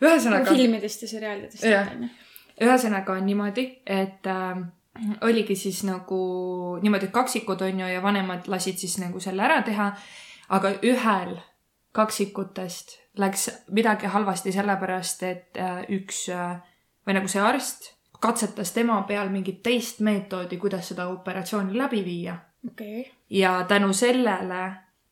ühesõnaga, 0.00 0.54
filmidest 0.54 1.04
ja 1.04 1.10
seriaalidest 1.10 1.66
onju. 1.68 2.08
ühesõnaga 2.64 3.18
on 3.18 3.28
niimoodi, 3.28 3.66
et 3.86 4.30
äh, 4.30 4.62
oligi 5.26 5.56
siis 5.56 5.82
nagu 5.88 6.22
niimoodi, 6.82 7.10
et 7.10 7.14
kaksikud 7.14 7.62
on 7.68 7.84
ju 7.84 7.92
ja 7.92 8.02
vanemad 8.02 8.48
lasid 8.48 8.80
siis 8.80 8.98
nagu 9.02 9.20
selle 9.20 9.44
ära 9.44 9.60
teha. 9.66 9.92
aga 10.48 10.72
ühel 10.82 11.36
kaksikutest 11.92 12.98
läks 13.18 13.48
midagi 13.70 14.06
halvasti 14.06 14.52
sellepärast, 14.52 15.22
et 15.22 15.58
äh, 15.58 15.84
üks 16.00 16.28
äh, 16.32 16.60
või 17.06 17.18
nagu 17.18 17.28
see 17.28 17.42
arst 17.42 17.92
katsetas 18.20 18.72
tema 18.72 19.02
peal 19.08 19.28
mingit 19.32 19.62
teist 19.62 20.00
meetodi, 20.04 20.56
kuidas 20.60 20.88
seda 20.92 21.08
operatsiooni 21.08 21.76
läbi 21.76 22.04
viia 22.04 22.36
okei, 22.68 23.10
ja 23.30 23.64
tänu 23.68 23.92
sellele 23.92 24.62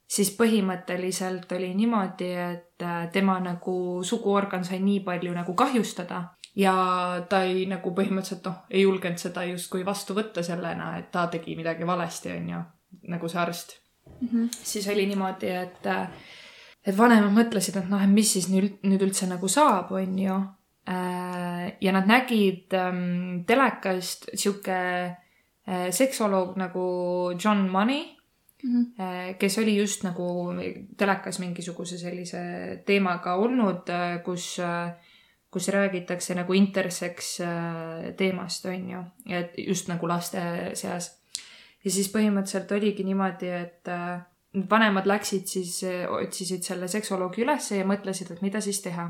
siis 0.09 0.31
põhimõtteliselt 0.37 1.53
oli 1.53 1.75
niimoodi, 1.77 2.31
et 2.33 2.83
äh, 2.83 3.09
tema 3.13 3.39
nagu 3.45 4.01
suguorgan 4.05 4.65
sai 4.65 4.81
nii 4.81 5.03
palju 5.07 5.35
nagu 5.37 5.55
kahjustada 5.55 6.23
ja 6.59 6.75
ta 7.29 7.43
ei 7.47 7.67
nagu 7.71 7.93
põhimõtteliselt 7.95 8.49
noh, 8.49 8.63
ei 8.71 8.87
julgenud 8.87 9.21
seda 9.21 9.45
justkui 9.51 9.85
vastu 9.87 10.17
võtta 10.17 10.43
sellena, 10.43 10.95
et 10.99 11.13
ta 11.13 11.27
tegi 11.31 11.57
midagi 11.59 11.87
valesti, 11.87 12.33
onju, 12.35 12.63
nagu 13.13 13.29
see 13.29 13.43
arst. 13.43 13.77
siis 14.51 14.89
oli 14.89 15.07
niimoodi, 15.07 15.53
et, 15.53 15.87
et 16.87 16.97
vanemad 16.97 17.35
mõtlesid, 17.37 17.77
et 17.79 17.91
noh, 17.93 18.03
et 18.03 18.11
mis 18.11 18.33
siis 18.33 18.49
nüüd, 18.51 18.81
nüüd 18.89 19.05
üldse 19.05 19.29
nagu 19.29 19.49
saab, 19.49 19.93
onju. 19.93 20.41
ja 21.81 21.93
nad 21.93 22.07
nägid 22.09 22.73
ähm, 22.73 23.45
telekast 23.47 24.31
sihuke 24.33 24.73
äh, 24.73 25.17
seksoloog 25.93 26.57
nagu 26.61 26.85
John 27.45 27.69
Money 27.69 28.05
äh, 29.01 29.37
kes 29.39 29.59
oli 29.59 29.77
just 29.77 30.03
nagu 30.07 30.29
telekas 30.97 31.39
mingisuguse 31.39 31.99
sellise 31.99 32.41
teemaga 32.87 33.35
olnud, 33.35 33.91
kus, 34.25 34.57
kus 35.51 35.69
räägitakse 35.75 36.35
nagu 36.39 36.57
intersex 36.57 37.39
äh, 37.41 38.09
teemast, 38.17 38.67
on 38.67 38.91
ju, 38.91 39.05
et 39.29 39.55
just 39.67 39.89
nagu 39.89 40.09
laste 40.09 40.41
seas. 40.75 41.13
ja 41.85 41.91
siis 41.91 42.11
põhimõtteliselt 42.13 42.73
oligi 42.75 43.05
niimoodi, 43.07 43.53
et 43.55 43.89
äh, 43.93 44.19
vanemad 44.71 45.07
läksid 45.07 45.47
siis, 45.47 45.81
otsisid 46.09 46.65
selle 46.65 46.89
seksoloogi 46.89 47.45
ülesse 47.45 47.79
ja 47.81 47.87
mõtlesid, 47.89 48.33
et 48.33 48.43
mida 48.43 48.61
siis 48.65 48.81
teha. 48.83 49.09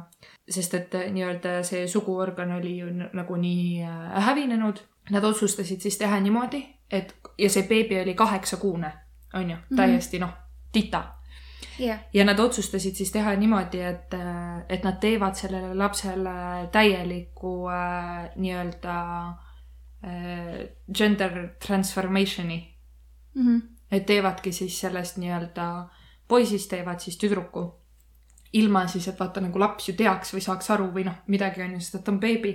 sest 0.49 0.75
et 0.75 0.94
äh, 0.97 1.11
nii-öelda 1.12 1.62
see 1.62 1.87
suguorgan 1.88 2.53
oli 2.57 2.79
ju 2.79 2.90
nagu 2.90 3.37
nii 3.37 3.83
äh, 3.85 4.23
hävinenud. 4.29 4.81
Nad 5.11 5.25
otsustasid 5.25 5.81
siis 5.81 5.99
teha 5.99 6.21
niimoodi, 6.21 6.62
et 6.90 7.14
ja 7.38 7.51
see 7.51 7.62
beebi 7.68 8.01
oli 8.01 8.14
kaheksakuune, 8.14 8.92
on 9.35 9.51
ju, 9.51 9.57
täiesti 9.77 10.18
noh, 10.18 10.33
tita. 10.73 11.05
jah, 11.79 12.01
ja 12.12 12.25
nad 12.25 12.38
otsustasid 12.38 12.94
siis 12.94 13.12
teha 13.12 13.35
niimoodi, 13.37 13.81
et, 13.81 14.14
et 14.68 14.85
nad 14.85 14.99
teevad 15.01 15.35
sellele 15.35 15.75
lapsele 15.75 16.68
täieliku 16.73 17.68
äh, 17.71 18.31
nii-öelda 18.37 18.97
äh, 20.05 20.59
gender 20.92 21.49
transformation'i 21.66 22.61
et 23.92 24.07
teevadki 24.07 24.53
siis 24.53 24.81
sellest 24.81 25.16
nii-öelda 25.16 25.88
poisist 26.29 26.71
teevad 26.71 27.01
siis 27.01 27.18
tüdruku. 27.18 27.75
ilma 28.53 28.87
siis, 28.88 29.09
et 29.09 29.18
vaata 29.21 29.40
nagu 29.44 29.61
laps 29.61 29.90
ju 29.90 29.92
teaks 29.94 30.31
või 30.33 30.40
saaks 30.40 30.71
aru 30.73 30.87
või 30.92 31.03
noh, 31.05 31.18
midagi 31.29 31.61
on 31.62 31.75
ju, 31.77 31.81
sest 31.85 31.99
et 31.99 32.05
ta 32.05 32.12
on 32.14 32.21
beebi. 32.21 32.53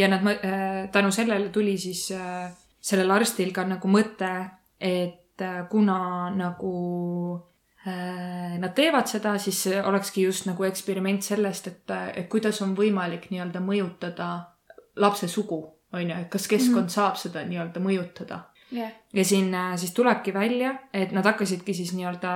Ja 0.00 0.08
nad 0.08 0.26
äh, 0.26 0.90
tänu 0.92 1.10
sellele 1.10 1.48
tuli 1.48 1.78
siis 1.78 2.10
äh, 2.12 2.50
sellel 2.80 3.10
arstil 3.10 3.52
ka 3.52 3.64
nagu 3.68 3.88
mõte, 3.88 4.32
et 4.80 5.42
äh, 5.42 5.62
kuna 5.70 6.30
nagu 6.36 6.74
nad 7.80 8.74
teevad 8.76 9.08
seda, 9.08 9.38
siis 9.40 9.62
olekski 9.88 10.26
just 10.26 10.44
nagu 10.44 10.66
eksperiment 10.66 11.24
sellest, 11.24 11.70
et, 11.70 11.92
et 12.12 12.26
kuidas 12.28 12.58
on 12.60 12.74
võimalik 12.76 13.30
nii-öelda 13.30 13.62
mõjutada 13.64 14.26
lapse 15.00 15.24
sugu, 15.32 15.62
on 15.96 16.02
ju, 16.04 16.18
et 16.20 16.28
kas 16.28 16.44
keskkond 16.44 16.82
mm 16.82 16.90
-hmm. 16.90 16.92
saab 16.92 17.16
seda 17.16 17.40
nii-öelda 17.48 17.80
mõjutada 17.80 18.42
jah, 18.76 18.92
ja 19.12 19.24
siin 19.24 19.56
siis 19.80 19.94
tulebki 19.96 20.34
välja, 20.34 20.74
et 20.92 21.12
nad 21.16 21.24
hakkasidki 21.24 21.74
siis 21.74 21.94
nii-öelda 21.96 22.34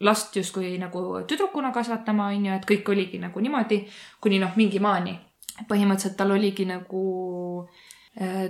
last 0.00 0.36
justkui 0.36 0.78
nagu 0.78 1.22
tüdrukuna 1.26 1.72
kasvatama, 1.72 2.26
on 2.26 2.46
ju, 2.46 2.52
et 2.52 2.66
kõik 2.66 2.90
oligi 2.90 3.22
nagu 3.22 3.40
niimoodi, 3.40 3.84
kuni 4.20 4.42
noh, 4.42 4.50
mingi 4.56 4.82
maani. 4.82 5.14
Põhimõtteliselt 5.68 6.16
tal 6.16 6.32
oligi 6.32 6.64
nagu, 6.68 7.02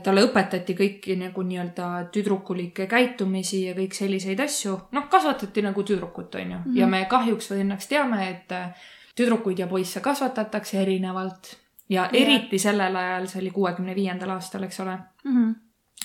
talle 0.02 0.24
õpetati 0.26 0.74
kõiki 0.78 1.16
nagu 1.20 1.42
nii-öelda 1.46 1.88
tüdrukulikke 2.14 2.86
käitumisi 2.90 3.64
ja 3.68 3.74
kõik 3.76 3.94
selliseid 3.94 4.40
asju. 4.40 4.78
noh, 4.92 5.08
kasvatati 5.10 5.62
nagu 5.62 5.82
tüdrukut, 5.82 6.34
on 6.34 6.56
ju, 6.56 6.60
ja 6.80 6.86
me 6.86 7.04
kahjuks 7.10 7.50
või 7.52 7.62
õnneks 7.66 7.90
teame, 7.90 8.28
et 8.30 8.54
äh, 8.56 8.86
tüdrukuid 9.16 9.58
ja 9.58 9.66
poisse 9.66 10.00
kasvatatakse 10.00 10.80
erinevalt. 10.82 11.56
Ja 11.88 12.06
eriti 12.12 12.58
sellel 12.58 12.96
ajal, 12.96 13.26
see 13.28 13.40
oli 13.42 13.50
kuuekümne 13.52 13.94
viiendal 13.94 14.30
aastal, 14.32 14.62
eks 14.64 14.80
ole. 14.80 14.94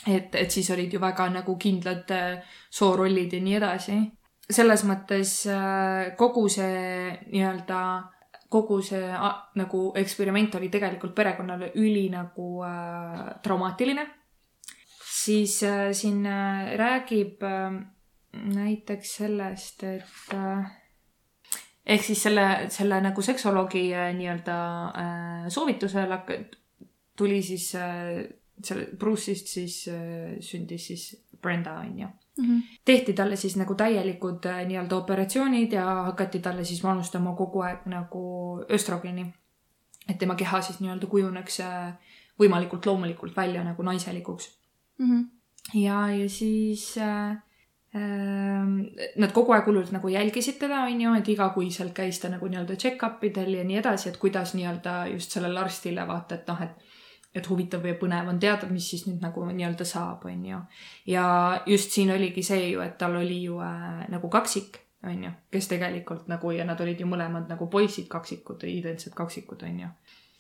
Et, 0.08 0.36
et 0.36 0.52
siis 0.52 0.68
olid 0.72 0.94
ju 0.94 1.00
väga 1.00 1.30
nagu 1.32 1.56
kindlad 1.58 2.12
äh, 2.12 2.44
soorollid 2.70 3.34
ja 3.34 3.42
nii 3.42 3.56
edasi. 3.56 3.98
selles 4.50 4.84
mõttes 4.88 5.32
äh, 5.52 6.16
kogu 6.16 6.48
see 6.50 7.12
nii-öelda, 7.32 7.80
kogu 8.50 8.80
see 8.82 9.04
nagu 9.60 9.82
eksperiment 10.00 10.56
oli 10.56 10.70
tegelikult 10.72 11.16
perekonnale 11.16 11.72
üli 11.76 12.08
nagu 12.10 12.64
äh, 12.64 13.36
traumaatiline. 13.44 14.08
siis 15.18 15.64
äh, 15.64 15.92
siin 15.92 16.26
äh, 16.26 16.76
räägib 16.78 17.44
äh, 17.44 17.82
näiteks 18.34 19.16
sellest, 19.16 19.84
et 19.84 20.34
äh, 20.34 20.66
ehk 21.86 22.04
siis 22.04 22.24
selle, 22.24 22.68
selle 22.70 23.02
nagu 23.02 23.22
seksoloogi 23.22 23.94
äh, 23.94 24.14
nii-öelda 24.16 24.58
äh, 24.88 25.50
soovitusel 25.50 26.14
tuli 27.18 27.42
siis 27.44 27.76
äh, 27.76 28.24
selle 28.64 28.88
Bruce'ist 28.98 29.48
siis 29.48 29.88
äh, 29.88 30.38
sündis 30.40 30.88
siis 30.88 31.10
Brenda 31.42 31.80
onju. 31.80 32.08
Tehti 32.86 33.14
talle 33.14 33.36
siis 33.36 33.56
nagu 33.58 33.76
täielikud 33.76 34.46
äh, 34.46 34.62
nii-öelda 34.68 34.96
operatsioonid 34.96 35.72
ja 35.74 35.86
hakati 36.10 36.40
talle 36.40 36.64
siis 36.64 36.84
manustama 36.84 37.36
kogu 37.36 37.62
aeg 37.62 37.86
nagu 37.86 38.24
östrogeeni. 38.70 39.34
et 40.10 40.18
tema 40.18 40.36
keha 40.36 40.62
siis 40.62 40.80
nii-öelda 40.80 41.08
kujuneks 41.08 41.60
äh, 41.60 41.94
võimalikult 42.40 42.86
loomulikult 42.86 43.36
välja 43.38 43.64
nagu 43.64 43.84
naiselikuks. 43.84 44.50
ja, 45.74 46.08
ja 46.12 46.30
siis 46.30 46.98
äh, 46.98 47.32
äh, 47.96 48.68
nad 49.18 49.34
kogu 49.34 49.52
aeg 49.52 49.66
hullult 49.66 49.92
nagu 49.92 50.08
jälgisid 50.08 50.60
teda, 50.60 50.84
onju, 50.86 51.14
et 51.18 51.30
igakuiselt 51.30 51.94
käis 51.94 52.20
ta 52.20 52.30
nagu 52.30 52.48
nii-öelda 52.48 52.76
check-up 52.76 53.24
idel 53.24 53.54
ja 53.54 53.64
nii 53.64 53.82
edasi, 53.82 54.10
et 54.10 54.18
kuidas 54.18 54.54
nii-öelda 54.54 55.06
just 55.14 55.32
sellele 55.32 55.60
arstile 55.60 56.08
vaata, 56.08 56.36
et 56.36 56.48
noh, 56.48 56.62
et 56.62 56.87
et 57.38 57.50
huvitav 57.50 57.86
ja 57.86 57.96
põnev 58.00 58.30
on 58.34 58.42
teada, 58.42 58.70
mis 58.72 58.90
siis 58.90 59.06
nüüd 59.08 59.24
nagu 59.24 59.46
nii-öelda 59.48 59.86
saab, 59.88 60.26
onju. 60.26 60.60
ja 61.08 61.26
just 61.66 61.96
siin 61.96 62.12
oligi 62.12 62.44
see 62.44 62.72
ju, 62.72 62.84
et 62.84 62.98
tal 62.98 63.16
oli 63.16 63.44
ju 63.44 63.62
äh, 63.64 64.06
nagu 64.12 64.30
kaksik, 64.30 64.82
onju, 65.08 65.32
kes 65.52 65.72
tegelikult 65.72 66.28
nagu 66.28 66.52
ja 66.52 66.66
nad 66.66 66.82
olid 66.82 67.00
ju 67.00 67.08
mõlemad 67.08 67.50
nagu 67.50 67.70
poisid 67.70 68.08
kaksikud, 68.12 68.64
identsed 68.68 69.14
kaksikud, 69.16 69.64
onju 69.64 69.94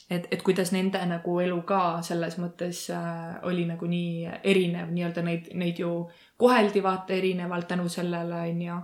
et, 0.09 0.27
et 0.31 0.43
kuidas 0.43 0.71
nende 0.71 1.01
nagu 1.09 1.35
elu 1.43 1.57
ka 1.67 1.81
selles 2.05 2.37
mõttes 2.39 2.85
äh, 2.93 3.37
oli 3.47 3.65
nagu 3.67 3.89
nii 3.89 4.39
erinev, 4.47 4.91
nii-öelda 4.93 5.23
neid, 5.25 5.51
neid 5.59 5.81
ju 5.83 5.91
koheldi 6.39 6.83
vaata 6.83 7.15
erinevalt 7.17 7.67
tänu 7.67 7.89
sellele, 7.91 8.41
onju. 8.51 8.79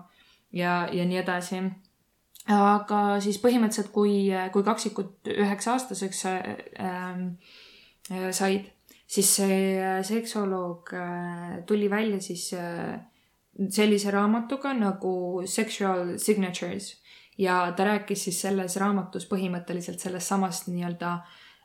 ja, 0.60 0.76
ja 0.92 1.06
nii 1.08 1.22
edasi. 1.24 1.64
aga 2.52 3.04
siis 3.24 3.40
põhimõtteliselt, 3.40 3.92
kui, 3.96 4.32
kui 4.52 4.64
kaksikud 4.64 5.32
üheksa-aastaseks 5.38 6.26
ähm, 6.28 6.42
äh, 6.84 7.62
said, 8.10 8.72
siis 9.08 9.30
see 9.38 9.58
äh, 9.80 10.02
seksoloog 10.06 10.94
äh, 10.94 11.64
tuli 11.68 11.90
välja 11.90 12.22
siis 12.22 12.54
äh, 12.54 13.00
sellise 13.70 14.12
raamatuga 14.12 14.74
nagu 14.74 15.44
Sexual 15.46 16.18
Signatures. 16.18 16.98
Ja 17.38 17.74
ta 17.78 17.86
rääkis 17.86 18.28
siis 18.28 18.42
selles 18.42 18.76
raamatus 18.78 19.26
põhimõtteliselt 19.30 20.02
sellest 20.02 20.30
samast 20.30 20.68
nii-öelda 20.70 21.14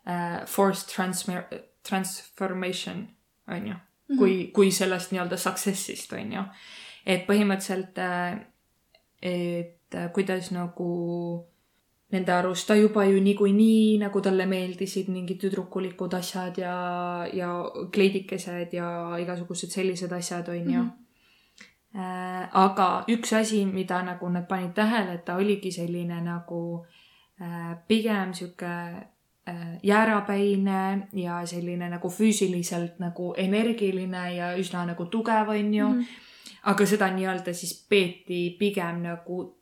äh, 0.08 0.44
forced 0.48 0.88
transfer-, 0.94 1.60
transformation 1.84 3.06
on 3.48 3.66
ju, 3.68 3.74
kui, 4.16 4.36
kui 4.54 4.70
sellest 4.72 5.12
nii-öelda 5.12 5.36
success'ist 5.36 6.12
on 6.16 6.32
ju. 6.32 6.44
et 7.08 7.26
põhimõtteliselt, 7.28 8.00
et 9.22 9.94
äh, 9.96 10.08
kuidas 10.12 10.50
nagu 10.52 10.88
nende 12.12 12.32
arust 12.32 12.66
ta 12.68 12.76
juba 12.76 13.04
ju 13.04 13.20
niikuinii 13.20 13.98
nagu 14.00 14.20
talle 14.24 14.46
meeldisid 14.48 15.10
mingid 15.12 15.40
tüdrukulikud 15.42 16.14
asjad 16.16 16.56
ja, 16.58 16.76
ja 17.32 17.50
kleidikesed 17.92 18.72
ja 18.72 18.88
igasugused 19.20 19.74
sellised 19.74 20.12
asjad 20.12 20.48
on 20.48 20.72
ju. 20.72 20.86
Äh, 21.98 22.48
aga 22.52 22.88
üks 23.08 23.32
asi, 23.32 23.64
mida 23.66 24.02
nagu 24.04 24.28
nad 24.28 24.48
panid 24.48 24.74
tähele, 24.76 25.18
et 25.18 25.24
ta 25.24 25.36
oligi 25.40 25.72
selline 25.72 26.20
nagu 26.24 26.84
äh, 27.40 27.76
pigem 27.88 28.32
sihuke 28.36 28.72
äh, 29.48 29.78
jäärapäine 29.82 31.08
ja 31.12 31.40
selline 31.46 31.88
nagu 31.88 32.08
füüsiliselt 32.08 33.00
nagu 33.00 33.32
energiline 33.36 34.34
ja 34.36 34.52
üsna 34.56 34.84
nagu 34.86 35.06
tugev, 35.06 35.48
on 35.48 35.74
ju. 35.74 35.92
aga 36.68 36.86
seda 36.86 37.08
nii-öelda 37.12 37.52
siis 37.54 37.72
peeti 37.88 38.56
pigem 38.58 39.02
nagu 39.02 39.57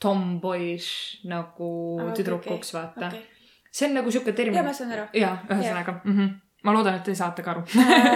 tomboyish 0.00 1.24
nagu 1.28 1.70
okei, 2.00 2.14
tüdrukuks, 2.20 2.74
okei, 2.74 2.80
vaata 2.80 3.08
okei. 3.08 3.26
see 3.72 3.88
on 3.88 3.98
nagu 4.00 4.12
sihuke 4.12 4.32
termin 4.36 4.60
ja 4.60 4.64
ma 4.66 4.72
saan 4.76 4.94
aru. 4.96 5.08
jaa, 5.14 5.34
ühesõnaga 5.48 5.96
mm. 6.04 6.16
-hmm. 6.16 6.38
ma 6.64 6.76
loodan, 6.76 7.00
et 7.00 7.04
te 7.04 7.14
saate 7.14 7.44
ka 7.46 7.54
aru. 7.56 7.66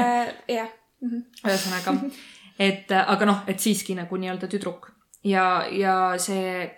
jah. 0.59 0.73
ühesõnaga, 1.05 1.97
et 2.59 2.93
äh, 2.93 3.11
aga 3.17 3.29
noh, 3.29 3.43
et 3.47 3.61
siiski 3.61 3.97
nagu 3.99 4.17
nii-öelda 4.17 4.49
tüdruk 4.49 4.93
ja, 5.25 5.67
ja 5.71 5.97
see 6.19 6.71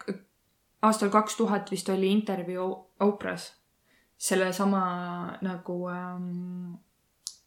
aastal 0.82 1.10
kaks 1.10 1.36
tuhat 1.36 1.70
vist 1.70 1.88
oli 1.88 2.10
intervjuu 2.12 2.70
Oprah's 3.00 3.52
sellesama 4.18 5.38
nagu 5.42 5.88
ähm, 5.90 6.74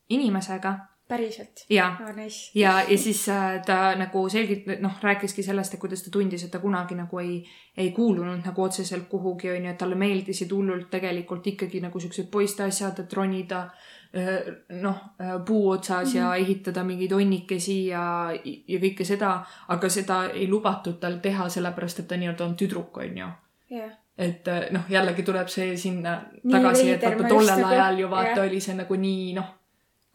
inimesega 0.09 0.75
päriselt. 1.09 1.65
ja, 1.69 1.87
aa, 2.05 2.13
nice. 2.13 2.51
ja, 2.59 2.75
ja 2.89 2.97
siis 2.97 3.23
äh, 3.29 3.61
ta 3.65 3.95
nagu 3.97 4.27
selgit-, 4.29 4.69
noh, 4.79 4.99
rääkiski 5.01 5.43
sellest, 5.43 5.73
et 5.73 5.81
kuidas 5.81 6.03
ta 6.05 6.13
tundis, 6.13 6.43
et 6.45 6.51
ta 6.53 6.61
kunagi 6.61 6.95
nagu 6.95 7.19
ei, 7.19 7.39
ei 7.77 7.91
kuulunud 7.91 8.45
nagu 8.45 8.63
otseselt 8.63 9.09
kuhugi, 9.09 9.49
onju, 9.51 9.71
et 9.71 9.77
talle 9.81 9.97
meeldisid 9.99 10.53
hullult 10.53 10.89
tegelikult 10.93 11.47
ikkagi 11.53 11.81
nagu 11.81 11.99
siuksed 11.99 12.29
poiste 12.31 12.63
asjad, 12.63 13.01
et 13.01 13.13
ronida 13.17 13.65
öö, 14.15 14.55
noh, 14.85 15.01
puu 15.45 15.69
otsas 15.69 16.13
mm 16.13 16.13
-hmm. 16.13 16.17
ja 16.17 16.35
ehitada 16.35 16.83
mingeid 16.83 17.11
onnikesi 17.11 17.85
ja, 17.87 18.29
ja 18.67 18.79
kõike 18.79 19.05
seda, 19.05 19.39
aga 19.67 19.89
seda 19.89 20.23
ei 20.33 20.47
lubatud 20.47 20.99
tal 20.99 21.19
teha, 21.21 21.49
sellepärast 21.49 21.99
et 21.99 22.07
ta 22.07 22.17
nii-öelda 22.17 22.45
on 22.45 22.55
tüdruk, 22.55 22.97
onju 22.97 23.27
jah. 23.69 23.91
et 24.17 24.47
äh, 24.47 24.71
noh, 24.71 24.81
jällegi 24.89 25.23
tuleb 25.23 25.47
see 25.47 25.77
sinna 25.77 26.15
Nii 26.43 26.53
tagasi, 26.53 26.91
et 26.91 27.05
vaata 27.05 27.27
tollel 27.27 27.63
ajal 27.63 27.99
ju 27.99 28.09
vaata 28.09 28.35
jah. 28.35 28.45
oli 28.47 28.59
see 28.61 28.75
nagu 28.75 28.95
nii 28.95 29.33
noh, 29.37 29.55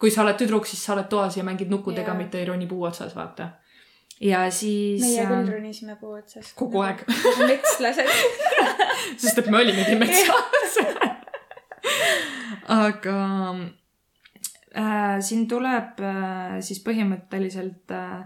kui 0.00 0.10
sa 0.10 0.22
oled 0.24 0.38
tüdruk, 0.40 0.66
siis 0.68 0.82
sa 0.84 0.94
oled 0.96 1.08
toas 1.10 1.36
ja 1.38 1.44
mängid 1.46 1.70
nukkudega 1.72 2.12
Jaa. 2.12 2.18
mitte 2.18 2.40
ei 2.40 2.48
roni 2.48 2.66
puu 2.70 2.82
otsas, 2.88 3.14
vaata. 3.16 3.48
ja 4.20 4.44
siis. 4.50 5.02
meie 5.02 5.26
küll 5.30 5.52
ronisime 5.52 5.96
puu 6.00 6.16
otsas. 6.18 6.52
kogu 6.58 6.82
aeg, 6.84 7.04
metslased. 7.46 8.12
sest 9.22 9.42
et 9.42 9.50
me 9.50 9.62
olimegi 9.62 9.96
metsas. 10.00 10.78
aga 12.74 13.18
äh, 14.76 15.18
siin 15.20 15.48
tuleb 15.48 16.00
äh, 16.00 16.60
siis 16.64 16.80
põhimõtteliselt 16.86 17.92
äh, 17.94 18.24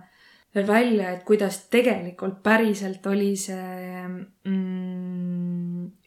välja, 0.67 1.11
et 1.13 1.25
kuidas 1.25 1.61
tegelikult 1.71 2.43
päriselt 2.43 3.07
oli 3.07 3.35
see 3.37 4.03
mm, 4.05 5.48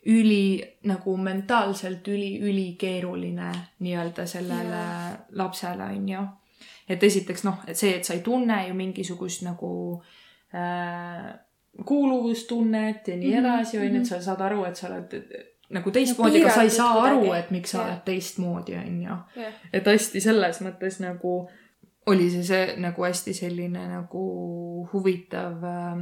üli 0.06 0.64
nagu 0.90 1.18
mentaalselt 1.18 2.08
üli, 2.08 2.40
ülikeeruline 2.42 3.52
nii-öelda 3.80 4.26
sellele 4.26 4.80
Jaa. 4.82 5.12
lapsele 5.32 5.84
onju. 5.84 6.24
et 6.90 7.04
esiteks 7.04 7.44
noh, 7.44 7.60
et 7.68 7.78
see, 7.78 7.94
et 7.98 8.04
sa 8.06 8.14
ei 8.14 8.20
tunne 8.26 8.68
ju 8.68 8.74
mingisugust 8.74 9.42
nagu 9.46 10.02
äh, 10.56 11.30
kuuluvustunnet 11.86 13.08
ja 13.08 13.16
nii 13.16 13.30
Mhm, 13.32 13.40
edasi 13.46 13.78
onju, 13.78 13.90
mhm. 13.90 14.02
et 14.02 14.06
sa 14.08 14.22
saad 14.22 14.42
aru, 14.42 14.64
et 14.66 14.76
sa 14.76 14.88
oled 14.88 15.14
nagu 15.72 15.92
teistmoodi, 15.92 16.42
aga 16.44 16.54
sa 16.54 16.64
ei 16.68 16.70
saa 16.70 17.02
aru, 17.06 17.34
et 17.34 17.52
miks 17.52 17.72
sa 17.72 17.78
Jah. 17.78 17.88
oled 17.88 18.02
teistmoodi 18.06 18.76
onju 18.76 19.08
jah, 19.36 19.54
et 19.74 19.86
hästi 19.88 20.22
selles 20.22 20.62
mõttes 20.66 21.00
nagu 21.04 21.36
oli 22.12 22.30
see 22.34 22.44
see 22.44 22.76
nagu 22.82 23.04
hästi 23.06 23.34
selline 23.38 23.86
nagu 23.88 24.24
huvitav 24.94 25.64
äh, 25.64 26.02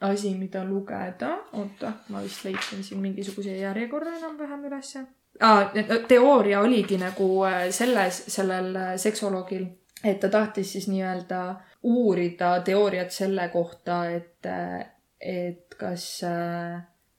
asi, 0.00 0.34
mida 0.34 0.64
lugeda. 0.64 1.38
oota, 1.52 1.92
ma 2.08 2.22
vist 2.22 2.44
leidsin 2.44 2.84
siin 2.84 3.00
mingisuguse 3.00 3.56
järjekorra 3.56 4.12
enam-vähem 4.18 4.64
ülesse 4.64 5.06
ah,. 5.40 5.70
teooria 6.08 6.60
oligi 6.60 6.98
nagu 6.98 7.44
äh, 7.44 7.70
selles, 7.70 8.24
sellel 8.28 8.76
äh, 8.76 8.92
seksoloogil, 8.96 9.66
et 10.04 10.20
ta 10.20 10.28
tahtis 10.28 10.72
siis 10.72 10.88
nii-öelda 10.88 11.40
uurida 11.82 12.60
teooriat 12.60 13.10
selle 13.10 13.48
kohta, 13.48 14.04
et, 14.10 14.46
et 15.20 15.74
kas, 15.78 16.20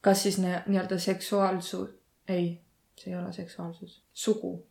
kas 0.01 0.23
siis 0.23 0.39
nii- 0.39 0.63
nii-öelda 0.67 0.97
seksuaalsus, 0.99 1.89
ei, 2.27 2.61
see 2.97 3.13
ei 3.13 3.19
ole 3.19 3.33
seksuaalsus, 3.33 4.03
sugu 4.13 4.65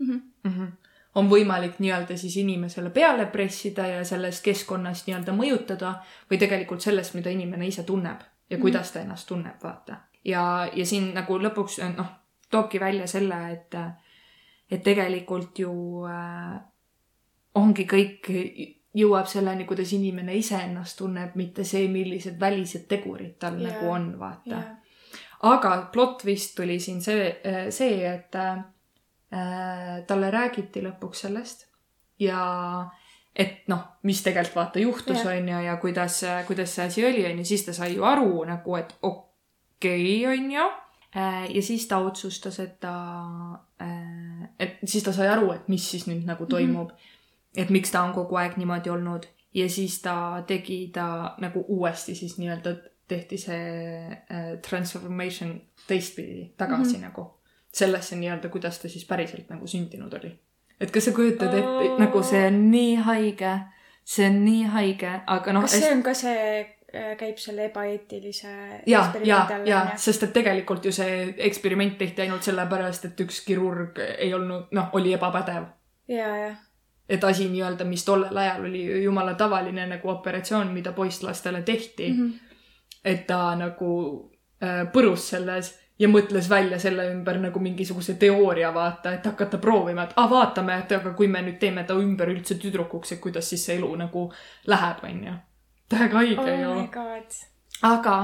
Mhm. 0.00 0.12
mm. 0.44 0.50
-hmm. 0.50 0.79
On 1.14 1.28
võimalik 1.30 1.78
nii-öelda 1.78 2.16
siis 2.16 2.36
inimesele 2.36 2.90
peale 2.90 3.26
pressida 3.26 3.86
ja 3.86 4.04
sellest 4.04 4.44
keskkonnast 4.44 5.06
nii-öelda 5.08 5.32
mõjutada 5.34 5.94
või 6.30 6.38
tegelikult 6.38 6.80
sellest, 6.80 7.14
mida 7.14 7.30
inimene 7.30 7.66
ise 7.66 7.82
tunneb 7.82 8.20
ja 8.50 8.56
Mhm. 8.56 8.62
kuidas 8.62 8.92
ta 8.92 9.00
ennast 9.00 9.28
tunneb, 9.28 9.62
vaata. 9.62 9.96
ja, 10.24 10.68
ja 10.74 10.86
siin 10.86 11.14
nagu 11.14 11.38
lõpuks 11.38 11.78
noh, 11.96 12.06
toobki 12.50 12.80
välja 12.80 13.06
selle, 13.06 13.52
et, 13.52 13.74
et 14.70 14.82
tegelikult 14.82 15.58
ju 15.58 15.72
äh, 16.06 16.60
ongi 17.54 17.84
kõik, 17.84 18.30
jõuab 18.94 19.26
selleni, 19.26 19.64
kuidas 19.64 19.92
inimene 19.92 20.34
ise 20.34 20.58
ennast 20.64 20.98
tunneb, 20.98 21.34
mitte 21.34 21.64
see, 21.64 21.88
millised 21.88 22.40
välised 22.40 22.86
tegurid 22.88 23.36
tal 23.38 23.58
Jaa. 23.60 23.70
nagu 23.70 23.90
on, 23.90 24.18
vaata 24.18 24.50
jah, 24.50 24.64
aga 25.42 25.88
plott 25.92 26.24
vist 26.24 26.56
tuli 26.56 26.78
siin 26.80 27.00
see, 27.02 27.40
see, 27.70 28.02
et 28.06 28.34
äh, 28.34 28.58
talle 30.06 30.30
räägiti 30.30 30.82
lõpuks 30.82 31.20
sellest 31.26 31.66
ja 32.18 32.40
et 33.36 33.68
noh, 33.70 33.82
mis 34.02 34.22
tegelikult 34.24 34.56
vaata 34.56 34.82
juhtus, 34.82 35.22
on 35.24 35.48
ju, 35.48 35.62
ja 35.64 35.76
kuidas, 35.80 36.20
kuidas 36.48 36.74
see 36.74 36.86
asi 36.86 37.04
oli, 37.06 37.24
on 37.28 37.38
ju, 37.38 37.46
siis 37.46 37.64
ta 37.66 37.74
sai 37.76 37.94
ju 37.94 38.04
aru 38.04 38.44
nagu, 38.48 38.76
et 38.76 38.90
okei 39.02 40.24
okay,, 40.24 40.32
on 40.32 40.50
ju. 40.52 40.66
ja 41.54 41.62
siis 41.62 41.86
ta 41.88 42.00
otsustas, 42.02 42.58
et 42.60 42.80
ta, 42.82 42.94
et 44.58 44.82
siis 44.84 45.06
ta 45.06 45.14
sai 45.14 45.30
aru, 45.30 45.52
et 45.54 45.68
mis 45.70 45.90
siis 45.90 46.08
nüüd 46.10 46.26
nagu 46.26 46.46
toimub 46.46 46.90
mm. 46.90 46.96
-hmm. 46.96 47.62
et 47.62 47.70
miks 47.70 47.90
ta 47.90 48.02
on 48.02 48.12
kogu 48.14 48.36
aeg 48.36 48.56
niimoodi 48.56 48.90
olnud 48.90 49.26
ja 49.54 49.68
siis 49.68 50.02
ta 50.02 50.42
tegi 50.46 50.90
ta 50.94 51.34
nagu 51.38 51.64
uuesti 51.68 52.14
siis 52.14 52.38
nii-öelda 52.38 52.76
tehti 53.08 53.38
see 53.38 54.06
äh, 54.10 54.58
transformation 54.68 55.60
teistpidi 55.86 56.52
tagasi 56.56 56.96
mm 56.96 56.98
-hmm. 56.98 57.06
nagu 57.08 57.39
sellesse 57.72 58.16
nii-öelda, 58.16 58.48
kuidas 58.48 58.78
ta 58.78 58.88
siis 58.88 59.04
päriselt 59.06 59.50
nagu 59.50 59.66
sündinud 59.66 60.14
oli. 60.18 60.32
et 60.80 60.90
kas 60.90 61.04
sa 61.04 61.12
kujutad 61.12 61.54
ette 61.54 61.92
oh., 61.92 61.98
nagu 62.00 62.22
see 62.22 62.46
on 62.46 62.60
nii 62.70 62.94
haige, 63.06 63.54
see 64.04 64.26
on 64.26 64.44
nii 64.44 64.62
haige, 64.74 65.14
aga 65.26 65.52
noh. 65.52 65.66
kas 65.66 65.78
see 65.78 65.90
on 65.92 66.02
ka 66.02 66.14
see, 66.14 66.46
käib 67.18 67.38
selle 67.38 67.68
ebaeetilise 67.68 68.54
ja, 68.86 69.04
ja 69.24 69.44
ja 69.66 69.82
sest 69.96 70.26
et 70.26 70.32
tegelikult 70.34 70.84
ju 70.84 70.92
see 70.92 71.34
eksperiment 71.50 71.98
tehti 71.98 72.26
ainult 72.26 72.46
sellepärast, 72.46 73.10
et 73.10 73.22
üks 73.26 73.44
kirurg 73.46 74.00
ei 74.16 74.34
olnud, 74.34 74.72
noh, 74.74 74.90
oli 74.98 75.14
ebapädev. 75.14 75.70
ja, 76.08 76.34
jah, 76.46 76.58
et 77.10 77.24
asi 77.24 77.48
nii-öelda, 77.50 77.84
mis 77.84 78.04
tollel 78.04 78.36
ajal 78.36 78.64
oli 78.64 78.84
ju 78.84 79.02
jumala 79.04 79.34
tavaline 79.34 79.86
nagu 79.86 80.10
operatsioon, 80.10 80.72
mida 80.74 80.92
poisslastele 80.92 81.62
tehti 81.62 82.12
mm. 82.12 82.16
-hmm. 82.16 82.56
et 83.04 83.26
ta 83.26 83.54
nagu 83.54 83.92
äh, 84.62 84.86
põrus 84.92 85.30
selles 85.30 85.79
ja 86.00 86.08
mõtles 86.08 86.48
välja 86.48 86.78
selle 86.80 87.04
ümber 87.12 87.38
nagu 87.42 87.60
mingisuguse 87.60 88.14
teooria, 88.20 88.72
vaata, 88.74 89.12
et 89.18 89.26
hakata 89.26 89.60
proovima, 89.60 90.06
et 90.08 90.16
ah, 90.16 90.30
vaatame, 90.30 90.78
et 90.80 90.94
aga 90.96 91.12
kui 91.16 91.28
me 91.28 91.42
nüüd 91.44 91.60
teeme 91.60 91.84
ta 91.84 91.96
ümber 92.00 92.32
üldse 92.32 92.56
tüdrukuks, 92.60 93.14
et 93.14 93.20
kuidas 93.20 93.50
siis 93.52 93.66
see 93.68 93.76
elu 93.76 93.90
nagu 94.00 94.26
läheb, 94.72 95.04
onju. 95.10 95.36
täiega 95.90 96.22
haige 96.22 96.40
oh 96.40 96.60
ju 96.62 97.88
aga 97.90 98.16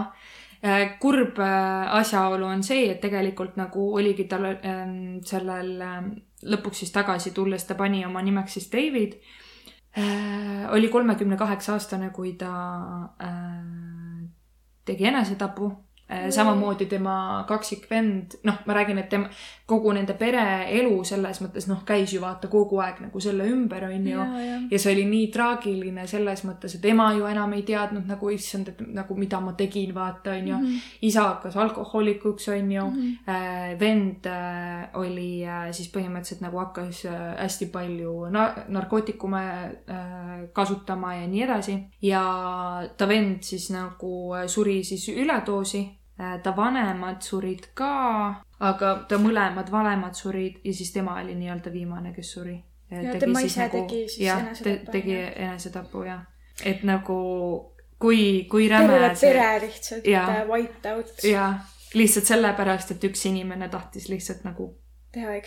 äh, 0.64 0.98
kurb 1.00 1.38
äh, 1.38 1.96
asjaolu 2.00 2.48
on 2.48 2.62
see, 2.64 2.90
et 2.90 3.00
tegelikult 3.00 3.56
nagu 3.60 3.90
oligi 3.96 4.24
tal 4.30 4.48
ähm, 4.54 5.18
sellel 5.24 5.80
ähm, 5.82 6.12
lõpuks 6.46 6.84
siis 6.84 6.92
tagasi 6.94 7.32
tulles 7.36 7.64
ta 7.64 7.74
pani 7.74 8.04
oma 8.06 8.22
nimeks 8.22 8.56
siis 8.56 8.70
David 8.72 9.18
äh,. 9.98 10.68
oli 10.72 10.88
kolmekümne 10.88 11.36
kaheksa 11.36 11.72
aastane, 11.76 12.10
kui 12.10 12.32
ta 12.40 12.52
äh, 13.20 14.30
tegi 14.84 15.08
enesetapu 15.12 15.72
Äh, 15.72 15.85
samamoodi 16.30 16.86
tema 16.86 17.44
kaksikvend, 17.48 18.38
noh, 18.46 18.60
ma 18.66 18.74
räägin, 18.74 18.98
et 18.98 19.08
tema, 19.10 19.30
kogu 19.66 19.90
nende 19.90 20.14
pereelu 20.14 21.00
selles 21.06 21.40
mõttes 21.42 21.64
noh, 21.66 21.80
käis 21.86 22.12
ju 22.14 22.20
vaata 22.22 22.46
kogu 22.50 22.78
aeg 22.78 23.00
nagu 23.02 23.20
selle 23.22 23.48
ümber, 23.50 23.88
on 23.88 24.06
ju. 24.06 24.26
ja 24.70 24.78
see 24.78 24.92
oli 24.94 25.06
nii 25.10 25.24
traagiline 25.34 26.04
selles 26.06 26.44
mõttes, 26.46 26.76
et 26.78 26.86
ema 26.86 27.08
ju 27.16 27.26
enam 27.26 27.56
ei 27.56 27.64
teadnud 27.66 28.06
nagu 28.06 28.30
issand, 28.30 28.70
et 28.70 28.84
nagu 28.94 29.16
mida 29.18 29.40
ma 29.42 29.56
tegin, 29.58 29.90
vaata, 29.94 30.36
on 30.36 30.48
ju 30.52 30.54
mm. 30.54 30.68
-hmm. 30.68 30.94
isa 31.10 31.26
hakkas 31.26 31.56
alkohoolikuks, 31.56 32.48
on 32.48 32.72
ju 32.72 32.86
mm. 32.86 32.94
-hmm. 32.94 33.34
äh, 33.34 33.80
vend 33.80 34.26
äh, 34.26 34.88
oli 34.94 35.42
äh, 35.46 35.72
siis 35.72 35.90
põhimõtteliselt 35.90 36.46
nagu 36.46 36.58
hakkas 36.58 37.04
äh, 37.04 37.36
hästi 37.42 37.66
palju 37.66 38.30
na 38.30 38.54
narkootikume 38.68 39.42
äh, 39.90 40.48
kasutama 40.52 41.14
ja 41.14 41.26
nii 41.26 41.42
edasi. 41.42 41.84
ja 42.02 42.22
ta 42.96 43.08
vend 43.08 43.42
siis 43.42 43.70
nagu 43.70 44.34
suri 44.46 44.84
siis 44.84 45.08
üledoosi 45.08 45.86
Äh, 45.86 45.95
ta 46.16 46.56
vanemad 46.56 47.20
surid 47.20 47.68
ka, 47.74 47.92
aga 48.64 48.92
ta 49.08 49.18
mõlemad 49.20 49.68
vanemad 49.72 50.16
surid 50.16 50.62
ja 50.64 50.72
siis 50.74 50.92
tema 50.94 51.18
oli 51.20 51.34
nii-öelda 51.36 51.72
viimane, 51.72 52.14
kes 52.16 52.32
suri. 52.38 52.56
ja 52.90 53.18
tema 53.20 53.40
ise 53.44 53.66
nagu, 53.66 53.82
tegi 53.84 54.08
siis 54.08 54.26
jah, 54.26 54.40
enesetapu. 54.46 54.92
tegi 54.92 55.16
enesetapu 55.20 56.04
jah, 56.06 56.22
et 56.64 56.84
nagu 56.88 57.18
kui, 57.98 58.46
kui 58.50 58.68
räme 58.68 58.88
terve 58.88 59.14
see... 59.14 59.32
pere 59.32 59.48
lihtsalt 59.66 60.08
ja, 60.08 60.26
äh, 60.38 60.44
wiped 60.48 60.90
out. 60.92 61.12
jah, 61.24 61.60
lihtsalt 61.94 62.32
sellepärast, 62.32 62.96
et 62.96 63.08
üks 63.10 63.26
inimene 63.28 63.68
tahtis 63.68 64.08
lihtsalt 64.08 64.46
nagu 64.48 64.72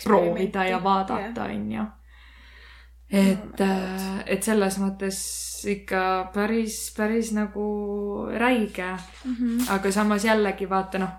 proovida 0.04 0.64
ja 0.66 0.82
vaadata, 0.82 1.50
onju 1.50 1.86
et, 3.10 3.60
äh, 3.60 4.22
et 4.26 4.42
selles 4.42 4.78
mõttes 4.78 5.20
ikka 5.68 6.30
päris, 6.34 6.78
päris 6.96 7.32
nagu 7.36 8.26
räige. 8.30 8.96
Mm. 9.24 9.36
-hmm. 9.36 9.72
aga 9.74 9.92
samas 9.92 10.24
jällegi 10.24 10.70
vaata 10.70 10.98
noh, 10.98 11.10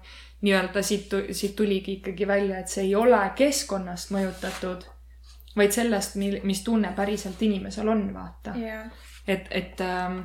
nii-öelda 0.41 0.81
siit, 0.81 1.09
siit 1.31 1.55
tuligi 1.55 1.93
ikkagi 1.93 2.27
välja, 2.27 2.59
et 2.59 2.67
see 2.67 2.83
ei 2.83 2.95
ole 2.95 3.31
keskkonnast 3.35 4.11
mõjutatud, 4.11 4.85
vaid 5.55 5.71
sellest, 5.71 6.15
mis 6.43 6.63
tunne 6.63 6.93
päriselt 6.95 7.41
inimesel 7.41 7.87
on, 7.87 8.13
vaata. 8.13 8.55
Yeah.. 8.57 8.87
et, 9.27 9.47
et 9.51 9.81
ähm, 9.81 10.19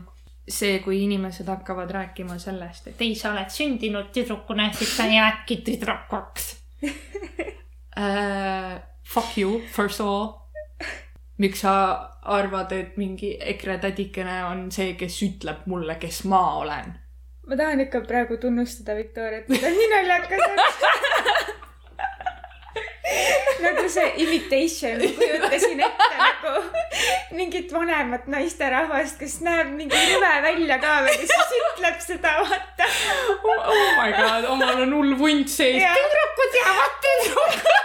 see, 0.49 0.79
kui 0.79 1.03
inimesed 1.05 1.47
hakkavad 1.47 1.91
rääkima 1.91 2.39
sellest, 2.39 2.87
et 2.87 3.01
ei, 3.01 3.15
sa 3.15 3.33
oled 3.33 3.51
sündinud 3.51 4.09
tüdrukuna, 4.15 4.73
siis 4.73 4.97
sa 4.97 5.07
jäädki 5.07 5.57
tüdrukuks. 5.57 6.57
Uh, 6.83 8.81
Fuck 9.15 9.39
you, 9.39 9.61
first 9.73 10.01
of 10.01 10.07
all 10.07 10.46
miks 11.39 11.61
sa 11.65 11.73
arvad, 12.23 12.73
et 12.73 12.97
mingi 12.97 13.39
EKRE 13.55 13.79
tädikene 13.83 14.45
on 14.51 14.71
see, 14.73 14.95
kes 14.99 15.23
ütleb 15.27 15.67
mulle, 15.71 15.95
kes 16.01 16.25
ma 16.31 16.43
olen? 16.63 16.89
ma 17.47 17.55
tahan 17.59 17.81
ikka 17.85 17.99
praegu 18.09 18.35
tunnustada 18.43 18.93
Viktoriat, 18.99 19.45
ta 19.47 19.67
on 19.69 19.77
nii 19.79 19.89
naljakas 19.93 20.43
nagu 23.67 23.85
see 23.89 24.09
imitation, 24.25 24.99
kujutasin 25.19 25.81
ette 25.87 26.09
nagu 26.19 26.53
mingit 27.37 27.69
vanemat 27.73 28.25
naisterahvast, 28.33 29.17
kes 29.21 29.35
näeb 29.47 29.69
mingi 29.77 29.99
rõve 30.11 30.33
välja 30.49 30.77
ka 30.83 30.93
veel 31.07 31.19
ja 31.23 31.27
siis 31.31 31.51
ütleb 31.61 31.99
seda, 32.03 32.31
vaata 32.43 32.87
oh,. 33.37 33.71
oh 33.71 33.89
my 34.01 34.11
god, 34.17 34.43
omal 34.57 34.79
on 34.87 34.93
hull 34.99 35.13
vunt 35.21 35.49
sees. 35.53 35.83
tüdrukud 36.01 36.53
jäävad 36.63 36.95
tüdrukud 37.07 37.67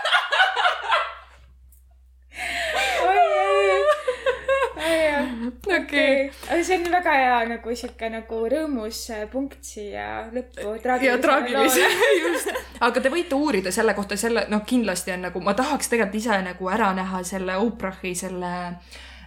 okei. 5.78 6.32
aga 6.50 6.64
see 6.64 6.78
on 6.78 6.88
väga 6.92 7.14
hea 7.18 7.38
nagu 7.52 7.76
sihuke 7.76 8.10
nagu 8.14 8.40
rõõmus 8.54 9.02
äh, 9.14 9.28
punkt 9.32 9.64
siia 9.66 10.08
lõppu. 10.34 10.74
ja 11.06 11.18
traagilise, 11.22 11.86
just. 12.24 12.52
aga 12.80 13.04
te 13.04 13.12
võite 13.14 13.38
uurida 13.38 13.74
selle 13.74 13.96
kohta 13.98 14.18
selle, 14.20 14.46
noh, 14.52 14.64
kindlasti 14.68 15.14
on 15.16 15.28
nagu, 15.28 15.44
ma 15.44 15.56
tahaks 15.58 15.92
tegelikult 15.92 16.20
ise 16.22 16.42
nagu 16.46 16.70
ära 16.72 16.92
näha 16.98 17.24
selle 17.28 17.58
Oprahi 17.62 18.14
selle 18.18 18.54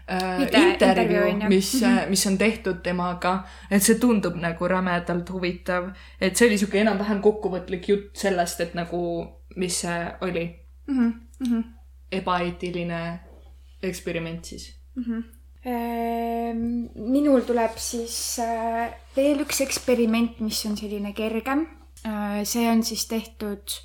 äh, 0.09 0.43
intervjuu, 0.45 1.49
mis 1.49 1.75
mm, 1.81 1.87
-hmm. 1.87 2.09
mis 2.09 2.27
on 2.27 2.39
tehtud 2.39 2.83
temaga, 2.83 3.37
et 3.71 3.83
see 3.83 3.99
tundub 4.01 4.37
nagu 4.41 4.69
rämedalt 4.69 5.31
huvitav. 5.31 5.93
et 6.21 6.37
see 6.37 6.49
oli 6.49 6.59
sihuke 6.59 6.81
enam-vähem 6.81 7.23
kokkuvõtlik 7.23 7.89
jutt 7.89 8.11
sellest, 8.17 8.61
et 8.61 8.75
nagu, 8.75 9.01
mis 9.57 9.81
see 9.81 10.01
oli 10.21 10.49
mm. 10.87 11.15
-hmm. 11.41 11.65
ebaeetiline 12.13 13.21
eksperiment 13.83 14.45
siis 14.45 14.81
mm. 14.97 15.05
-hmm 15.05 15.34
minul 15.65 17.45
tuleb 17.47 17.79
siis 17.81 18.39
äh, 18.43 18.93
veel 19.17 19.41
üks 19.47 19.63
eksperiment, 19.65 20.41
mis 20.45 20.61
on 20.69 20.77
selline 20.77 21.15
kergem. 21.17 21.65
Äh, 22.05 22.43
see 22.45 22.67
on 22.69 22.83
siis 22.85 23.07
tehtud 23.09 23.79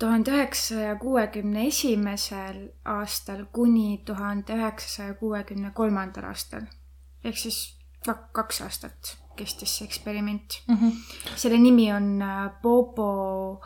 tuhande 0.00 0.32
üheksasaja 0.32 0.96
kuuekümne 0.98 1.66
esimesel 1.68 2.64
aastal 2.88 3.44
kuni 3.52 4.00
tuhande 4.06 4.56
üheksasaja 4.56 5.14
kuuekümne 5.20 5.70
kolmandal 5.74 6.30
aastal. 6.32 6.64
ehk 7.24 7.36
siis 7.38 7.58
kaks 8.32 8.60
aastat 8.64 9.16
kestis 9.36 9.76
see 9.78 9.86
eksperiment 9.86 10.62
mm. 10.68 10.76
-hmm. 10.76 11.36
selle 11.36 11.58
nimi 11.58 11.92
on 11.92 12.24
Bobo 12.62 13.60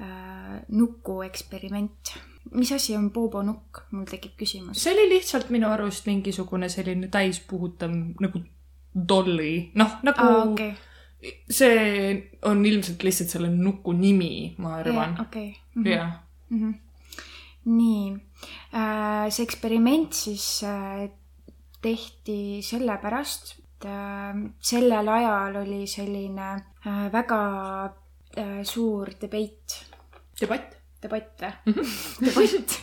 äh, 0.00 0.62
nuku 0.68 1.22
eksperiment 1.22 2.16
mis 2.54 2.72
asi 2.72 2.96
on 2.96 3.10
boobonukk, 3.10 3.86
mul 3.90 4.06
tekib 4.10 4.36
küsimus. 4.38 4.82
see 4.82 4.94
oli 4.94 5.08
lihtsalt 5.14 5.50
minu 5.54 5.70
arust 5.72 6.06
mingisugune 6.06 6.68
selline 6.72 7.08
täispuhutav 7.12 7.92
nagu 8.20 8.42
dolly, 8.94 9.70
noh 9.74 9.98
nagu 10.06 10.26
ah, 10.26 10.42
okay. 10.52 10.72
see 11.50 12.38
on 12.48 12.64
ilmselt 12.66 13.02
lihtsalt 13.02 13.34
selle 13.34 13.50
nuku 13.52 13.92
nimi, 13.92 14.54
ma 14.58 14.76
arvan. 14.80 15.18
okei. 15.20 15.50
Mhm. 15.74 15.86
jah. 15.90 16.12
Mhm. 16.50 16.74
nii 17.66 18.02
äh,, 18.72 19.30
see 19.30 19.42
eksperiment 19.42 20.12
siis 20.14 20.62
äh, 20.62 21.08
tehti 21.82 22.62
sellepärast, 22.62 23.56
et 23.58 23.84
äh, 23.90 24.38
sellel 24.60 25.08
ajal 25.08 25.60
oli 25.62 25.86
selline 25.86 26.48
äh, 26.86 27.12
väga 27.12 27.42
äh, 28.36 28.62
suur 28.64 29.10
debate. 29.20 29.84
debatt? 30.40 30.75
Debatt 31.06 31.46
või? 31.46 31.78
debatt 32.26 32.78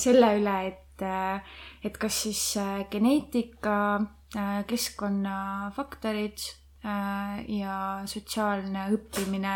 selle 0.00 0.34
üle, 0.38 0.56
et, 0.70 1.02
äh, 1.04 1.40
et 1.84 1.98
kas 2.00 2.22
siis 2.26 2.42
äh, 2.60 2.84
geneetika, 2.92 3.76
äh, 4.36 4.62
keskkonnafaktorid 4.70 6.48
ja 6.80 7.74
sotsiaalne 8.08 8.86
õppimine 8.94 9.50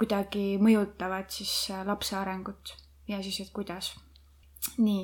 kuidagi 0.00 0.54
mõjutavad 0.64 1.28
siis 1.28 1.66
lapse 1.84 2.16
arengut 2.16 2.72
ja 3.04 3.18
siis, 3.20 3.42
et 3.44 3.50
kuidas. 3.52 3.90
nii, 4.80 5.02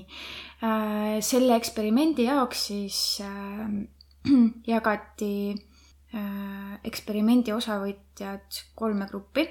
selle 1.20 1.52
eksperimendi 1.52 2.24
jaoks 2.30 2.64
siis 2.70 3.02
jagati 4.72 5.34
eksperimendi 6.88 7.52
osavõtjad 7.52 8.62
kolme 8.72 9.04
gruppi 9.12 9.44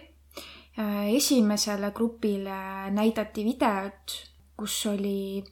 esimesele 1.09 1.91
grupile 1.91 2.57
näidati 2.91 3.45
videot, 3.45 4.13
kus 4.57 4.85
oli 4.85 5.43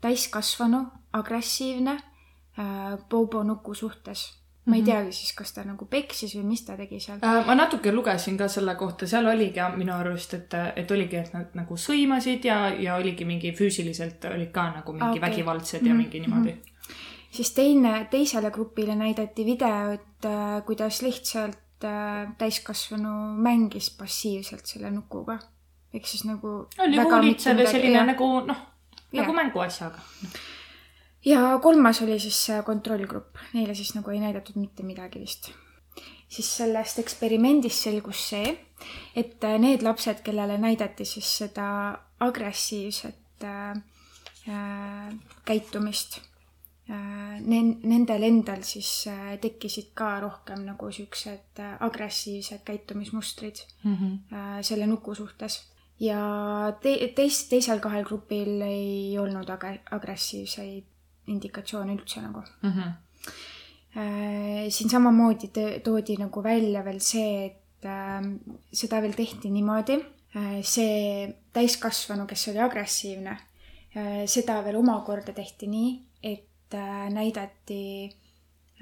täiskasvanu 0.00 0.86
agressiivne 1.12 1.94
äh, 2.58 2.98
Bobo 3.08 3.42
nuku 3.42 3.74
suhtes 3.74 4.26
ma 4.66 4.74
ei 4.74 4.82
mhm. 4.82 4.90
teagi 4.90 5.12
siis, 5.12 5.32
kas 5.38 5.52
ta 5.54 5.62
nagu 5.64 5.86
peksis 5.86 6.34
või 6.36 6.48
mis 6.50 6.64
ta 6.66 6.76
tegi 6.76 6.98
seal 7.00 7.20
äh,. 7.22 7.42
ma 7.46 7.54
natuke 7.54 7.92
lugesin 7.94 8.36
ka 8.36 8.48
selle 8.50 8.74
kohta, 8.76 9.06
seal 9.06 9.28
oligi 9.30 9.62
minu 9.76 9.94
arust, 9.94 10.34
et, 10.34 10.56
et 10.76 10.90
oligi, 10.90 11.20
et 11.20 11.34
nad 11.36 11.54
nagu 11.54 11.78
sõimasid 11.78 12.48
ja, 12.50 12.58
ja 12.74 12.96
oligi 12.98 13.24
mingi 13.24 13.52
füüsiliselt 13.56 14.26
olid 14.32 14.50
ka 14.54 14.70
nagu 14.80 14.96
mingi 14.96 15.20
okay. 15.20 15.28
vägivaldsed 15.30 15.82
mm 15.82 15.84
-hmm. 15.84 15.88
ja 15.88 15.94
mhm, 15.94 16.02
mingi 16.02 16.20
niimoodi. 16.20 16.50
-hmm. 16.50 16.94
siis 17.30 17.52
teine, 17.54 18.08
teisele 18.10 18.50
grupile 18.50 18.94
näidati 18.94 19.44
videot 19.44 20.24
äh,, 20.24 20.64
kuidas 20.66 21.02
lihtsalt 21.02 21.56
Äh, 21.56 21.65
täiskasvanu 22.38 23.12
mängis 23.42 23.90
passiivselt 23.98 24.66
selle 24.66 24.90
nukuga. 24.90 25.38
ehk 25.94 26.06
siis 26.06 26.24
nagu. 26.24 26.68
oli 26.78 26.96
hoolitsev 26.96 27.58
ja 27.58 27.70
selline 27.70 27.98
ja... 27.98 28.04
nagu 28.06 28.28
noh, 28.46 28.62
nagu 29.12 29.32
mänguasjaga. 29.32 29.98
ja 31.24 31.58
kolmas 31.62 32.02
oli 32.02 32.18
siis 32.20 32.46
kontrollgrupp, 32.64 33.36
neile 33.52 33.74
siis 33.74 33.94
nagu 33.94 34.10
ei 34.10 34.20
näidatud 34.20 34.56
mitte 34.60 34.82
midagi 34.82 35.20
vist. 35.20 35.50
siis 36.28 36.56
sellest 36.56 36.98
eksperimendist 36.98 37.88
selgus 37.88 38.28
see, 38.30 38.56
et 39.16 39.44
äh, 39.44 39.58
need 39.58 39.82
lapsed, 39.82 40.22
kellele 40.24 40.58
näidati 40.58 41.04
siis 41.04 41.36
seda 41.44 41.68
agressiivset 42.20 43.44
äh, 43.44 43.76
äh, 44.48 45.12
käitumist 45.44 46.20
Äh, 46.20 46.35
nendel 46.86 48.22
endal 48.28 48.62
siis 48.62 49.08
äh, 49.10 49.34
tekkisid 49.42 49.90
ka 49.98 50.20
rohkem 50.22 50.62
nagu 50.68 50.90
siuksed 50.94 51.58
äh, 51.58 51.72
agressiivsed 51.82 52.62
käitumismustrid 52.64 53.58
mm 53.82 53.96
-hmm. 53.96 54.62
selle 54.62 54.86
nuku 54.86 55.14
suhtes. 55.14 55.66
ja 56.00 56.20
te-, 56.82 57.12
teis-, 57.16 57.48
teisel 57.48 57.80
kahel 57.80 58.04
grupil 58.04 58.60
ei 58.62 59.18
olnud 59.18 59.48
ag-, 59.48 59.82
agressiivseid 59.90 60.84
indikatsioone 61.26 61.94
üldse 61.94 62.20
nagu 62.20 62.42
mm. 62.62 62.72
-hmm. 62.72 62.92
äh, 63.98 64.68
siin 64.68 64.90
samamoodi 64.90 65.48
te- 65.48 65.80
toodi 65.84 66.16
nagu 66.16 66.42
välja 66.42 66.84
veel 66.84 67.00
see, 67.00 67.46
et 67.46 67.84
äh, 67.84 68.22
seda 68.72 69.02
veel 69.02 69.12
tehti 69.14 69.50
niimoodi 69.50 69.98
äh,, 70.36 70.62
see 70.62 71.34
täiskasvanu, 71.52 72.26
kes 72.26 72.48
oli 72.48 72.58
agressiivne 72.58 73.30
äh,, 73.96 74.24
seda 74.26 74.64
veel 74.64 74.76
omakorda 74.76 75.32
tehti 75.32 75.66
nii, 75.66 76.06
et 76.66 76.74
äh, 76.74 77.10
näidati 77.10 78.10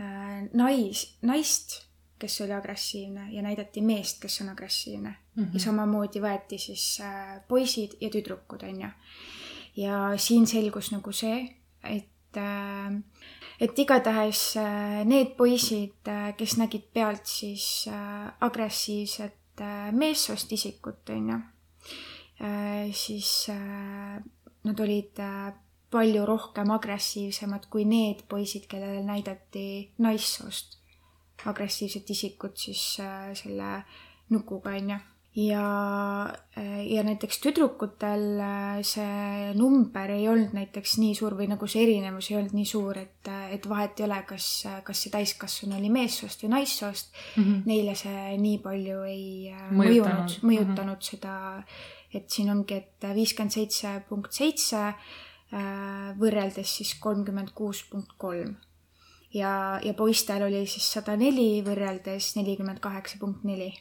äh, 0.01 0.49
nais, 0.53 1.17
naist, 1.23 1.83
kes 2.19 2.41
oli 2.41 2.53
agressiivne 2.53 3.29
ja 3.33 3.43
näidati 3.43 3.81
meest, 3.81 4.21
kes 4.21 4.41
on 4.41 4.49
agressiivne 4.49 5.17
mm. 5.35 5.45
-hmm. 5.45 5.55
ja 5.55 5.61
samamoodi 5.61 6.21
võeti 6.21 6.59
siis 6.59 7.01
äh, 7.01 7.41
poisid 7.49 7.97
ja 8.01 8.11
tüdrukud, 8.11 8.63
onju. 8.63 8.89
ja 9.77 10.13
siin 10.17 10.47
selgus 10.47 10.93
nagu 10.93 11.13
see, 11.13 11.57
et 11.85 12.11
et 13.61 13.79
igatahes 13.79 14.57
need 15.05 15.37
poisid, 15.37 16.09
kes 16.37 16.57
nägid 16.57 16.83
pealt 16.93 17.27
siis 17.27 17.87
agressiivset 18.41 19.63
meessoost 19.93 20.53
isikut, 20.53 21.11
onju, 21.15 21.39
siis 22.91 23.47
nad 24.65 24.81
olid 24.81 25.23
palju 25.95 26.27
rohkem 26.27 26.75
agressiivsemad 26.75 27.71
kui 27.71 27.87
need 27.89 28.27
poisid, 28.29 28.67
kellele 28.71 29.03
näidati 29.07 29.67
naissoost 30.03 30.81
agressiivset 31.51 32.11
isikut 32.11 32.57
siis 32.67 32.85
selle 33.41 33.71
nukuga, 34.33 34.75
onju 34.79 34.99
ja, 35.35 35.65
ja 36.87 37.03
näiteks 37.03 37.41
tüdrukutel 37.43 38.39
äh, 38.41 38.79
see 38.87 39.51
number 39.59 40.13
ei 40.15 40.29
olnud 40.31 40.55
näiteks 40.55 40.97
nii 41.03 41.17
suur 41.19 41.35
või 41.39 41.49
nagu 41.51 41.67
see 41.71 41.83
erinevus 41.87 42.31
ei 42.31 42.39
olnud 42.39 42.55
nii 42.55 42.69
suur, 42.69 43.01
et, 43.03 43.31
et 43.51 43.69
vahet 43.69 44.01
ei 44.01 44.07
ole, 44.07 44.21
kas, 44.29 44.47
kas 44.87 45.03
see 45.03 45.13
täiskasvanu 45.15 45.79
oli 45.81 45.91
meessoost 45.95 46.47
või 46.47 46.55
naissoost 46.55 47.11
mm. 47.11 47.43
-hmm. 47.43 47.61
Neile 47.67 47.99
see 47.99 48.39
nii 48.39 48.63
palju 48.63 49.03
ei 49.11 49.27
äh, 49.51 49.69
mõjunud, 49.75 50.39
mõjutanud 50.43 50.79
mm 50.79 50.95
-hmm. 50.95 51.11
seda, 51.11 51.63
et 52.15 52.31
siin 52.31 52.51
ongi, 52.55 52.83
et 52.83 53.11
viiskümmend 53.15 53.59
seitse 53.59 54.01
punkt 54.09 54.33
seitse 54.33 54.87
äh, 54.87 55.15
võrreldes 56.19 56.77
siis 56.81 56.95
kolmkümmend 57.01 57.53
kuus 57.55 57.85
punkt 57.91 58.17
kolm 58.19 58.57
ja, 59.35 59.81
ja 59.85 59.95
poistel 59.95 60.43
oli 60.47 60.65
siis 60.67 60.87
sada 60.97 61.17
neli 61.17 61.63
võrreldes 61.67 62.35
nelikümmend 62.39 62.81
kaheksa 62.83 63.21
punkt 63.21 63.45
neli 63.45 63.73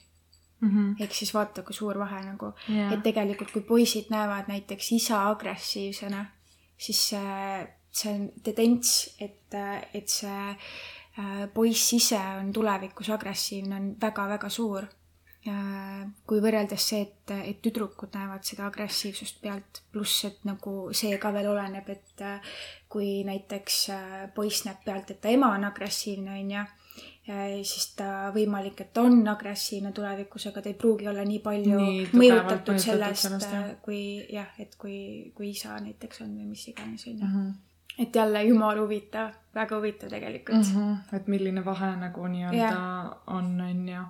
-hmm. 0.69 0.95
ehk 0.99 1.13
siis 1.13 1.33
vaata, 1.33 1.63
kui 1.63 1.75
suur 1.75 1.99
vahe 1.99 2.21
nagu 2.25 2.51
yeah., 2.69 2.93
et 2.93 3.03
tegelikult, 3.03 3.51
kui 3.51 3.65
poisid 3.67 4.09
näevad 4.13 4.49
näiteks 4.51 4.91
isa 4.97 5.23
agressiivsena, 5.29 6.25
siis 6.77 7.03
see, 7.09 7.67
see 7.91 8.13
on 8.13 8.27
tendents, 8.43 9.15
et, 9.21 9.57
et 9.93 10.09
see 10.09 10.49
äh, 11.19 11.45
poiss 11.53 11.93
ise 11.93 12.19
on 12.39 12.53
tulevikus 12.53 13.09
agressiivne, 13.13 13.75
on 13.75 13.95
väga-väga 14.01 14.49
suur. 14.49 14.87
Kui 15.43 16.39
võrreldes 16.39 16.85
see, 16.89 17.01
et, 17.03 17.31
et 17.35 17.57
tüdrukud 17.63 18.13
näevad 18.15 18.45
seda 18.47 18.67
agressiivsust 18.69 19.41
pealt, 19.43 19.81
pluss 19.91 20.23
et 20.29 20.45
nagu 20.47 20.93
see 20.95 21.17
ka 21.19 21.33
veel 21.35 21.49
oleneb, 21.51 21.89
et 21.89 22.23
kui 22.87 23.25
näiteks 23.27 23.81
äh, 23.91 24.13
poiss 24.35 24.63
näeb 24.67 24.85
pealt, 24.85 25.11
et 25.11 25.19
ta 25.21 25.33
ema 25.33 25.51
on 25.57 25.67
agressiivne, 25.67 26.37
onju 26.39 26.63
siis 27.63 27.93
ta 27.95 28.31
võimalik, 28.35 28.81
et 28.83 28.97
on 28.99 29.21
agressiivne 29.31 29.93
tulevikus, 29.95 30.49
aga 30.49 30.61
ta 30.61 30.71
ei 30.71 30.75
pruugi 30.79 31.07
olla 31.07 31.23
nii 31.23 31.39
palju 31.43 31.77
nii 31.79 32.07
mõjutatud 32.11 32.79
sellest, 32.83 33.27
sellest, 33.27 33.53
jah. 33.53 33.69
kui 33.83 34.01
jah, 34.33 34.49
et 34.59 34.75
kui, 34.79 35.31
kui 35.35 35.53
isa 35.53 35.77
näiteks 35.79 36.23
on 36.25 36.33
või 36.35 36.49
mis 36.51 36.65
iganes, 36.73 37.07
on 37.07 37.13
ju. 37.13 37.29
Mhm. 37.29 37.53
et 38.03 38.15
jälle 38.15 38.43
jumala 38.43 38.81
huvitav, 38.81 39.31
väga 39.55 39.77
huvitav 39.77 40.09
tegelikult 40.09 40.67
mm. 40.67 40.75
-hmm. 40.75 41.15
et 41.15 41.27
milline 41.27 41.65
vahe 41.65 41.95
nagu 41.95 42.27
nii-öelda 42.27 43.15
on, 43.27 43.61
on 43.61 43.87
ju 43.87 44.03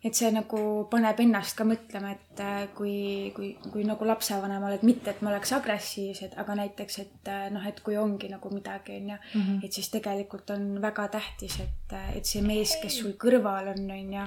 et 0.00 0.16
see 0.16 0.30
nagu 0.32 0.60
paneb 0.88 1.18
ennast 1.20 1.58
ka 1.58 1.66
mõtlema, 1.68 2.14
et 2.16 2.40
äh, 2.40 2.62
kui, 2.76 3.32
kui, 3.36 3.50
kui 3.68 3.84
nagu 3.84 4.06
lapsevanemal, 4.08 4.78
et 4.78 4.86
mitte, 4.86 5.12
et 5.12 5.20
me 5.20 5.28
oleks 5.28 5.52
agressiivsed, 5.58 6.38
aga 6.40 6.56
näiteks, 6.62 6.98
et 7.02 7.28
äh, 7.28 7.48
noh, 7.52 7.66
et 7.68 7.82
kui 7.84 7.98
ongi 8.00 8.30
nagu 8.32 8.52
midagi, 8.54 8.96
onju, 8.96 9.18
mhm. 9.34 9.60
et 9.66 9.76
siis 9.76 9.92
tegelikult 9.92 10.54
on 10.56 10.72
väga 10.80 11.10
tähtis, 11.18 11.60
et, 11.66 11.92
äh, 11.96 12.14
et 12.16 12.28
see 12.28 12.40
mees, 12.44 12.78
kes 12.80 13.02
sul 13.02 13.12
kõrval 13.20 13.74
on, 13.74 13.84
onju, 13.98 14.24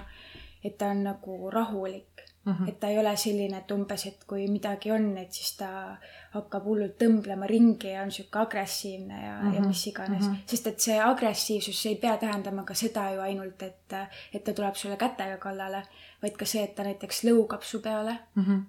et 0.64 0.78
ta 0.78 0.94
on 0.94 1.02
nagu 1.10 1.40
rahulik 1.52 2.13
Mm 2.46 2.54
-hmm. 2.54 2.70
et 2.70 2.80
ta 2.80 2.88
ei 2.88 3.00
ole 3.00 3.18
selline, 3.18 3.58
et 3.58 3.72
umbes, 3.72 4.06
et 4.06 4.24
kui 4.28 4.48
midagi 4.48 4.92
on, 4.92 5.18
et 5.18 5.32
siis 5.32 5.58
ta 5.58 5.98
hakkab 6.34 6.66
hullult 6.66 6.98
tõmblema 7.00 7.48
ringi 7.48 7.88
ja 7.88 8.02
on 8.04 8.12
sihuke 8.12 8.40
agressiivne 8.40 9.26
ja 9.26 9.34
mm, 9.42 9.42
-hmm. 9.42 9.56
ja 9.56 9.60
mhm. 9.60 9.68
mis 9.68 9.88
iganes 9.88 10.28
mm. 10.28 10.34
-hmm. 10.34 10.38
sest 10.46 10.68
et 10.68 10.80
see 10.80 11.00
agressiivsus 11.02 11.86
ei 11.86 11.96
pea 11.96 12.18
tähendama 12.18 12.64
ka 12.64 12.74
seda 12.74 13.12
ju 13.14 13.22
ainult, 13.22 13.62
et, 13.62 13.94
et 14.34 14.44
ta 14.44 14.54
tuleb 14.54 14.76
sulle 14.76 14.98
kätega 14.98 15.38
kallale, 15.38 15.84
vaid 16.22 16.38
ka 16.38 16.46
see, 16.46 16.64
et 16.64 16.76
ta 16.76 16.84
näiteks 16.84 17.24
lõugab 17.24 17.62
su 17.62 17.80
peale 17.80 18.18
mm, 18.36 18.44
-hmm. 18.44 18.62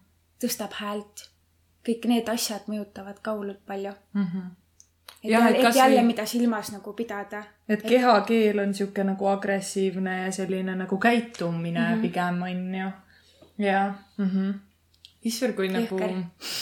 tõstab 0.44 0.72
häält. 0.80 1.30
kõik 1.88 2.06
need 2.08 2.28
asjad 2.28 2.62
mõjutavad 2.68 3.18
ka 3.22 3.32
hullult 3.32 3.66
palju 3.66 3.92
mm. 4.12 4.24
-hmm 4.24 4.50
et, 5.24 5.30
ja, 5.30 5.48
et, 5.48 5.64
et 5.64 5.74
jälle, 5.74 6.02
mida 6.02 6.26
silmas 6.26 6.72
nagu 6.72 6.92
pidada. 6.92 7.42
et 7.68 7.82
kehakeel 7.82 8.58
on 8.58 8.74
sihuke 8.74 9.04
nagu 9.04 9.26
agressiivne 9.26 10.18
ja 10.24 10.32
selline 10.32 10.74
nagu 10.76 10.98
käitumine 10.98 11.80
mm 11.80 11.94
-hmm. 11.94 12.02
pigem 12.02 12.42
on 12.42 12.74
ju 12.74 12.90
jaa 13.58 13.94
mm 14.18 14.28
-hmm.. 14.28 14.54
issand, 15.22 15.54
kui 15.54 15.68
nagu. 15.68 15.98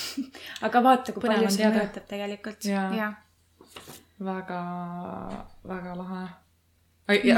aga 0.66 0.82
vaata, 0.82 1.12
kui 1.12 1.28
palju 1.28 1.50
see 1.50 1.70
mõjutab 1.70 2.06
tegelikult. 2.08 2.64
jaa. 2.64 3.12
väga, 4.24 4.62
väga 5.68 5.96
lahe. 5.98 6.24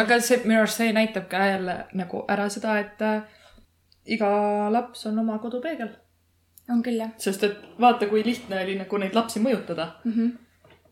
aga 0.03 0.21
see, 0.21 0.41
minu 0.45 0.61
arust 0.61 0.83
see 0.83 0.93
näitab 0.93 1.29
ka 1.29 1.47
jälle 1.47 1.77
nagu 1.93 2.25
ära 2.29 2.49
seda, 2.49 2.79
et 2.79 3.03
äh, 3.03 3.23
iga 4.07 4.31
laps 4.71 5.07
on 5.07 5.19
oma 5.19 5.39
kodupeegel. 5.39 5.93
on 6.71 6.83
küll, 6.83 7.01
jah. 7.01 7.13
sest 7.19 7.45
et 7.45 7.61
vaata, 7.81 8.07
kui 8.07 8.25
lihtne 8.25 8.63
oli 8.63 8.79
nagu 8.79 8.99
neid 8.99 9.15
lapsi 9.15 9.41
mõjutada 9.41 9.93
mm. 10.05 10.13
-hmm 10.13 10.44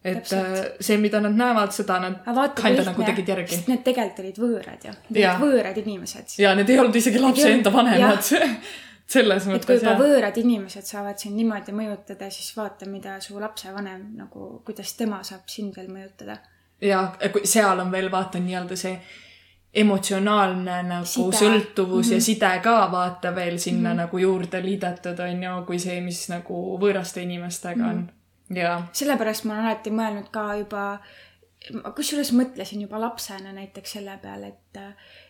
et 0.05 0.19
Täpselt. 0.19 0.59
Äh, 0.59 0.71
see, 0.81 0.97
mida 0.99 1.21
nad 1.23 1.35
näevad, 1.39 1.71
seda 1.75 1.99
nad 2.03 2.23
kinda 2.59 2.85
nagu 2.89 3.05
tegid 3.07 3.29
järgi. 3.29 3.59
Need 3.71 3.85
tegelikult 3.87 4.23
olid 4.25 4.41
võõrad 4.43 4.87
ju, 4.89 4.95
võõrad 5.43 5.79
inimesed. 5.79 6.39
ja 6.43 6.55
need 6.59 6.71
ei 6.71 6.79
olnud 6.83 6.97
isegi 6.99 7.23
lapse 7.23 7.51
enda 7.53 7.73
vanemad 7.73 8.25
selles 9.15 9.47
mõttes. 9.47 9.63
et 9.63 9.67
kui 9.67 9.79
juba 9.79 9.97
võõrad 10.01 10.39
inimesed 10.43 10.87
saavad 10.89 11.19
sind 11.23 11.39
niimoodi 11.39 11.75
mõjutada, 11.77 12.31
siis 12.35 12.51
vaata, 12.57 12.89
mida 12.91 13.19
su 13.23 13.39
lapsevanem 13.41 14.09
nagu, 14.19 14.55
kuidas 14.67 14.95
tema 14.99 15.23
saab 15.27 15.47
sind 15.47 15.77
veel 15.77 15.93
mõjutada. 15.93 16.39
ja 16.81 17.05
seal 17.45 17.85
on 17.85 17.93
veel 17.93 18.11
vaata 18.11 18.43
nii-öelda 18.43 18.79
see 18.79 18.97
emotsionaalne 19.83 20.83
nagu 20.85 21.07
side. 21.07 21.39
sõltuvus 21.39 22.07
mm 22.07 22.09
-hmm. 22.09 22.13
ja 22.13 22.17
mhm. 22.17 22.25
side 22.25 22.61
ka 22.63 22.89
vaata 22.93 23.35
veel 23.35 23.59
sinna 23.59 23.89
mm 23.89 23.93
-hmm. 23.93 24.03
nagu 24.03 24.19
juurde 24.19 24.63
liidetud 24.63 25.19
on 25.19 25.43
ju, 25.43 25.63
kui 25.67 25.79
see, 25.79 26.01
mis 26.01 26.29
nagu 26.29 26.79
võõraste 26.81 27.23
inimestega 27.23 27.83
mm 27.83 27.91
-hmm. 27.91 27.99
on 27.99 28.22
sellepärast 28.93 29.45
ma 29.47 29.55
olen 29.55 29.69
alati 29.69 29.93
mõelnud 29.95 30.31
ka 30.35 30.47
juba, 30.61 30.85
kusjuures 31.97 32.33
mõtlesin 32.35 32.83
juba 32.83 33.01
lapsena 33.01 33.53
näiteks 33.55 33.97
selle 33.97 34.17
peale, 34.23 34.53
et, 34.53 34.81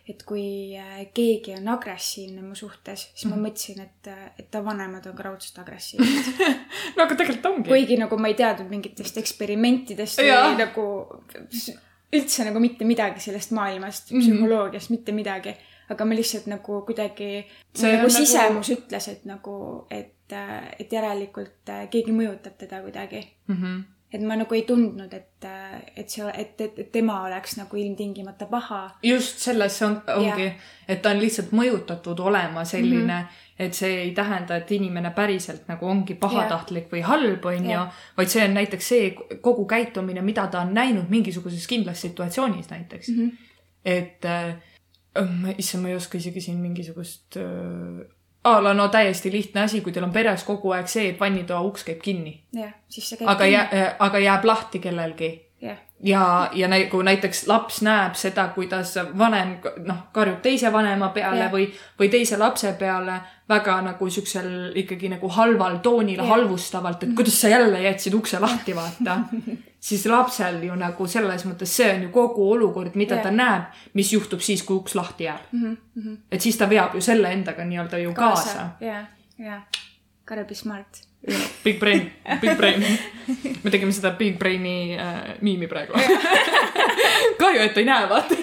et 0.08 0.22
kui 0.26 0.74
äh, 0.80 1.02
keegi 1.14 1.56
on 1.58 1.68
agressiivne 1.74 2.42
mu 2.42 2.56
suhtes, 2.58 3.08
siis 3.12 3.28
ma 3.28 3.36
mhm. 3.36 3.46
mõtlesin, 3.46 3.82
et, 3.84 4.12
et 4.40 4.50
ta 4.50 4.64
vanemad 4.64 5.06
on 5.10 5.16
ka 5.18 5.28
raudselt 5.28 5.60
agressiivsed 5.64 6.40
no 6.96 7.04
aga 7.04 7.18
tegelikult 7.18 7.50
ongi. 7.52 7.68
kuigi 7.68 8.00
nagu 8.00 8.18
ma 8.18 8.32
ei 8.32 8.38
teadnud 8.38 8.72
mingitest 8.72 9.20
eksperimentidest 9.22 10.22
või 10.24 10.56
nagu 10.62 10.86
üldse 12.12 12.44
nagu 12.48 12.60
mitte 12.60 12.88
midagi 12.88 13.22
sellest 13.24 13.54
maailmast 13.56 14.10
mm, 14.10 14.18
-hmm. 14.18 14.24
psühholoogiast, 14.26 14.90
mitte 14.92 15.12
midagi 15.16 15.54
aga 15.92 16.04
ma 16.08 16.16
lihtsalt 16.16 16.48
nagu 16.50 16.80
kuidagi, 16.88 17.44
nagu 17.82 18.10
sisemus 18.10 18.68
nagu... 18.68 18.80
ütles, 18.80 19.08
et 19.08 19.24
nagu, 19.28 19.54
et 19.90 20.18
et, 20.32 20.80
et 20.80 20.92
järelikult 20.92 21.72
äh, 21.72 21.88
keegi 21.90 22.14
mõjutab 22.14 22.56
teda 22.58 22.80
kuidagi 22.82 23.20
mm. 23.48 23.56
-hmm. 23.56 23.82
et 24.12 24.22
ma 24.22 24.36
nagu 24.36 24.54
ei 24.54 24.62
tundnud, 24.62 25.12
et, 25.12 25.44
äh, 25.44 25.82
et 25.96 26.08
see, 26.10 26.32
et, 26.38 26.60
et, 26.60 26.78
et 26.78 26.92
tema 26.92 27.22
oleks 27.26 27.56
nagu 27.56 27.76
ilmtingimata 27.76 28.46
paha. 28.46 28.98
just 29.02 29.38
selles 29.38 29.82
on, 29.82 30.00
ongi, 30.16 30.52
et 30.88 31.02
ta 31.02 31.10
on 31.10 31.20
lihtsalt 31.20 31.52
mõjutatud 31.52 32.20
olema 32.20 32.64
selline 32.64 33.14
mm, 33.14 33.26
-hmm. 33.26 33.64
et 33.66 33.74
see 33.74 34.02
ei 34.02 34.10
tähenda, 34.12 34.56
et 34.56 34.70
inimene 34.70 35.10
päriselt 35.10 35.68
nagu 35.68 35.86
ongi 35.86 36.14
pahatahtlik 36.14 36.92
või 36.92 37.02
halb, 37.02 37.44
on 37.44 37.70
ju, 37.70 37.86
vaid 38.16 38.28
see 38.28 38.44
on 38.44 38.54
näiteks 38.54 38.88
see 38.88 39.14
kogu 39.40 39.66
käitumine, 39.66 40.22
mida 40.22 40.46
ta 40.46 40.60
on 40.60 40.74
näinud 40.74 41.08
mingisuguses 41.08 41.66
kindlas 41.66 42.00
situatsioonis 42.00 42.70
näiteks 42.70 43.08
mm. 43.08 43.16
-hmm. 43.16 43.32
et 43.84 44.24
äh, 44.24 44.54
issand, 45.58 45.82
ma 45.82 45.92
ei 45.92 45.96
oska 45.96 46.18
isegi 46.18 46.40
siin 46.40 46.60
mingisugust 46.62 47.36
a 48.44 48.62
la 48.62 48.74
no 48.74 48.88
täiesti 48.88 49.32
lihtne 49.32 49.62
asi, 49.62 49.80
kui 49.80 49.92
teil 49.92 50.06
on 50.06 50.12
peres 50.12 50.44
kogu 50.44 50.72
aeg 50.74 50.90
see, 50.90 51.12
et 51.12 51.20
vannitoa 51.20 51.60
uks 51.68 51.84
käib 51.86 52.02
kinni. 52.02 52.34
jah, 52.56 52.74
siis 52.88 53.12
see 53.12 53.20
käib 53.20 53.30
aga 53.30 53.44
kinni. 53.44 53.54
Jää, 53.54 53.96
aga 53.98 54.18
jääb 54.18 54.44
lahti 54.44 54.78
kellelgi. 54.82 55.30
ja, 56.02 56.50
ja 56.52 56.68
nagu 56.68 57.02
näiteks 57.02 57.46
laps 57.46 57.82
näeb 57.86 58.16
seda, 58.18 58.48
kuidas 58.54 58.96
vanem 59.18 59.54
noh, 59.86 60.00
karjub 60.12 60.40
teise 60.42 60.72
vanema 60.72 61.12
peale 61.14 61.44
ja. 61.46 61.50
või, 61.52 61.68
või 61.98 62.10
teise 62.10 62.38
lapse 62.38 62.72
peale 62.78 63.20
väga 63.48 63.76
nagu 63.86 64.10
siuksel 64.10 64.72
ikkagi 64.82 65.12
nagu 65.12 65.28
halval 65.28 65.78
toonil, 65.82 66.24
halvustavalt, 66.26 67.02
et 67.02 67.14
kuidas 67.14 67.40
sa 67.40 67.52
jälle 67.52 67.82
jätsid 67.82 68.14
ukse 68.18 68.40
lahti, 68.42 68.74
vaata 68.74 69.20
siis 69.82 70.06
lapsel 70.06 70.60
ju 70.62 70.74
nagu 70.78 71.06
selles 71.10 71.42
mõttes 71.48 71.72
see 71.76 71.90
on 71.96 72.04
ju 72.06 72.10
kogu 72.14 72.44
olukord, 72.54 72.94
mida 72.94 73.18
Jah. 73.18 73.24
ta 73.26 73.34
näeb, 73.34 73.80
mis 73.98 74.12
juhtub 74.14 74.40
siis, 74.40 74.62
kui 74.62 74.78
uks 74.78 74.94
lahti 74.94 75.26
jääb 75.26 75.52
mm. 75.52 75.76
-hmm. 75.96 76.16
et 76.32 76.40
siis 76.40 76.56
ta 76.56 76.70
veab 76.70 76.94
ju 76.94 77.00
selle 77.00 77.32
endaga 77.32 77.64
nii-öelda 77.64 77.98
ju 77.98 78.14
kaasa, 78.14 78.68
ja, 78.80 79.04
ja 79.38 79.62
gotta 80.26 80.44
be 80.44 80.54
smart. 80.54 81.02
kaasa.. 81.26 81.48
Big 81.64 81.80
brain, 81.80 82.12
big 82.40 82.56
brain. 82.56 82.84
me 83.62 83.70
tegime 83.70 83.92
seda 83.92 84.10
big 84.10 84.38
brain'i 84.38 84.96
äh, 84.98 85.34
miimi 85.40 85.66
praegu. 85.66 85.92
kahju, 87.40 87.60
et 87.60 87.76
ei 87.76 87.84
näe, 87.84 88.08
vaata. 88.08 88.34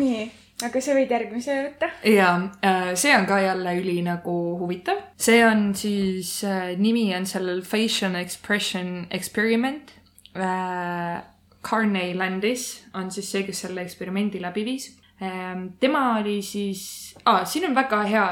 nii, 0.00 0.32
aga 0.64 0.80
sa 0.82 0.94
võid 0.96 1.12
järgmise 1.12 1.56
võtta. 1.66 1.90
ja 2.08 2.30
äh, 2.64 2.90
see 2.98 3.12
on 3.16 3.26
ka 3.28 3.38
jälle 3.42 3.76
üli 3.80 3.98
nagu 4.06 4.34
huvitav. 4.60 5.00
see 5.16 5.44
on 5.46 5.72
siis 5.78 6.36
äh,, 6.48 6.74
nimi 6.80 7.08
on 7.16 7.26
sellel 7.26 7.62
facial 7.62 8.16
expression 8.20 9.06
experiment 9.10 9.94
äh,. 10.36 11.22
Carney 11.64 12.12
Landis 12.12 12.84
on 12.92 13.08
siis 13.10 13.30
see, 13.32 13.40
kes 13.46 13.62
selle 13.64 13.80
eksperimendi 13.80 14.40
läbi 14.42 14.66
viis 14.66 14.90
ähm,. 15.22 15.70
tema 15.80 16.18
oli 16.18 16.42
siis 16.42 17.14
ah,, 17.24 17.44
siin 17.48 17.70
on 17.70 17.74
väga 17.74 18.02
hea 18.10 18.26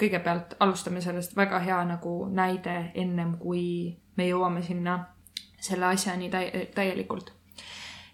kõigepealt 0.00 0.56
alustame 0.60 1.00
sellest 1.04 1.36
väga 1.36 1.62
hea 1.62 1.78
nagu 1.86 2.16
näide 2.26 2.90
ennem 2.94 3.36
kui 3.38 3.94
me 4.18 4.26
jõuame 4.26 4.64
sinna 4.66 4.98
selle 5.62 5.92
asjani 5.92 6.30
täi-, 6.32 6.66
täielikult 6.74 7.30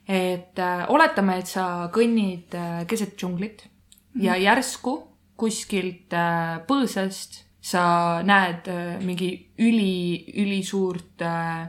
et 0.09 0.59
äh, 0.59 0.87
oletame, 0.89 1.39
et 1.39 1.47
sa 1.47 1.91
kõnnid 1.93 2.55
äh, 2.57 2.87
keset 2.89 3.17
džunglit 3.19 3.67
mm 3.67 4.21
-hmm. 4.21 4.25
ja 4.25 4.37
järsku 4.37 5.03
kuskilt 5.37 6.13
äh, 6.13 6.59
põõsast 6.67 7.45
sa 7.61 8.23
näed 8.23 8.69
äh, 8.69 8.99
mingi 9.05 9.31
üli, 9.59 10.25
ülisuurt 10.41 11.23
äh, 11.23 11.69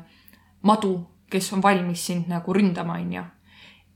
madu, 0.62 0.94
kes 1.30 1.54
on 1.54 1.64
valmis 1.64 2.06
sind 2.06 2.28
nagu 2.28 2.54
ründama, 2.54 2.94
onju. 2.94 3.24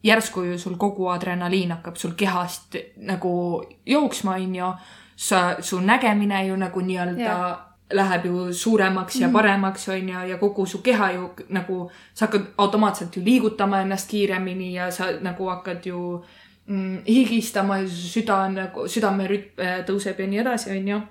järsku 0.04 0.42
ju 0.44 0.58
sul 0.60 0.76
kogu 0.78 1.08
adrenaliin 1.08 1.72
hakkab 1.72 1.96
sul 1.96 2.12
kehast 2.12 2.76
nagu 2.98 3.64
jooksma, 3.86 4.36
onju. 4.36 4.74
sa, 5.16 5.56
su 5.62 5.80
nägemine 5.80 6.48
ju 6.48 6.56
nagu 6.58 6.82
nii-öelda 6.82 7.22
Jah. 7.22 7.73
Läheb 7.92 8.26
ju 8.26 8.54
suuremaks 8.54 9.20
ja 9.22 9.30
paremaks, 9.30 9.90
onju, 9.90 10.24
ja 10.30 10.38
kogu 10.38 10.66
su 10.66 10.82
keha 10.82 11.12
ju 11.12 11.30
nagu, 11.50 11.90
sa 12.14 12.26
hakkad 12.26 12.54
automaatselt 12.58 13.18
ju 13.18 13.24
liigutama 13.24 13.82
ennast 13.82 14.10
kiiremini 14.10 14.74
ja 14.74 14.92
sa 14.92 15.12
nagu 15.22 15.50
hakkad 15.50 15.86
ju 15.86 16.24
mm, 16.66 17.04
higistama 17.08 17.78
ja 17.78 17.88
su 17.88 18.08
süda 18.20 18.38
on 18.46 18.56
nagu, 18.56 18.88
südamerütm 18.88 19.62
äh, 19.62 19.80
tõuseb 19.86 20.20
ja 20.20 20.28
nii 20.28 20.40
edasi, 20.46 20.72
onju. 20.78 21.02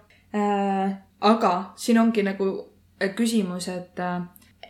aga 1.21 1.53
siin 1.77 1.99
ongi 2.01 2.23
nagu 2.23 2.49
äh, 3.03 3.15
küsimus, 3.15 3.69
et, 3.69 4.01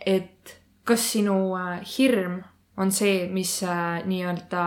et 0.05 0.59
kas 0.83 1.11
sinu 1.11 1.55
äh, 1.55 1.79
hirm 1.97 2.41
on 2.77 2.91
see, 2.91 3.27
mis 3.31 3.63
äh, 3.63 4.01
nii-öelda 4.05 4.65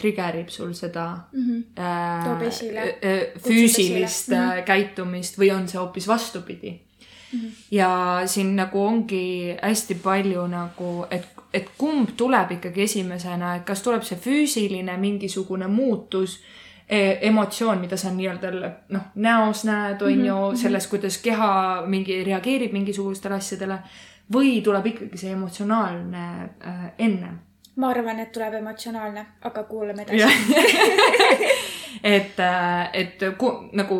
trigger 0.00 0.38
ib 0.40 0.52
sul 0.52 0.72
seda 0.76 1.06
äh, 1.30 2.24
Toob 2.24 2.44
esile. 2.48 2.84
äh, 2.84 3.10
äh, 3.10 3.42
füüsilist 3.44 4.30
esile. 4.30 4.44
äh, 4.60 4.62
käitumist 4.66 5.38
või 5.38 5.52
on 5.54 5.68
see 5.68 5.80
hoopis 5.80 6.08
vastupidi 6.08 6.72
mm. 6.72 7.40
-hmm. 7.40 7.50
ja 7.70 7.90
siin 8.26 8.54
nagu 8.56 8.84
ongi 8.86 9.56
hästi 9.62 9.94
palju 10.02 10.46
nagu, 10.46 11.06
et, 11.10 11.28
et 11.54 11.70
kumb 11.78 12.16
tuleb 12.16 12.56
ikkagi 12.58 12.82
esimesena, 12.82 13.56
et 13.56 13.64
kas 13.64 13.82
tuleb 13.82 14.02
see 14.02 14.18
füüsiline 14.18 14.96
mingisugune 14.96 15.66
muutus, 15.66 16.40
emotsioon, 17.20 17.78
mida 17.78 17.96
sa 17.96 18.10
nii-öelda 18.10 18.50
noh, 18.88 19.02
näos 19.14 19.64
näed, 19.64 20.00
on 20.02 20.24
ju, 20.26 20.38
selles, 20.58 20.86
kuidas 20.90 21.18
keha 21.22 21.82
mingi 21.86 22.24
reageerib 22.24 22.72
mingisugustele 22.72 23.34
asjadele 23.34 23.78
või 24.34 24.58
tuleb 24.64 24.86
ikkagi 24.86 25.18
see 25.18 25.32
emotsionaalne 25.34 26.24
äh, 26.66 26.82
ennem 26.98 27.38
ma 27.76 27.90
arvan, 27.90 28.18
et 28.20 28.32
tuleb 28.32 28.54
emotsionaalne, 28.54 29.26
aga 29.42 29.62
kuulame 29.64 30.02
edasi. 30.02 30.56
et, 32.16 32.40
et 32.92 33.24
ku, 33.38 33.52
nagu 33.72 33.98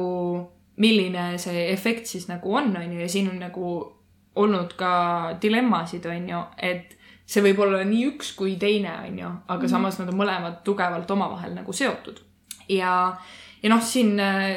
milline 0.80 1.38
see 1.38 1.66
efekt 1.72 2.08
siis 2.08 2.28
nagu 2.28 2.54
on, 2.56 2.72
on 2.76 2.92
ju, 2.92 3.00
ja 3.00 3.08
siin 3.08 3.28
on 3.30 3.38
nagu 3.42 3.74
olnud 4.40 4.72
ka 4.78 4.92
dilemmasid, 5.42 6.06
on 6.06 6.28
ju, 6.30 6.40
et 6.56 6.96
see 7.30 7.44
võib 7.44 7.60
olla 7.62 7.82
nii 7.86 8.06
üks 8.12 8.32
kui 8.38 8.56
teine, 8.60 8.92
on 9.06 9.18
ju, 9.18 9.28
aga 9.28 9.58
mm 9.58 9.66
-hmm. 9.66 9.70
samas 9.70 9.98
nad 9.98 10.08
on 10.08 10.18
mõlemad 10.18 10.62
tugevalt 10.64 11.10
omavahel 11.10 11.54
nagu 11.54 11.72
seotud. 11.72 12.20
ja, 12.68 13.16
ja 13.62 13.68
noh, 13.68 13.82
siin 13.82 14.20
äh, 14.20 14.56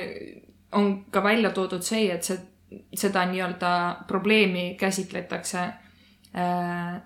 on 0.72 1.06
ka 1.12 1.24
välja 1.24 1.50
toodud 1.50 1.82
see, 1.82 2.12
et 2.12 2.24
see, 2.24 2.38
seda 2.96 3.26
nii-öelda 3.26 3.96
probleemi 4.08 4.76
käsitletakse 4.80 5.60
äh, 5.60 7.02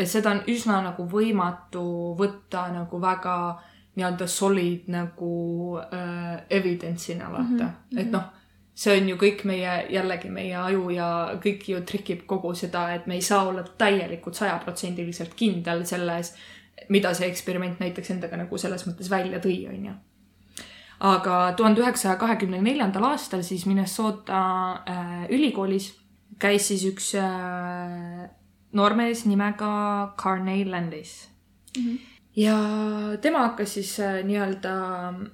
et 0.00 0.08
seda 0.08 0.32
on 0.34 0.42
üsna 0.48 0.80
nagu 0.84 1.04
võimatu 1.08 1.84
võtta 2.18 2.66
nagu 2.72 3.00
väga 3.02 3.36
nii-öelda 3.98 4.26
solid 4.30 4.88
nagu 4.92 5.32
äh, 5.82 6.42
evidence'ina 6.50 7.30
vaata 7.32 7.64
mm, 7.64 7.72
-hmm. 7.90 8.00
et 8.00 8.10
noh, 8.10 8.28
see 8.74 8.96
on 9.00 9.08
ju 9.08 9.16
kõik 9.20 9.44
meie, 9.44 9.74
jällegi 9.92 10.30
meie 10.30 10.56
aju 10.56 10.90
ja 10.94 11.08
kõik 11.42 11.68
ju 11.68 11.80
trikib 11.86 12.26
kogu 12.26 12.54
seda, 12.54 12.86
et 12.94 13.06
me 13.06 13.14
ei 13.14 13.22
saa 13.22 13.42
olla 13.48 13.62
täielikult 13.62 14.34
sajaprotsendiliselt 14.34 15.34
kindel 15.36 15.84
selles, 15.86 16.34
mida 16.88 17.14
see 17.14 17.28
eksperiment 17.28 17.80
näiteks 17.80 18.10
endaga 18.10 18.36
nagu 18.36 18.58
selles 18.58 18.86
mõttes 18.86 19.10
välja 19.10 19.38
tõi, 19.38 19.58
onju 19.68 19.92
aga 21.00 21.52
tuhande 21.56 21.80
üheksasaja 21.80 22.16
kahekümne 22.20 22.60
neljandal 22.62 23.04
aastal 23.12 23.42
siis 23.42 23.66
Minnesota 23.66 24.40
äh, 24.88 25.30
ülikoolis 25.32 25.94
käis 26.40 26.68
siis 26.68 26.84
üks 26.88 27.14
äh, 27.20 28.28
noormees 28.72 29.24
nimega 29.26 30.14
Carney 30.22 30.64
Landis 30.64 31.30
mm. 31.76 31.84
-hmm. 31.84 31.98
ja 32.36 32.58
tema 33.20 33.38
hakkas 33.38 33.74
siis 33.74 34.00
äh, 34.00 34.24
nii-öelda 34.24 34.74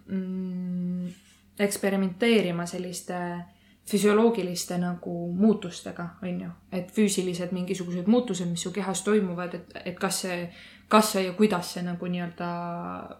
mm, 0.07 1.09
eksperimenteerima 1.59 2.66
selliste 2.66 3.14
füsioloogiliste 3.91 4.78
nagu 4.78 5.34
muutustega, 5.34 6.09
on 6.22 6.41
ju, 6.41 6.49
et 6.72 6.93
füüsilised 6.93 7.53
mingisugused 7.53 8.07
muutused, 8.07 8.49
mis 8.51 8.62
su 8.62 8.70
kehas 8.70 9.03
toimuvad, 9.03 9.55
et, 9.55 9.72
et 9.84 9.99
kas 9.99 10.20
see, 10.20 10.53
kas 10.89 11.12
see 11.12 11.22
ja 11.22 11.32
kuidas 11.32 11.74
see 11.74 11.82
nagu 11.82 12.07
nii-öelda 12.07 12.49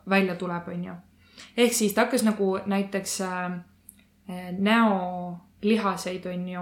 välja 0.09 0.35
tuleb, 0.35 0.69
on 0.69 0.85
ju 0.85 0.95
ehk 1.57 1.73
siis 1.73 1.95
ta 1.95 2.07
hakkas 2.07 2.25
nagu 2.25 2.59
näiteks 2.67 3.21
äh, 3.21 3.53
näolihaseid 4.59 6.27
on 6.27 6.49
ju 6.49 6.61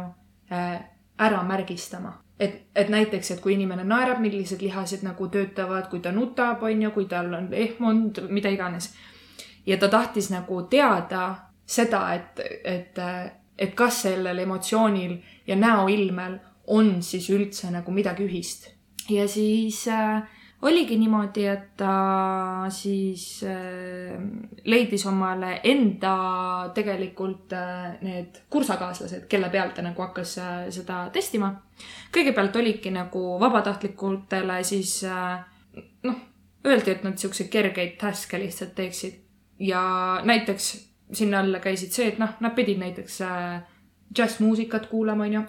äh, 0.52 0.84
ära 1.18 1.42
märgistama. 1.42 2.23
et, 2.40 2.62
et 2.74 2.88
näiteks, 2.88 3.30
et 3.30 3.40
kui 3.40 3.54
inimene 3.54 3.84
naerab, 3.84 4.20
millised 4.22 4.62
lihased 4.62 5.04
nagu 5.06 5.28
töötavad, 5.28 5.88
kui 5.90 6.00
ta 6.00 6.12
nutab, 6.12 6.62
on 6.62 6.82
ju, 6.82 6.90
kui 6.94 7.06
tal 7.10 7.32
on 7.34 7.48
ehmund, 7.52 8.24
mida 8.28 8.50
iganes. 8.50 8.92
ja 9.66 9.78
ta 9.78 9.88
tahtis 9.88 10.30
nagu 10.30 10.62
teada 10.62 11.34
seda, 11.66 12.14
et, 12.14 12.40
et, 12.64 12.98
et 13.58 13.74
kas 13.74 14.02
sellel 14.02 14.38
emotsioonil 14.38 15.16
ja 15.46 15.56
näoilmel 15.56 16.38
on 16.66 17.02
siis 17.02 17.30
üldse 17.30 17.70
nagu 17.70 17.92
midagi 17.92 18.26
ühist. 18.26 18.70
ja 19.10 19.28
siis 19.28 19.88
äh, 19.88 20.22
oligi 20.64 20.96
niimoodi, 20.98 21.44
et 21.48 21.64
ta 21.76 21.94
siis 22.72 23.24
äh, 23.48 24.14
leidis 24.64 25.04
omale 25.06 25.58
enda 25.64 26.14
tegelikult 26.74 27.52
äh, 27.52 27.96
need 28.04 28.40
kursakaaslased, 28.50 29.26
kelle 29.28 29.50
peal 29.52 29.74
ta 29.76 29.84
nagu 29.84 30.04
hakkas 30.06 30.36
äh, 30.40 30.54
seda 30.74 31.04
testima. 31.12 31.52
kõigepealt 32.14 32.56
olidki 32.56 32.92
nagu 32.94 33.20
vabatahtlikutele 33.40 34.60
siis 34.64 35.02
noh, 35.04 36.18
öeldi, 36.64 36.90
et 36.90 37.04
nad 37.04 37.18
siukseid 37.18 37.50
kergeid 37.50 37.96
task'e 38.00 38.38
lihtsalt 38.38 38.74
teeksid 38.78 39.20
ja 39.58 39.82
näiteks 40.24 40.68
sinna 41.12 41.42
alla 41.42 41.60
käisid 41.60 41.92
see, 41.92 42.12
et 42.12 42.20
noh, 42.22 42.36
nad 42.40 42.54
pidid 42.54 42.78
näiteks 42.78 43.18
džässmuusikat 44.14 44.86
kuulama, 44.86 45.26
onju. 45.26 45.42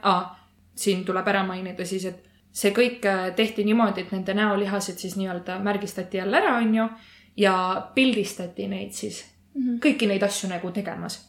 siin 0.75 1.05
tuleb 1.05 1.27
ära 1.27 1.45
mainida 1.47 1.85
siis, 1.85 2.05
et 2.05 2.34
see 2.55 2.71
kõik 2.75 3.05
äh, 3.09 3.29
tehti 3.35 3.65
niimoodi, 3.67 4.05
et 4.05 4.11
nende 4.15 4.35
näolihased 4.37 4.99
siis 5.01 5.17
nii-öelda 5.19 5.59
märgistati 5.63 6.21
jälle 6.21 6.39
ära, 6.39 6.57
onju. 6.61 6.89
ja 7.37 7.55
pildistati 7.95 8.67
neid 8.71 8.93
siis 8.95 9.25
mm, 9.53 9.61
-hmm. 9.61 9.79
kõiki 9.83 10.07
neid 10.07 10.23
asju 10.23 10.49
nagu 10.49 10.71
tegemas. 10.71 11.19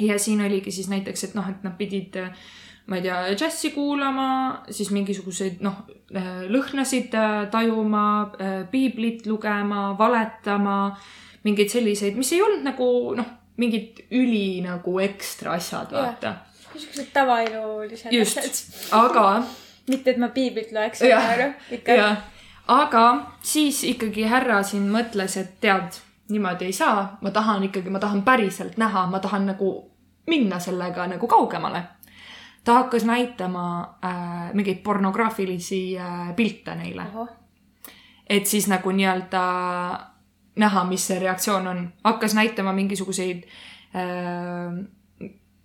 ja 0.00 0.18
siin 0.18 0.40
oligi 0.40 0.70
siis 0.70 0.88
näiteks, 0.88 1.24
et 1.24 1.34
noh, 1.34 1.48
et 1.48 1.62
nad 1.62 1.76
pidid, 1.76 2.16
ma 2.86 2.96
ei 2.96 3.02
tea, 3.02 3.34
džässi 3.34 3.70
kuulama, 3.70 4.62
siis 4.70 4.90
mingisuguseid 4.90 5.60
noh, 5.60 5.84
lõhnasid 6.48 7.14
äh, 7.14 7.50
tajuma, 7.50 8.32
piiblit 8.70 9.26
lugema, 9.26 9.98
valetama, 9.98 10.98
mingeid 11.44 11.68
selliseid, 11.68 12.16
mis 12.16 12.32
ei 12.32 12.42
olnud 12.42 12.64
nagu 12.64 13.14
noh, 13.16 13.26
mingid 13.56 14.04
üli 14.10 14.60
nagu 14.64 14.98
ekstra 15.00 15.56
asjad, 15.56 15.92
vaata. 15.92 16.36
niisugused 16.74 17.12
tavaelulised 17.12 18.20
asjad., 18.20 18.64
aga 18.92 19.44
mitte, 19.88 20.10
et 20.10 20.18
ma 20.18 20.28
piiblit 20.28 20.72
loeks, 20.72 21.02
Jah, 21.02 21.30
aga 21.34 21.48
ikka. 21.70 22.16
aga 22.68 23.04
siis 23.42 23.82
ikkagi 23.84 24.26
härra 24.30 24.62
siin 24.62 24.88
mõtles, 24.92 25.36
et 25.40 25.56
tead, 25.60 25.98
niimoodi 26.30 26.68
ei 26.70 26.72
saa, 26.72 27.18
ma 27.20 27.30
tahan 27.30 27.64
ikkagi, 27.68 27.90
ma 27.90 27.98
tahan 27.98 28.22
päriselt 28.22 28.78
näha, 28.80 29.06
ma 29.10 29.18
tahan 29.18 29.46
nagu 29.52 29.72
minna 30.26 30.58
sellega 30.58 31.06
nagu 31.06 31.26
kaugemale. 31.26 31.82
ta 32.64 32.74
hakkas 32.74 33.04
näitama 33.04 33.98
äh, 34.04 34.54
mingeid 34.54 34.82
pornograafilisi 34.82 35.98
äh, 35.98 36.36
pilte 36.36 36.74
neile. 36.74 37.02
et 38.26 38.46
siis 38.46 38.68
nagu 38.68 38.90
nii-öelda 38.90 39.42
näha, 40.56 40.84
mis 40.84 41.06
see 41.06 41.18
reaktsioon 41.18 41.66
on. 41.66 41.92
hakkas 42.04 42.34
näitama 42.34 42.72
mingisuguseid 42.72 43.42
äh, 43.94 44.86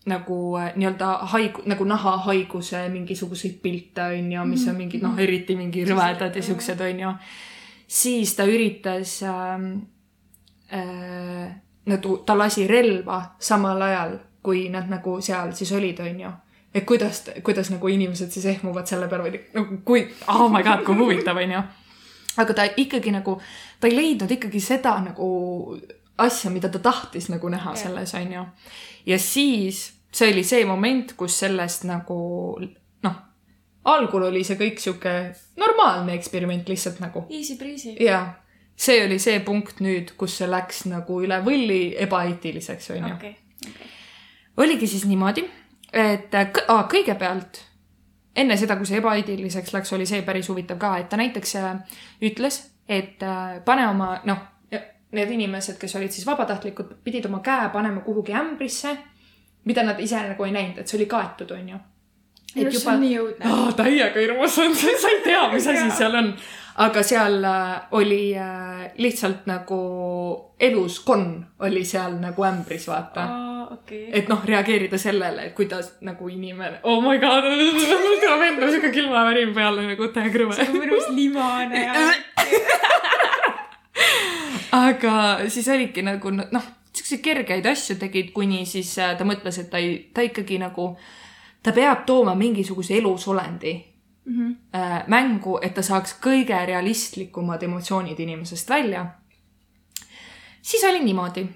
nagu 0.08 0.40
äh, 0.60 0.72
nii-öelda 0.76 1.12
haigu-, 1.34 1.66
nagu 1.70 1.86
nahahaiguse 1.88 2.88
mingisuguseid 2.94 3.60
pilte, 3.62 4.08
on 4.16 4.32
ju, 4.32 4.48
mis 4.48 4.66
on 4.68 4.80
mingid 4.80 5.04
noh, 5.04 5.20
eriti 5.20 5.56
mingi 5.60 5.86
rõvedad 5.88 6.36
ja 6.36 6.44
siuksed, 6.44 6.82
on 6.82 7.04
ju. 7.06 7.14
siis 7.88 8.36
ta 8.36 8.48
üritas 8.48 9.20
äh,, 9.24 9.70
äh, 10.80 11.46
nagu 11.86 12.18
ta 12.26 12.38
lasi 12.38 12.68
relva 12.68 13.22
samal 13.40 13.82
ajal, 13.82 14.20
kui 14.44 14.68
nad 14.72 14.90
nagu 14.90 15.20
seal 15.22 15.54
siis 15.56 15.72
olid, 15.76 16.00
on 16.04 16.20
ju 16.26 16.34
et 16.78 16.86
kuidas, 16.86 17.24
kuidas 17.44 17.70
nagu 17.72 17.88
inimesed 17.88 18.32
siis 18.32 18.46
ehmuvad 18.46 18.88
selle 18.88 19.08
peale 19.10 19.28
või 19.28 19.40
nagu 19.56 19.78
kui, 19.86 20.04
oh 20.30 20.48
my 20.52 20.64
god, 20.64 20.84
kui 20.86 20.98
huvitav, 21.00 21.40
on 21.42 21.54
ju. 21.56 21.62
aga 22.44 22.54
ta 22.54 22.68
ikkagi 22.70 23.14
nagu, 23.16 23.38
ta 23.80 23.90
ei 23.90 23.96
leidnud 23.96 24.32
ikkagi 24.32 24.62
seda 24.62 24.98
nagu 25.02 25.30
asja, 26.18 26.52
mida 26.52 26.70
ta 26.70 26.80
tahtis 26.80 27.30
nagu 27.30 27.50
näha 27.50 27.74
Jah. 27.74 27.84
selles, 27.88 28.14
on 28.18 28.34
ju. 28.34 28.46
ja 29.06 29.20
siis 29.20 29.97
see 30.14 30.32
oli 30.34 30.44
see 30.48 30.66
moment, 30.66 31.14
kus 31.18 31.40
sellest 31.44 31.86
nagu 31.90 32.18
noh, 33.04 33.16
algul 33.92 34.28
oli 34.30 34.44
see 34.48 34.60
kõik 34.60 34.82
sihuke 34.82 35.14
normaalne 35.60 36.16
eksperiment 36.18 36.70
lihtsalt 36.70 37.02
nagu 37.04 37.26
easy 37.30 37.58
breezy. 37.60 37.96
ja 38.04 38.22
see 38.78 39.04
oli 39.06 39.20
see 39.20 39.40
punkt 39.46 39.82
nüüd, 39.84 40.16
kus 40.18 40.40
see 40.42 40.50
läks 40.50 40.86
nagu 40.92 41.22
üle 41.26 41.40
võlli 41.46 41.96
ebaeetiliseks, 42.08 42.92
onju. 42.98 43.14
okei, 43.16 43.36
oligi 44.64 44.90
siis 44.90 45.08
niimoodi, 45.10 45.46
et 45.94 46.36
aa, 46.38 46.84
kõigepealt 46.92 47.64
enne 48.38 48.58
seda, 48.58 48.78
kui 48.78 48.86
see 48.86 49.00
ebaeetiliseks 49.02 49.74
läks, 49.74 49.94
oli 49.98 50.06
see 50.10 50.22
päris 50.26 50.50
huvitav 50.52 50.78
ka, 50.82 50.98
et 51.02 51.10
ta 51.10 51.18
näiteks 51.18 51.56
äh, 51.58 51.98
ütles, 52.30 52.62
et 52.88 53.24
äh, 53.26 53.58
pane 53.66 53.88
oma, 53.90 54.14
noh, 54.30 54.46
need 55.16 55.32
inimesed, 55.32 55.78
kes 55.80 55.96
olid 55.96 56.12
siis 56.12 56.28
vabatahtlikud, 56.28 56.98
pidid 57.04 57.26
oma 57.30 57.40
käe 57.46 57.70
panema 57.74 58.04
kuhugi 58.06 58.36
ämbrisse, 58.36 58.94
mida 59.68 59.84
nad 59.84 60.00
ise 60.00 60.22
nagu 60.30 60.48
ei 60.48 60.56
näinud, 60.56 60.82
et 60.82 60.88
see 60.88 61.00
oli 61.00 61.10
kaetud, 61.12 61.52
onju. 61.58 61.82
minu 62.56 62.70
arust 62.70 62.84
see 62.84 62.94
on 62.94 63.04
nii 63.04 63.18
õudne. 63.24 63.52
oh,. 63.52 63.74
täiega 63.76 64.24
hirmus 64.24 64.58
on, 64.64 64.76
sa 64.78 65.12
ei 65.12 65.20
tea, 65.26 65.44
mis 65.54 65.68
asi 65.74 65.90
seal 66.00 66.16
on. 66.22 66.32
aga 66.88 67.04
seal 67.04 67.44
äh, 67.50 67.74
oli 68.00 68.22
äh, 68.38 68.88
lihtsalt 69.02 69.48
nagu 69.50 69.82
elus 70.60 71.00
konn 71.06 71.42
oli 71.68 71.84
seal 71.86 72.18
nagu 72.22 72.48
ämbris, 72.48 72.88
vaata 72.90 73.28
okei. 73.74 74.08
et 74.20 74.30
noh, 74.32 74.46
reageerida 74.46 75.00
sellele, 75.02 75.50
et 75.50 75.56
kuidas 75.58 75.98
nagu 76.06 76.30
inimene, 76.32 76.80
oh 76.84 77.02
my 77.04 77.20
god, 77.22 77.50
mul 78.06 78.22
tuleb 78.24 78.48
endal 78.52 78.74
siuke 78.74 78.94
külmavärin 78.96 79.54
peale 79.58 79.88
nagu 79.92 80.10
täiega 80.16 80.34
krõve. 80.38 80.58
see 80.58 80.72
on 80.72 80.80
mõnus 80.80 81.12
limane 81.18 81.84
ja. 81.84 82.08
aga 84.88 85.14
siis 85.52 85.68
oligi 85.74 86.04
nagu 86.06 86.32
noh, 86.32 86.74
siukseid 86.98 87.22
kergeid 87.24 87.66
asju 87.66 87.98
tegid, 88.02 88.32
kuni 88.36 88.66
siis 88.66 88.96
äh, 89.00 89.16
ta 89.18 89.26
mõtles, 89.28 89.62
et 89.62 89.70
ta 89.72 89.82
ei, 89.82 90.00
ta 90.14 90.26
ikkagi 90.26 90.60
nagu, 90.62 90.90
ta 91.64 91.74
peab 91.76 92.06
tooma 92.06 92.36
mingisuguse 92.36 92.98
elusolendi 92.98 93.76
Mhm. 94.28 94.52
äh, 94.76 95.04
mängu, 95.08 95.60
et 95.62 95.74
ta 95.74 95.82
saaks 95.82 96.18
kõige 96.20 96.58
realistlikumad 96.66 97.64
emotsioonid 97.64 98.20
inimesest 98.20 98.70
välja. 98.70 99.06
siis 100.62 100.84
oli 100.84 101.00
niimoodi, 101.00 101.48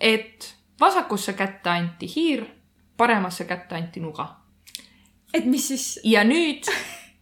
et 0.00 0.54
vasakusse 0.80 1.32
kätte 1.32 1.70
anti 1.70 2.06
hiir, 2.16 2.44
paremasse 2.96 3.44
kätte 3.44 3.74
anti 3.74 4.00
nuga 4.00 4.46
et 5.34 5.44
mis 5.44 5.68
siis, 5.68 6.00
ja 6.04 6.24
nüüd 6.24 6.68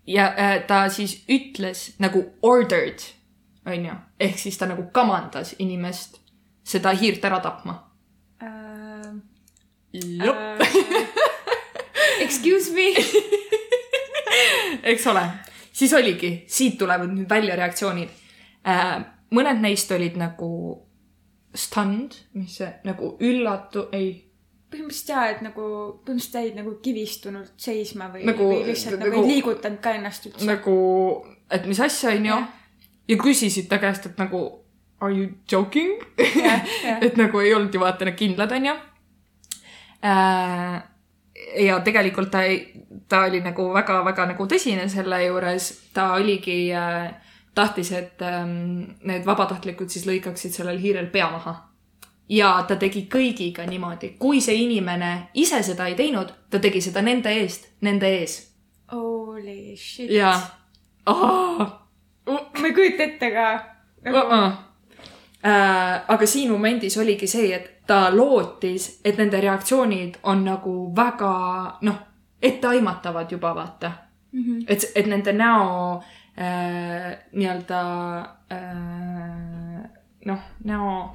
ja 0.06 0.28
äh, 0.38 0.58
ta 0.66 0.88
siis 0.88 1.24
ütles 1.28 1.94
nagu 1.98 2.24
ordered, 2.42 3.00
onju, 3.66 3.94
ehk 4.20 4.38
siis 4.38 4.58
ta 4.58 4.68
nagu 4.70 4.86
kamandas 4.92 5.54
inimest 5.58 6.20
seda 6.64 6.92
hiirt 6.96 7.24
ära 7.24 7.40
tapma. 7.44 7.76
äh, 8.42 9.10
jep, 9.92 10.62
excuse 12.24 12.72
me. 12.74 12.88
eks 14.90 15.06
ole, 15.06 15.24
siis 15.72 15.92
oligi, 15.96 16.32
siit 16.50 16.78
tulevad 16.80 17.12
nüüd 17.14 17.28
välja 17.30 17.56
reaktsioonid 17.56 18.10
äh,. 18.66 19.04
mõned 19.34 19.60
neist 19.62 19.90
olid 19.92 20.16
nagu 20.20 20.50
stunned, 21.54 22.14
mis 22.34 22.56
see 22.58 22.70
nagu 22.86 23.14
üllatu, 23.22 23.88
ei 23.94 24.12
põhimõtteliselt 24.74 25.12
jaa, 25.14 25.28
et 25.30 25.42
nagu 25.46 25.62
põhimõtteliselt 26.02 26.36
jäid 26.40 26.58
nagu 26.58 26.74
kivistunult 26.82 27.52
seisma 27.62 28.08
või 28.10 28.26
Nagu- 28.26 28.50
või 28.50 28.64
lihtsalt 28.66 28.98
nagu, 28.98 29.10
nagu- 29.12 29.22
ei 29.22 29.36
liigutanud 29.36 29.80
ka 29.82 29.94
ennast 29.98 30.26
üldse. 30.26 30.46
nagu, 30.48 30.76
et 31.50 31.66
mis 31.70 31.80
asja, 31.80 32.10
onju 32.10 32.38
ja 33.08 33.16
küsisid 33.20 33.68
ta 33.70 33.78
käest, 33.78 34.06
et 34.10 34.18
nagu 34.18 34.42
are 35.00 35.12
you 35.12 35.28
joking? 35.50 35.98
jah, 36.18 36.60
jah. 36.84 36.98
et 37.00 37.16
nagu 37.16 37.40
ei 37.40 37.54
olnud 37.54 37.74
ju 37.74 37.80
vaata 37.80 38.04
need 38.04 38.18
kindlad, 38.18 38.52
onju. 38.52 38.74
ja 41.64 41.80
tegelikult 41.84 42.30
ta 42.30 42.42
ta 43.08 43.24
oli 43.28 43.40
nagu 43.44 43.68
väga-väga 43.74 44.26
nagu 44.32 44.46
tõsine 44.48 44.88
selle 44.88 45.20
juures, 45.24 45.68
ta 45.94 46.12
oligi, 46.18 46.72
tahtis, 47.54 47.92
et 47.92 48.22
ähm, 48.22 48.96
need 49.06 49.26
vabatahtlikud 49.26 49.92
siis 49.92 50.06
lõikaksid 50.08 50.56
sellel 50.56 50.80
hiirel 50.82 51.10
pea 51.12 51.30
maha. 51.30 51.54
ja 52.28 52.64
ta 52.68 52.76
tegi 52.80 53.04
kõigiga 53.12 53.66
niimoodi, 53.68 54.14
kui 54.18 54.40
see 54.40 54.56
inimene 54.64 55.28
ise 55.34 55.62
seda 55.62 55.86
ei 55.90 55.94
teinud, 55.94 56.32
ta 56.50 56.58
tegi 56.58 56.80
seda 56.80 57.02
nende 57.04 57.32
eest, 57.40 57.68
nende 57.84 58.08
ees. 58.20 58.38
Holy 58.92 59.76
shit. 59.76 60.10
ja 60.10 60.32
oh,, 61.06 61.60
ma 62.26 62.66
ei 62.66 62.72
kujuta 62.74 63.02
ette 63.02 63.30
ka 63.30 63.48
nagu.... 64.04 64.16
uh 64.18 64.32
-uh. 64.32 64.52
Äh, 65.46 66.00
aga 66.08 66.26
siin 66.26 66.50
momendis 66.50 66.96
oligi 66.98 67.26
see, 67.28 67.50
et 67.52 67.86
ta 67.86 68.08
lootis, 68.14 69.00
et 69.04 69.18
nende 69.20 69.40
reaktsioonid 69.44 70.14
on 70.22 70.44
nagu 70.44 70.72
väga 70.96 71.32
noh, 71.84 71.98
etteaimatavad 72.42 73.32
juba 73.32 73.54
vaata. 73.54 73.92
Mm 74.32 74.42
-hmm. 74.42 74.64
et, 74.68 74.84
et 74.94 75.06
nende 75.06 75.32
näo 75.32 76.02
äh, 76.38 77.18
nii-öelda 77.32 77.80
äh, 78.52 79.90
noh, 80.24 80.38
näo 80.64 81.14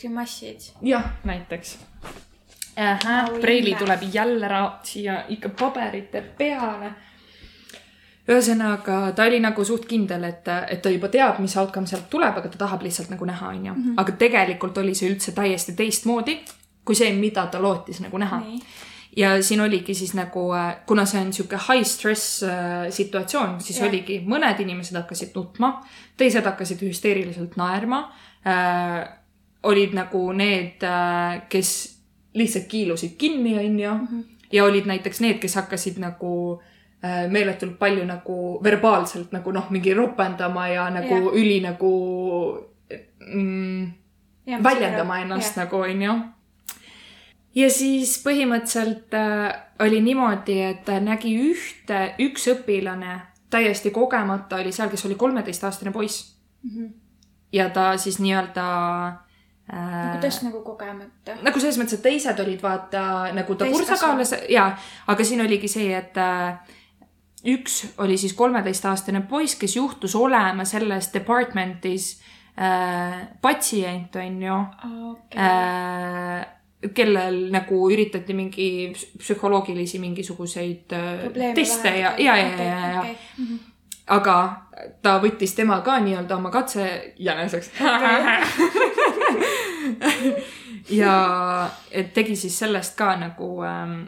grimassid. 0.00 0.60
jah, 0.82 1.04
näiteks. 1.24 1.78
Preili 3.40 3.74
tuleb 3.74 4.00
jälle 4.12 4.48
ra- 4.48 4.78
siia 4.82 5.24
ikka 5.28 5.48
paberite 5.48 6.20
peale. 6.20 6.92
ühesõnaga, 8.28 9.12
ta 9.16 9.24
oli 9.26 9.40
nagu 9.42 9.64
suht 9.66 9.88
kindel, 9.90 10.24
et, 10.28 10.46
et 10.70 10.82
ta 10.82 10.90
juba 10.90 11.08
teab, 11.10 11.40
mis 11.42 11.56
outcome 11.58 11.90
sealt 11.90 12.06
tuleb, 12.10 12.36
aga 12.38 12.48
ta 12.52 12.60
tahab 12.66 12.84
lihtsalt 12.86 13.10
nagu 13.10 13.26
näha, 13.26 13.48
onju. 13.56 13.76
aga 13.98 14.14
tegelikult 14.18 14.78
oli 14.78 14.94
see 14.94 15.10
üldse 15.10 15.34
täiesti 15.34 15.74
teistmoodi 15.78 16.38
kui 16.84 16.98
see, 16.98 17.12
mida 17.18 17.46
ta 17.50 17.60
lootis 17.62 18.00
nagu 18.02 18.18
näha. 18.18 18.40
nii. 18.42 18.60
ja 19.16 19.34
siin 19.42 19.60
oligi 19.60 19.94
siis 19.94 20.14
nagu, 20.16 20.46
kuna 20.86 21.04
see 21.06 21.20
on 21.20 21.32
sihuke 21.32 21.58
high 21.68 21.86
stress 21.86 22.42
äh, 22.42 22.88
situatsioon, 22.90 23.58
siis 23.60 23.78
yeah. 23.78 23.88
oligi, 23.88 24.18
mõned 24.26 24.60
inimesed 24.64 24.96
hakkasid 24.96 25.34
nutma, 25.36 25.74
teised 26.16 26.46
hakkasid 26.48 26.82
hüsteeriliselt 26.86 27.58
naerma 27.60 28.06
äh,. 28.46 29.02
olid 29.62 29.92
nagu 29.94 30.24
need 30.34 30.82
äh,, 30.82 31.42
kes 31.48 31.98
lihtsalt 32.34 32.66
kiilusid 32.66 33.18
kinni, 33.18 33.54
onju. 33.60 34.22
ja 34.52 34.64
olid 34.64 34.88
näiteks 34.88 35.20
need, 35.20 35.38
kes 35.42 35.54
hakkasid 35.60 36.00
nagu 36.02 36.32
äh, 36.56 36.71
meeletult 37.02 37.78
palju 37.80 38.04
nagu 38.06 38.36
verbaalselt 38.62 39.32
nagu 39.34 39.52
noh, 39.52 39.64
mingi 39.74 39.94
ropendama 39.94 40.68
ja 40.70 40.84
nagu 40.94 41.16
Jah. 41.16 41.32
üli 41.34 41.56
nagu 41.64 41.90
mm, 43.26 43.86
väljendama 44.62 45.18
ennast 45.18 45.56
nagu 45.56 45.82
onju. 45.82 46.14
ja 47.54 47.70
siis 47.70 48.14
põhimõtteliselt 48.24 49.14
äh, 49.14 49.50
oli 49.82 50.00
niimoodi, 50.00 50.60
et 50.62 50.84
ta 50.84 51.00
nägi 51.00 51.34
ühte, 51.50 52.14
üks 52.22 52.48
õpilane 52.54 53.18
täiesti 53.52 53.90
kogemata 53.90 54.62
oli 54.62 54.72
seal, 54.72 54.90
kes 54.90 55.06
oli 55.06 55.18
kolmeteistaastane 55.20 55.92
poiss 55.92 56.36
nagu. 56.64 56.88
ja 57.52 57.68
ta 57.70 57.96
siis 57.96 58.18
nii-öelda 58.18 58.66
äh, 59.72 60.12
kuidas 60.14 60.42
nagu 60.42 60.62
kogemata? 60.62 61.36
nagu 61.42 61.60
selles 61.60 61.78
mõttes, 61.78 62.00
et 62.00 62.06
teised 62.08 62.44
olid 62.46 62.62
vaata 62.62 63.32
nagu 63.36 63.54
ta 63.54 63.68
kursakaalas 63.70 64.36
ja, 64.48 64.70
aga 65.06 65.24
siin 65.24 65.44
oligi 65.44 65.68
see, 65.68 65.92
et 65.96 66.16
äh, 66.18 66.78
üks 67.46 67.80
oli 67.98 68.16
siis 68.18 68.32
kolmeteistaastane 68.38 69.20
poiss, 69.30 69.54
kes 69.58 69.76
juhtus 69.76 70.14
olema 70.14 70.64
selles 70.64 71.08
department'is 71.14 72.20
äh, 72.58 73.28
patsient, 73.42 74.16
on 74.16 74.42
ju 74.42 74.58
äh,, 75.36 76.46
kellel 76.94 77.48
nagu 77.54 77.90
üritati 77.94 78.34
mingi 78.34 78.68
ps- 78.94 79.06
psühholoogilisi 79.18 79.98
mingisuguseid 80.02 80.92
äh, 80.92 81.52
teste 81.54 81.88
ja, 81.98 82.14
ja, 82.18 82.36
ja, 82.36 82.48
ja, 82.48 82.64
ja, 82.64 82.88
ja, 82.94 83.04
Mhm. 83.38 83.56
aga 84.12 84.36
ta 85.02 85.18
võttis 85.22 85.54
tema 85.54 85.80
ka 85.80 85.98
nii-öelda 86.02 86.36
oma 86.36 86.50
katse 86.50 87.14
jäneseks. 87.18 87.70
ja 90.90 91.70
tegi 92.14 92.36
siis 92.36 92.58
sellest 92.58 92.96
ka 92.98 93.14
nagu 93.20 93.48
ähm, 93.66 94.00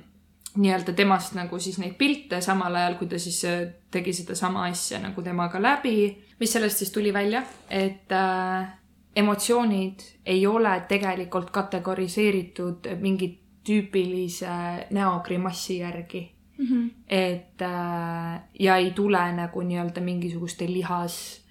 nii-öelda 0.56 0.92
temast 0.92 1.34
nagu 1.34 1.58
siis 1.58 1.78
neid 1.82 1.96
pilte, 1.98 2.40
samal 2.40 2.74
ajal 2.78 2.98
kui 3.00 3.08
ta 3.10 3.18
siis 3.18 3.40
äh, 3.48 3.66
tegi 3.90 4.12
sedasama 4.12 4.66
asja 4.68 5.00
nagu 5.02 5.22
temaga 5.22 5.62
läbi. 5.62 6.24
mis 6.40 6.52
sellest 6.52 6.78
siis 6.78 6.90
tuli 6.92 7.12
välja, 7.12 7.42
et 7.70 8.12
äh, 8.12 8.68
emotsioonid 9.16 10.00
ei 10.26 10.46
ole 10.46 10.82
tegelikult 10.88 11.50
kategoriseeritud 11.50 12.88
mingi 13.00 13.38
tüüpilise 13.64 14.86
näogrimassi 14.90 15.78
järgi 15.78 16.34
mm. 16.58 16.66
-hmm. 16.66 16.90
et 17.08 17.62
äh, 17.62 18.40
ja 18.60 18.76
ei 18.76 18.90
tule 18.90 19.32
nagu 19.32 19.62
nii-öelda 19.62 20.00
mingisuguste 20.00 20.66
lihas 20.66 21.42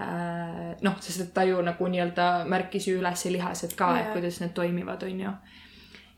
äh, 0.00 0.76
noh, 0.80 1.00
sest 1.00 1.20
et 1.20 1.34
ta 1.34 1.44
ju 1.44 1.62
nagu 1.62 1.88
nii-öelda 1.88 2.44
märkis 2.44 2.88
ju 2.88 2.98
üles 3.00 3.24
lihased 3.24 3.74
ka, 3.76 3.98
et 3.98 4.04
Jaa. 4.04 4.12
kuidas 4.12 4.40
need 4.40 4.50
toimivad, 4.50 5.02
on 5.02 5.20
ju. 5.20 5.30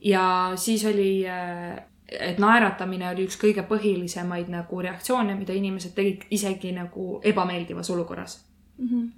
ja 0.01 0.53
siis 0.57 0.85
oli 0.85 1.29
äh, 1.29 1.85
et 2.21 2.39
naeratamine 2.43 3.09
oli 3.11 3.27
üks 3.29 3.37
kõige 3.41 3.65
põhilisemaid 3.69 4.51
nagu 4.53 4.81
reaktsioone, 4.83 5.37
mida 5.39 5.55
inimesed 5.57 5.95
tegid 5.97 6.27
isegi 6.35 6.73
nagu 6.77 7.21
ebameeldivas 7.25 7.91
olukorras. 7.91 8.39
Mm 8.79 8.89
-hmm. 8.89 9.11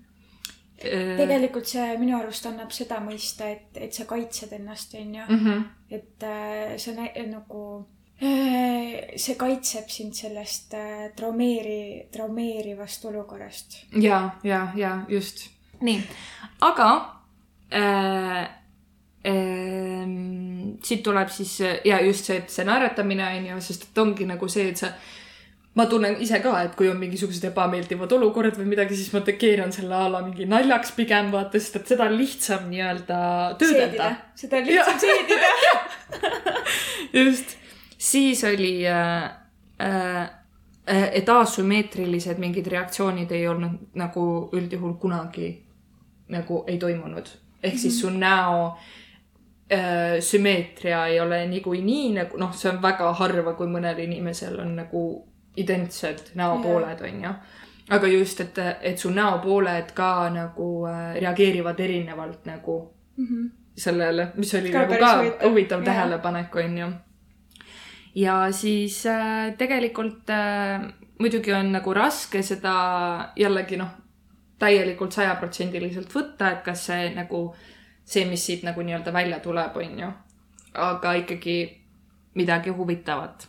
tegelikult 1.17 1.67
see 1.67 1.99
minu 1.99 2.19
arust 2.19 2.47
annab 2.47 2.71
seda 2.71 3.01
mõista, 3.01 3.49
et, 3.49 3.69
et 3.75 3.93
sa 3.93 4.05
kaitsed 4.05 4.53
ennast, 4.53 4.95
onju. 4.95 5.23
-hmm. 5.29 5.63
et 5.91 6.23
äh, 6.23 6.77
see 6.77 6.95
nä- 6.95 7.27
nagu 7.31 7.87
äh, 8.23 9.17
see 9.17 9.35
kaitseb 9.35 9.89
sind 9.89 10.13
sellest 10.13 10.75
äh, 10.75 11.13
traumeeri, 11.17 12.09
traumeerivast 12.13 13.05
olukorrast. 13.05 13.85
ja, 14.01 14.31
ja, 14.43 14.69
ja 14.77 15.05
just. 15.09 15.51
nii, 15.81 16.03
aga 16.61 17.17
äh, 17.73 18.66
siit 19.27 21.03
tuleb 21.03 21.31
siis 21.35 21.59
ja 21.85 22.01
just 22.05 22.29
see, 22.29 22.37
et 22.39 22.53
see 22.53 22.67
naeratamine 22.67 23.25
on 23.27 23.47
ju, 23.49 23.61
sest 23.65 23.89
et 23.89 23.99
ongi 23.99 24.27
nagu 24.29 24.49
see, 24.49 24.69
et 24.71 24.79
sa 24.79 24.93
ma 25.77 25.85
tunnen 25.91 26.17
ise 26.25 26.39
ka, 26.41 26.55
et 26.65 26.77
kui 26.77 26.89
on 26.89 26.97
mingisugused 27.01 27.45
ebameeldivad 27.51 28.13
olukorrad 28.17 28.57
või 28.57 28.71
midagi, 28.71 28.97
siis 28.97 29.13
ma 29.13 29.21
keeran 29.27 29.75
selle 29.77 29.97
a 29.97 30.07
la 30.09 30.23
mingi 30.25 30.49
naljaks 30.49 30.95
pigem 30.97 31.29
vaata, 31.35 31.61
sest 31.61 31.83
et 31.83 31.93
seda 31.93 32.07
on 32.09 32.17
lihtsam 32.17 32.65
nii-öelda 32.71 33.19
töödelda. 33.61 34.09
seda 34.41 34.63
on 34.63 34.71
lihtsam 34.71 34.99
seedida. 35.05 35.53
just, 37.21 37.57
siis 37.99 38.45
oli 38.49 38.75
äh, 38.89 39.29
äh, 39.85 40.27
et 40.87 41.29
asümmeetrilised 41.29 42.41
mingid 42.41 42.71
reaktsioonid 42.73 43.33
ei 43.37 43.45
olnud 43.51 43.97
nagu 44.01 44.27
üldjuhul 44.57 44.97
kunagi 45.03 45.51
nagu 46.33 46.65
ei 46.67 46.79
toimunud. 46.81 47.29
ehk 47.63 47.79
siis 47.79 48.01
su 48.01 48.09
näo 48.11 48.71
äh, 48.71 49.06
sümmeetria 50.23 51.07
ei 51.11 51.21
ole 51.21 51.41
niikuinii 51.51 52.13
nagu 52.15 52.39
noh, 52.39 52.53
see 52.55 52.69
on 52.71 52.77
väga 52.83 53.09
harva, 53.19 53.57
kui 53.59 53.67
mõnel 53.67 53.99
inimesel 54.05 54.61
on 54.63 54.77
nagu 54.79 55.01
identsed 55.57 56.19
näopooled, 56.35 57.01
onju. 57.01 57.31
aga 57.91 58.07
just, 58.07 58.41
et, 58.41 58.59
et 58.81 58.99
su 58.99 59.11
näopooled 59.11 59.93
ka 59.95 60.29
nagu 60.35 60.69
äh, 60.91 61.17
reageerivad 61.21 61.81
erinevalt 61.81 62.47
nagu 62.47 62.77
sellele, 63.77 64.31
mis 64.37 64.55
oli 64.55 64.73
Ka 64.73 64.85
nagu 64.85 64.99
ka 65.01 65.13
huvitav. 65.49 65.81
Jaa. 65.81 65.85
tähelepanek, 65.85 66.57
onju. 66.57 66.87
ja 68.15 68.53
siis 68.53 69.07
äh, 69.07 69.55
tegelikult 69.59 70.31
äh, 70.31 70.83
muidugi 71.19 71.53
on 71.53 71.73
nagu 71.73 71.95
raske 71.95 72.43
seda 72.43 73.33
jällegi 73.37 73.77
noh, 73.77 73.95
täielikult 74.59 75.13
sajaprotsendiliselt 75.13 76.13
võtta, 76.15 76.53
et 76.53 76.63
kas 76.65 76.87
see 76.87 77.11
nagu 77.15 77.55
see, 78.07 78.25
mis 78.31 78.47
siit 78.47 78.63
nagu 78.63 78.83
nii-öelda 78.83 79.13
välja 79.13 79.41
tuleb, 79.43 79.77
onju. 79.77 80.13
aga 80.75 81.13
ikkagi 81.13 81.59
midagi 82.35 82.71
huvitavat. 82.71 83.49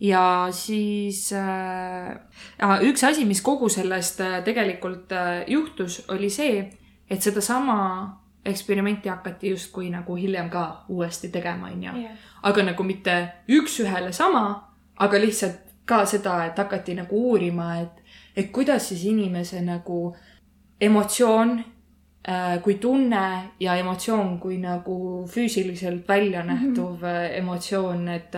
ja 0.00 0.48
siis 0.50 1.32
äh, 1.32 2.82
üks 2.82 3.04
asi, 3.04 3.24
mis 3.24 3.42
kogu 3.42 3.68
sellest 3.68 4.20
äh, 4.20 4.42
tegelikult 4.44 5.12
äh, 5.12 5.44
juhtus, 5.46 6.04
oli 6.08 6.30
see, 6.30 6.70
et 7.10 7.22
sedasama 7.22 8.20
eksperimenti 8.44 9.08
hakati 9.08 9.50
justkui 9.50 9.90
nagu 9.90 10.16
hiljem 10.16 10.50
ka 10.50 10.84
uuesti 10.88 11.28
tegema, 11.28 11.70
onju. 11.72 12.08
aga 12.42 12.62
nagu 12.62 12.82
mitte 12.82 13.28
üks-ühele 13.48 14.12
sama, 14.12 14.74
aga 14.96 15.20
lihtsalt 15.20 15.60
ka 15.84 16.04
seda, 16.06 16.44
et 16.44 16.58
hakati 16.58 16.94
nagu 16.94 17.30
uurima, 17.30 17.78
et, 17.80 18.02
et 18.36 18.50
kuidas 18.52 18.88
siis 18.88 19.04
inimese 19.04 19.60
nagu 19.62 20.16
emotsioon 20.80 21.62
kui 22.62 22.74
tunne 22.80 23.50
ja 23.60 23.74
emotsioon 23.76 24.38
kui 24.40 24.56
nagu 24.58 25.26
füüsiliselt 25.28 26.08
välja 26.08 26.42
nähtuv 26.42 27.02
mm 27.02 27.08
-hmm. 27.08 27.38
emotsioon, 27.38 28.08
et, 28.08 28.34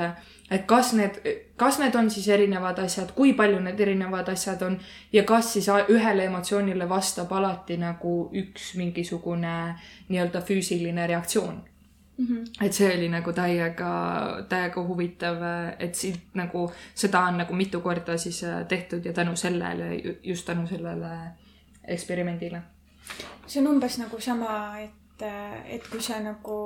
et 0.51 0.65
kas 0.67 0.93
need, 0.93 1.21
kas 1.57 1.79
need 1.79 1.95
on 1.95 2.11
siis 2.11 2.29
erinevad 2.29 2.79
asjad, 2.79 3.13
kui 3.15 3.33
palju 3.33 3.61
need 3.61 3.81
erinevad 3.81 4.29
asjad 4.29 4.63
on 4.63 4.79
ja 5.13 5.23
kas 5.23 5.53
siis 5.53 5.69
ühele 5.89 6.25
emotsioonile 6.25 6.89
vastab 6.89 7.33
alati 7.33 7.77
nagu 7.77 8.31
üks 8.33 8.75
mingisugune 8.77 9.75
nii-öelda 10.09 10.41
füüsiline 10.41 11.07
reaktsioon 11.07 11.63
et 12.63 12.73
see 12.73 12.89
oli 12.95 13.09
nagu 13.13 13.33
täiega, 13.37 13.91
täiega 14.49 14.85
huvitav, 14.89 15.43
et 15.79 15.95
siit 15.95 16.37
nagu 16.39 16.65
seda 16.95 17.27
on 17.29 17.43
nagu 17.43 17.55
mitu 17.55 17.81
korda 17.85 18.17
siis 18.19 18.43
äh, 18.45 18.63
tehtud 18.69 19.05
ja 19.05 19.13
tänu 19.13 19.37
sellele, 19.37 19.91
just 20.23 20.47
tänu 20.47 20.67
sellele 20.67 21.11
eksperimendile. 21.85 22.63
See 23.47 23.61
on 23.61 23.71
umbes 23.75 23.99
nagu 23.99 24.21
sama, 24.21 24.81
et, 24.83 25.25
et 25.71 25.89
kui 25.91 26.03
sa 26.03 26.19
nagu 26.21 26.59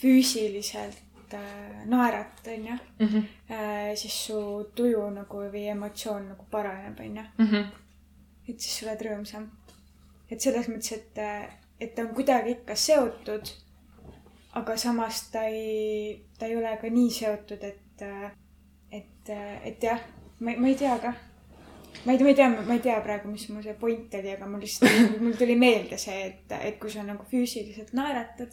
füüsiliselt 0.00 1.34
äh, 1.34 1.84
naerad, 1.86 2.40
onju, 2.50 2.78
siis 3.96 4.16
su 4.26 4.38
tuju 4.76 5.04
nagu 5.14 5.44
või 5.52 5.66
emotsioon 5.72 6.30
nagu 6.32 6.46
paraneb, 6.50 7.00
onju. 7.00 7.26
et 8.48 8.60
siis 8.60 8.78
sa 8.78 8.88
oled 8.88 9.04
rõõmsam. 9.06 9.50
et 10.30 10.40
selles 10.40 10.68
mõttes, 10.68 10.92
et, 10.92 11.18
et 11.80 11.94
ta 11.94 12.02
on 12.02 12.14
kuidagi 12.14 12.58
ikka 12.58 12.74
seotud, 12.76 13.52
aga 14.54 14.76
samas 14.76 15.28
ta 15.30 15.44
ei, 15.50 16.24
ta 16.38 16.46
ei 16.46 16.56
ole 16.56 16.76
ka 16.80 16.90
nii 16.90 17.10
seotud, 17.10 17.62
et, 17.62 18.04
et, 18.90 19.30
et 19.64 19.82
jah, 19.82 20.00
ma, 20.40 20.56
ma 20.58 20.68
ei 20.68 20.76
tea 20.78 20.98
ka. 21.02 21.14
Ma 22.04 22.12
ei, 22.12 22.18
ma 22.18 22.30
ei 22.32 22.38
tea, 22.38 22.48
ma 22.48 22.76
ei 22.76 22.82
tea 22.84 22.98
praegu, 23.04 23.30
mis 23.32 23.46
mu 23.52 23.62
see 23.64 23.74
point 23.78 24.14
oli, 24.18 24.32
aga 24.34 24.48
mul 24.50 24.64
lihtsalt, 24.64 25.14
mul 25.24 25.36
tuli 25.38 25.56
meelde 25.60 25.98
see, 26.00 26.20
et, 26.30 26.56
et 26.60 26.78
kui 26.82 26.92
sa 26.92 27.06
nagu 27.06 27.26
füüsiliselt 27.30 27.94
naeratad, 27.96 28.52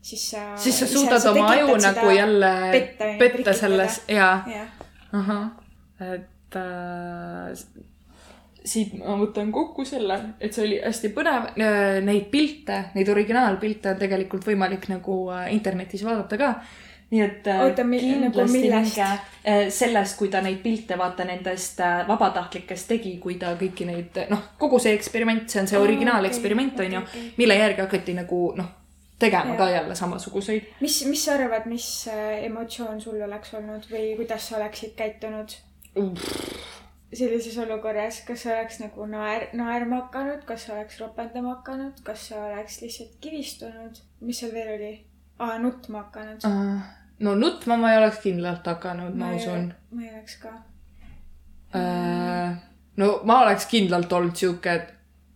siis 0.00 0.30
sa. 0.32 0.48
siis 0.56 0.78
sa 0.82 0.88
suudad 0.90 1.28
oma 1.32 1.50
aju 1.54 1.76
nagu 1.82 2.10
jälle 2.14 2.54
petta, 2.72 3.12
petta 3.20 3.54
selles 3.56 4.02
ja, 4.08 4.32
jah, 4.48 4.88
ahah, 5.18 5.46
et 6.14 6.58
äh, 6.62 7.52
siit 8.68 8.94
ma 8.98 9.16
võtan 9.18 9.50
kokku 9.54 9.84
selle, 9.88 10.18
et 10.40 10.54
see 10.54 10.66
oli 10.66 10.78
hästi 10.82 11.10
põnev. 11.16 11.50
Neid 12.04 12.28
pilte, 12.32 12.82
neid 12.96 13.08
originaalpilte 13.12 13.94
on 13.94 14.00
tegelikult 14.00 14.46
võimalik 14.48 14.88
nagu 14.92 15.20
äh, 15.34 15.48
internetis 15.54 16.04
vaadata 16.06 16.40
ka. 16.40 16.52
Nii 17.10 17.20
et 17.24 17.46
äh, 17.48 17.60
Oota, 17.64 17.84
mi- 17.84 18.00
nagu 18.02 18.32
kindlasti 18.34 18.58
millest? 18.58 18.96
minge 18.96 19.06
äh, 19.48 19.68
sellest, 19.72 20.16
kui 20.18 20.28
ta 20.28 20.40
neid 20.44 20.58
pilte 20.62 20.98
vaata 21.00 21.24
nendest 21.24 21.80
äh, 21.80 22.02
vabatahtlikest 22.08 22.88
tegi, 22.88 23.14
kui 23.22 23.38
ta 23.40 23.54
kõiki 23.56 23.86
neid, 23.88 24.18
noh, 24.28 24.42
kogu 24.60 24.78
see 24.82 24.92
eksperiment, 24.98 25.48
see 25.48 25.62
on 25.62 25.70
see 25.70 25.78
Aa, 25.78 25.84
originaaleksperiment 25.86 26.74
okei, 26.76 26.86
onju 26.90 26.98
okei, 27.06 27.20
okei., 27.22 27.32
mille 27.40 27.56
järgi 27.56 27.80
hakati 27.80 28.14
nagu 28.18 28.42
noh, 28.60 28.68
tegema 29.18 29.54
Jaa. 29.54 29.56
ka 29.62 29.70
jälle 29.70 29.94
samasuguseid 29.98 30.68
mis, 30.80 30.98
mis 31.08 31.24
sa 31.24 31.34
arvad, 31.38 31.64
mis 31.66 31.88
emotsioon 32.42 33.00
sul 33.00 33.22
oleks 33.24 33.54
olnud 33.54 33.88
või 33.90 34.12
kuidas 34.20 34.48
sa 34.50 34.60
oleksid 34.60 34.92
käitunud 35.00 35.56
sellises 37.14 37.56
olukorras, 37.58 38.20
kas 38.28 38.42
sa 38.44 38.52
oleks 38.58 38.80
nagu 38.82 39.06
naer, 39.08 39.48
naerma 39.56 40.02
hakanud, 40.04 40.42
kas 40.48 40.66
sa 40.68 40.74
oleks 40.76 41.00
ropendama 41.00 41.54
hakanud, 41.56 42.02
kas 42.04 42.28
sa 42.28 42.42
oleks 42.50 42.82
lihtsalt 42.84 43.16
kivistunud, 43.24 43.96
mis 44.20 44.40
seal 44.44 44.52
veel 44.52 44.74
oli? 44.76 44.90
aa, 45.38 45.58
nutma 45.58 46.02
hakanud. 46.02 46.44
uh,. 46.44 46.80
no 47.18 47.34
nutma 47.34 47.76
ma 47.76 47.92
ei 47.92 47.98
oleks 47.98 48.20
kindlalt 48.24 48.66
hakanud, 48.66 49.16
ma 49.18 49.32
usun. 49.36 49.72
ma 49.90 50.02
ei 50.02 50.12
oleks 50.14 50.36
ka. 50.42 50.54
Uh, 51.74 52.54
no 52.96 53.10
ma 53.24 53.40
oleks 53.46 53.66
kindlalt 53.70 54.12
olnud 54.12 54.36
sihuke, 54.36 54.72
et 54.72 54.94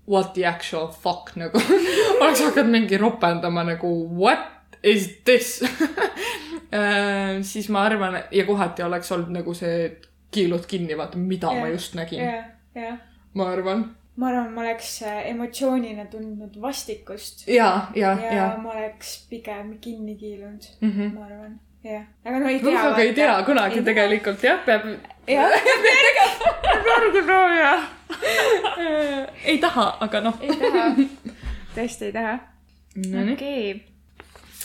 what 0.09 0.33
the 0.35 0.47
actual 0.47 0.89
fuck 0.89 1.35
nagu 1.37 1.61
oleks 2.23 2.41
hakanud 2.49 2.73
mingi 2.73 2.99
ropendama 2.99 3.65
nagu 3.65 3.93
what 4.19 4.79
is 4.83 5.09
this 5.25 5.61
uh,. 5.63 7.43
siis 7.43 7.69
ma 7.69 7.85
arvan 7.87 8.23
ja 8.31 8.47
kohati 8.47 8.83
oleks 8.83 9.13
olnud 9.13 9.39
nagu 9.41 9.55
see 9.55 9.91
kiilud 10.33 10.67
kinni, 10.67 10.97
vaata, 10.99 11.19
mida 11.19 11.51
yeah. 11.53 11.61
ma 11.61 11.69
just 11.69 11.95
nägin, 11.95 12.25
jah, 12.25 12.45
jah. 12.75 12.97
ma 13.35 13.51
arvan. 13.53 13.85
Ma 14.17 14.29
arvan, 14.29 14.51
ma 14.53 14.61
oleks 14.61 15.03
äh, 15.03 15.27
emotsioonina 15.31 16.05
tundnud 16.13 16.57
vastikust 16.63 17.47
ja, 17.49 17.89
ja, 17.95 18.13
ja, 18.21 18.33
ja. 18.37 18.47
ma 18.63 18.71
oleks 18.75 19.27
pigem 19.31 19.79
kinni 19.81 20.17
kiilunud, 20.17 20.63
Mm 20.81 20.91
-hmm. 20.93 21.15
ma 21.15 21.25
arvan, 21.27 21.61
jah. 21.85 22.05
aga 22.25 22.39
no 22.39 22.49
ei 22.49 22.61
tea. 22.61 22.83
aga 22.89 23.03
ei 23.03 23.15
tea 23.15 23.43
kunagi 23.43 23.79
Ei 23.79 23.85
tegelikult 23.85 24.43
jah, 24.43 24.59
peab. 24.67 24.83
jah, 25.27 25.51
peabki 26.85 27.23
proovima. 27.27 27.75
ei 29.45 29.59
taha, 29.59 29.97
aga 30.01 30.21
noh. 30.21 30.37
ei 30.41 30.57
taha. 30.57 30.85
tõesti 31.77 32.05
ei 32.05 32.13
taha. 32.13 32.39
Okei. 33.33 33.92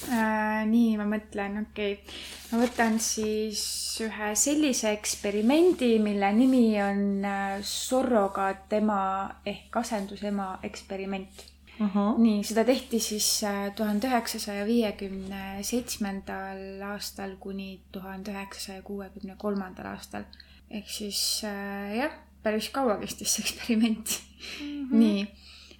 Äh,. 0.06 0.64
nii, 0.70 0.95
ma 1.00 1.08
mõtlen, 1.10 1.60
okei 1.66 1.98
okay.. 1.98 2.16
ma 2.52 2.62
võtan 2.64 2.98
siis 3.04 3.62
ühe 4.06 4.32
sellise 4.38 4.91
eksperimendi, 4.95 5.98
mille 6.04 6.32
nimi 6.38 6.66
on 6.84 7.04
äh, 7.26 7.60
surrogaatema 7.66 9.04
ehk 9.45 9.80
asendusema 9.82 10.58
eksperiment 10.68 11.45
ahah, 11.84 12.18
nii, 12.22 12.41
seda 12.48 12.66
tehti 12.68 13.00
siis 13.04 13.28
äh, 13.48 13.68
tuhande 13.78 14.10
üheksasaja 14.10 14.66
viiekümne 14.68 15.64
seitsmendal 15.66 16.84
aastal 16.91 17.36
kuni 17.41 17.80
tuhande 17.91 18.34
üheksasaja 18.34 18.84
kuuekümne 18.86 19.38
kolmandal 19.38 19.91
aastal. 19.93 20.26
ehk 20.70 20.89
siis 20.91 21.43
äh, 21.48 21.98
jah, 22.02 22.16
päris 22.43 22.70
kaua 22.76 22.98
kestis 23.02 23.36
see 23.36 23.45
eksperiment 23.45 24.16
mm. 24.62 24.88
-hmm. 24.89 24.98
nii 25.02 25.28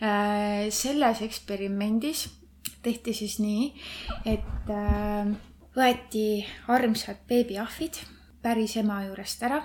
äh,, 0.02 0.70
selles 0.72 1.22
eksperimendis 1.22 2.28
tehti 2.84 3.14
siis 3.14 3.40
nii, 3.40 3.72
et 4.26 4.72
äh, 4.74 5.34
võeti 5.78 6.46
armsad 6.68 7.24
beebiahvid 7.30 8.02
päris 8.42 8.78
ema 8.78 9.04
juurest 9.06 9.44
ära 9.44 9.62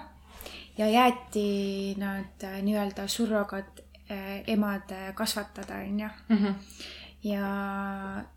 ja 0.79 0.89
jäeti 0.89 1.95
nad 2.01 2.49
äh, 2.49 2.59
nii-öelda 2.65 3.07
surrogaat 3.09 3.85
äh, 4.11 4.43
emad 4.47 4.93
kasvatada, 5.15 5.85
onju 5.87 6.11
ja 7.23 7.47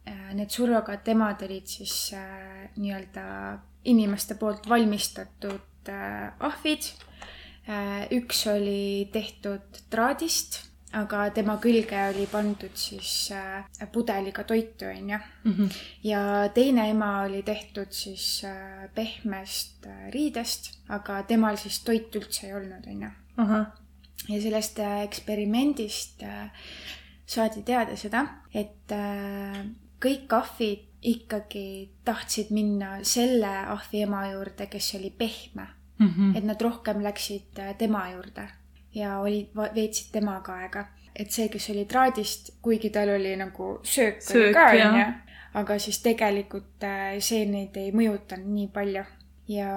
äh, 0.06 0.34
need 0.38 0.54
surrogaatemad 0.54 1.42
olid 1.48 1.68
siis 1.68 2.14
äh, 2.14 2.70
nii-öelda 2.78 3.58
inimeste 3.90 4.38
poolt 4.38 4.70
valmistatud 4.70 5.90
äh, 5.90 6.34
ahvid 6.40 6.86
äh,. 7.70 8.06
üks 8.14 8.46
oli 8.48 9.10
tehtud 9.14 9.82
traadist, 9.90 10.62
aga 10.96 11.30
tema 11.36 11.58
külge 11.62 12.00
oli 12.10 12.26
pandud 12.32 12.76
siis 12.80 13.32
äh, 13.36 13.66
pudeliga 13.92 14.46
toitu, 14.48 14.88
onju. 14.90 15.20
ja 16.04 16.22
teine 16.56 16.90
ema 16.92 17.12
oli 17.26 17.44
tehtud 17.44 17.92
siis 17.92 18.44
äh, 18.48 18.88
pehmest 18.96 19.88
äh, 19.88 20.10
riidest, 20.14 20.72
aga 20.90 21.22
temal 21.28 21.60
siis 21.60 21.82
toitu 21.84 22.22
üldse 22.24 22.48
ei 22.48 22.56
olnud, 22.56 22.88
onju. 22.88 23.12
Ja 24.26 24.42
sellest 24.42 24.80
eksperimendist 24.80 26.24
saadi 27.28 27.62
teada 27.68 27.98
seda, 28.00 28.24
et 28.54 28.90
kõik 30.02 30.34
ahvid 30.34 30.88
ikkagi 31.06 31.92
tahtsid 32.08 32.50
minna 32.56 33.04
selle 33.06 33.52
ahvi 33.76 34.02
ema 34.08 34.24
juurde, 34.32 34.66
kes 34.72 34.96
oli 34.98 35.12
pehme, 35.12 35.68
et 36.34 36.48
nad 36.48 36.62
rohkem 36.62 37.04
läksid 37.06 37.60
tema 37.78 38.08
juurde 38.16 38.48
ja 38.96 39.20
olid, 39.20 39.52
veetsid 39.76 40.12
temaga 40.14 40.60
aega. 40.62 40.88
et 41.16 41.32
see, 41.32 41.48
kes 41.48 41.70
oli 41.72 41.86
traadist, 41.88 42.50
kuigi 42.62 42.90
tal 42.92 43.14
oli 43.14 43.36
nagu 43.40 43.78
söök, 43.88 44.18
söök 44.20 44.50
oli 44.50 44.54
ka, 44.54 44.66
onju, 44.90 45.06
aga 45.62 45.78
siis 45.80 46.02
tegelikult 46.04 46.84
äh, 46.84 47.14
see 47.24 47.46
neid 47.48 47.78
ei 47.80 47.94
mõjutanud 47.96 48.52
nii 48.52 48.68
palju. 48.76 49.06
Ja, 49.48 49.70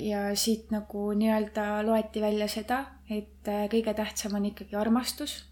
ja 0.00 0.22
siit 0.34 0.72
nagu 0.72 1.10
nii-öelda 1.14 1.84
loeti 1.86 2.22
välja 2.24 2.48
seda, 2.50 2.80
et 3.06 3.46
äh, 3.46 3.68
kõige 3.70 3.94
tähtsam 3.94 4.34
on 4.38 4.48
ikkagi 4.50 4.74
armastus. 4.80 5.44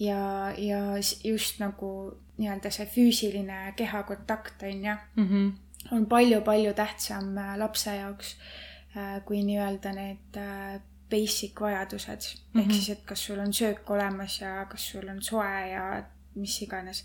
Ja, 0.00 0.54
ja 0.56 0.96
just 1.24 1.60
nagu 1.60 1.90
nii-öelda 2.38 2.72
see 2.72 2.88
füüsiline 2.90 3.74
kehakontakt 3.76 4.64
on 4.64 4.88
ju, 4.88 4.96
on 5.92 6.08
palju-palju 6.08 6.72
tähtsam 6.74 7.36
äh, 7.36 7.58
lapse 7.60 7.98
jaoks 7.98 8.36
kui 9.26 9.40
nii-öelda 9.42 9.90
need 9.90 10.36
basic 11.14 11.60
vajadused 11.60 12.20
mm. 12.26 12.60
-hmm. 12.60 12.60
ehk 12.60 12.66
Mhm. 12.66 12.74
siis, 12.74 12.88
et 12.90 13.02
kas 13.06 13.24
sul 13.26 13.38
on 13.38 13.52
söök 13.52 13.90
olemas 13.90 14.40
ja 14.40 14.66
kas 14.70 14.90
sul 14.90 15.08
on 15.08 15.22
soe 15.22 15.68
ja 15.70 16.04
mis 16.34 16.62
iganes. 16.62 17.04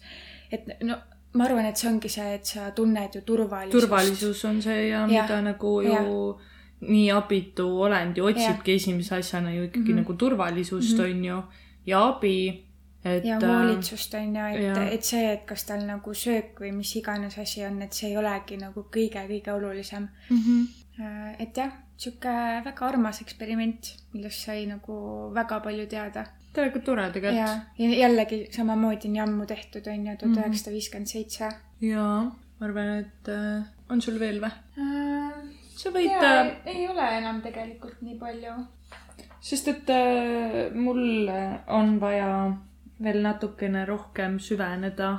et 0.51 0.61
no 0.83 0.95
ma 1.33 1.43
arvan, 1.45 1.65
et 1.65 1.77
see 1.77 1.89
ongi 1.91 2.09
see, 2.09 2.33
et 2.35 2.45
sa 2.45 2.71
tunned 2.71 3.15
ju 3.15 3.21
turvalisust. 3.21 3.71
turvalisus 3.81 4.45
on 4.45 4.61
see 4.61 4.87
ja 4.89 4.99
Jah, 4.99 5.09
mida 5.09 5.41
nagu 5.41 5.81
ju 5.81 5.91
jah. 5.93 6.05
nii 6.81 7.11
abitu 7.11 7.67
olend 7.81 8.17
ju 8.17 8.25
otsibki 8.25 8.71
esimese 8.75 9.15
asjana 9.15 9.51
ju 9.53 9.63
ikkagi 9.63 9.89
Mhm. 9.91 9.95
nagu 9.99 10.13
turvalisust 10.13 10.97
Mhm. 10.97 11.11
on 11.11 11.25
ju 11.25 11.43
ja 11.85 12.07
abi, 12.07 12.65
et 13.05 13.23
ja 13.25 13.37
äh, 13.37 13.41
hoolitsust 13.43 14.13
on 14.13 14.35
ju, 14.35 14.45
et 14.45 14.93
et 14.93 15.03
see, 15.05 15.33
et 15.33 15.45
kas 15.45 15.63
tal 15.65 15.85
nagu 15.85 16.13
söök 16.13 16.59
või 16.61 16.71
mis 16.71 16.95
iganes 16.95 17.37
asi 17.37 17.63
on, 17.65 17.81
et 17.81 17.93
see 17.93 18.09
ei 18.09 18.17
olegi 18.17 18.57
nagu 18.57 18.85
kõige-kõige 18.95 19.51
olulisem. 19.51 20.07
mhm. 20.29 20.63
Et 21.39 21.55
jah, 21.55 21.71
sihuke 21.99 22.33
väga 22.65 22.87
armas 22.87 23.21
eksperiment, 23.23 23.93
millest 24.13 24.45
sai 24.47 24.65
nagu 24.69 24.97
väga 25.35 25.59
palju 25.63 25.87
teada. 25.91 26.25
tegelikult 26.53 26.85
tore 26.85 27.09
tegelikult. 27.13 27.79
ja 27.79 27.89
jällegi 28.03 28.39
samamoodi 28.51 29.11
nii 29.13 29.21
ammu 29.23 29.45
tehtud 29.45 29.87
on 29.87 30.07
ju, 30.07 30.15
tuhat 30.17 30.37
üheksasada 30.43 30.75
viiskümmend 30.75 31.11
seitse. 31.11 31.51
jaa, 31.81 32.23
ma 32.59 32.67
arvan, 32.67 32.91
et 33.03 33.31
äh, 33.31 33.63
on 33.89 34.01
sul 34.01 34.19
veel 34.19 34.41
või? 34.43 34.51
sa 35.79 35.93
võid 35.95 36.15
äh,, 36.15 36.51
ei 36.65 36.87
ole 36.89 37.11
enam 37.19 37.41
tegelikult 37.41 38.01
nii 38.01 38.17
palju. 38.19 38.55
sest 39.51 39.71
et 39.71 39.93
äh, 39.95 40.73
mul 40.75 41.29
on 41.67 41.99
vaja 42.01 42.33
veel 43.03 43.21
natukene 43.23 43.85
rohkem 43.87 44.39
süveneda. 44.39 45.13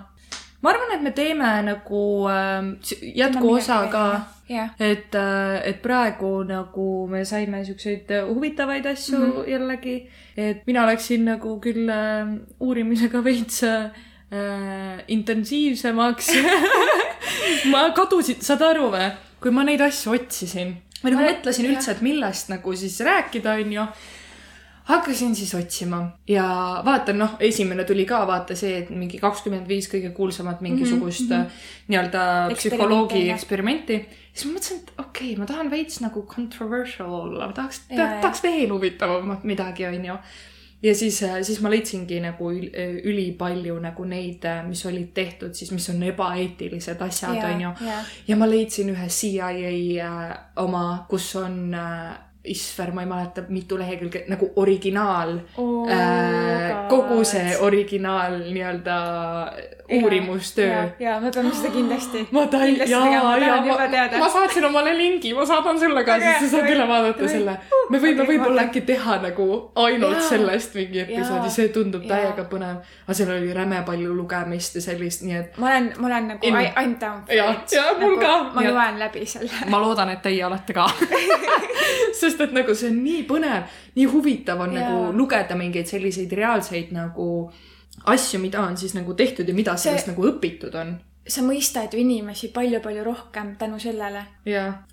ma 0.60 0.74
arvan, 0.74 0.96
et 0.96 1.02
me 1.02 1.14
teeme 1.16 1.54
nagu 1.68 2.04
äh, 2.28 2.68
jätkuosa 3.14 3.86
ka, 3.92 4.04
jah, 4.50 4.74
et, 4.82 5.14
et 5.64 5.80
praegu 5.82 6.32
nagu 6.48 6.86
me 7.10 7.22
saime 7.28 7.62
siukseid 7.64 8.10
huvitavaid 8.28 8.86
asju 8.90 9.18
mm. 9.18 9.32
-hmm. 9.32 9.50
jällegi, 9.50 9.96
et 10.36 10.66
mina 10.66 10.86
läksin 10.86 11.24
nagu 11.24 11.56
küll 11.62 11.88
äh, 11.88 12.34
uurimisega 12.60 13.24
veits 13.24 13.62
äh, 13.62 13.90
intensiivsemaks. 15.08 16.30
ma 17.72 17.90
kadusin, 17.94 18.40
saad 18.40 18.62
aru 18.62 18.90
või, 18.92 19.10
kui 19.40 19.50
ma 19.50 19.64
neid 19.64 19.80
asju 19.80 20.14
otsisin 20.14 20.76
või 21.02 21.14
noh, 21.14 21.20
Ma- 21.20 21.28
mõtlesin 21.30 21.68
üldse, 21.70 21.94
et 21.94 22.02
millest 22.04 22.50
nagu 22.52 22.74
siis 22.76 23.00
rääkida, 23.00 23.56
onju 23.62 23.86
hakkasin 24.90 25.34
siis 25.36 25.52
otsima 25.54 26.00
ja 26.28 26.44
vaatan, 26.84 27.18
noh, 27.18 27.36
esimene 27.40 27.84
tuli 27.88 28.04
ka 28.08 28.22
vaata 28.28 28.56
see, 28.58 28.76
et 28.82 28.90
mingi 28.90 29.20
kakskümmend 29.22 29.68
viis 29.68 29.88
kõige 29.90 30.12
kuulsamat 30.16 30.60
mingisugust 30.64 31.28
mm 31.28 31.36
mhm. 31.36 31.42
-hmm. 31.42 31.88
nii-öelda 31.88 32.22
Eksperimenti, 32.50 32.76
psühholoogi 32.76 33.24
eksperimenti. 33.30 33.98
siis 34.32 34.46
ma 34.46 34.52
mõtlesin, 34.58 34.78
et 34.82 34.92
okei 34.98 35.32
okay,, 35.32 35.36
ma 35.38 35.46
tahan 35.46 35.70
veits 35.70 36.00
nagu 36.00 36.22
controversial 36.22 37.12
olla, 37.22 37.46
ma 37.46 37.52
tahaks, 37.52 37.82
tahaks 37.88 38.42
veel 38.42 38.72
huvitavamat 38.72 39.44
midagi, 39.44 39.86
onju. 39.86 40.16
ja 40.82 40.94
siis, 40.94 41.22
siis 41.42 41.60
ma 41.60 41.70
leidsingi 41.70 42.20
nagu 42.20 42.50
ül- 42.52 42.72
ülipalju 43.04 43.78
nagu 43.80 44.04
neid, 44.04 44.46
mis 44.68 44.86
olid 44.86 45.12
tehtud 45.14 45.54
siis, 45.54 45.70
mis 45.72 45.88
on 45.90 46.02
ebaeetilised 46.02 47.02
asjad, 47.02 47.44
onju. 47.52 47.74
ja, 48.26 48.36
ma 48.36 48.50
leidsin 48.50 48.90
ühe 48.90 49.08
CIA 49.08 49.50
äh, 49.50 50.38
oma, 50.56 51.06
kus 51.08 51.36
on 51.36 51.74
äh, 51.74 52.29
Isver, 52.44 52.92
ma 52.96 53.02
ei 53.04 53.08
mäleta, 53.08 53.42
mitu 53.48 53.76
lehekülge 53.78 54.24
nagu 54.28 54.52
originaal 54.56 55.34
Oh 55.60 55.90
äh,, 55.90 56.88
kogu 56.88 57.24
see 57.24 57.56
originaal 57.60 58.38
nii-öelda 58.46 58.96
uurimustöö. 59.92 60.66
ja, 60.66 60.88
ja 60.98 61.20
me 61.20 61.30
peame 61.30 61.52
seda 61.54 61.70
kindlasti. 61.70 62.28
ma 62.32 62.46
tahan, 62.46 62.76
jaa, 62.88 63.04
ma 63.04 63.36
jaa, 63.36 63.60
ma, 63.66 63.88
teada 63.88 64.18
ma. 64.18 64.28
saatsin 64.28 64.64
omale 64.64 64.96
lingi, 64.98 65.34
ma 65.34 65.46
saadan 65.46 65.80
sulle 65.80 66.04
ka, 66.04 66.18
siis 66.20 66.50
sa 66.50 66.56
saad 66.56 66.70
üle 66.70 66.86
vaadata 66.88 67.18
davai. 67.18 67.32
selle. 67.32 67.56
me 67.90 68.00
võime 68.04 68.26
võib-olla 68.28 68.66
äkki 68.68 68.84
teha 68.88 69.18
nagu 69.24 69.48
ainult 69.84 70.16
Jaa. 70.18 70.28
sellest 70.28 70.74
mingi 70.78 71.02
episoodi, 71.04 71.50
see 71.52 71.68
tundub 71.74 72.06
täiega 72.08 72.46
põnev. 72.50 72.80
aga 73.06 73.18
seal 73.20 73.34
oli 73.36 73.52
räme 73.56 73.82
palju 73.86 74.14
lugemist 74.14 74.78
ja 74.78 74.84
sellist, 74.84 75.26
nii 75.26 75.36
et 75.42 75.58
ma 75.58 75.72
olen, 75.72 75.92
ma 75.98 76.06
olen 76.12 76.32
nagu 76.34 76.46
In- 76.46 76.60
I, 76.60 76.86
m 76.86 76.96
down 77.00 77.22
for 77.26 77.34
it. 77.34 77.76
jaa, 77.76 77.94
mul 78.00 78.16
ka. 78.22 78.34
ma 78.54 78.66
loen 78.68 78.98
läbi 79.04 79.26
selle. 79.26 79.66
ma 79.68 79.82
loodan, 79.82 80.14
et 80.16 80.22
teie 80.22 80.44
olete 80.46 80.76
ka. 80.76 80.88
sest 82.30 82.46
et 82.46 82.56
nagu 82.56 82.74
see 82.74 82.92
on 82.92 83.02
nii 83.04 83.26
põnev, 83.28 83.76
nii 83.98 84.08
huvitav 84.14 84.62
on 84.62 84.72
Jaa. 84.76 84.86
nagu 84.86 85.12
lugeda 85.18 85.58
mingeid 85.58 85.90
selliseid 85.90 86.32
reaalseid 86.32 86.94
nagu 86.96 87.28
asju, 88.06 88.40
mida 88.40 88.62
on 88.62 88.76
siis 88.76 88.94
nagu 88.94 89.14
tehtud 89.14 89.48
ja 89.48 89.54
mida 89.54 89.76
See- 89.76 89.90
sellest 89.90 90.12
nagu 90.12 90.26
õpitud 90.30 90.74
on. 90.80 90.98
sa 91.28 91.42
mõistad 91.42 91.92
ju 91.92 92.00
inimesi 92.00 92.48
palju-palju 92.48 93.04
rohkem 93.04 93.56
tänu 93.56 93.78
sellele, 93.78 94.24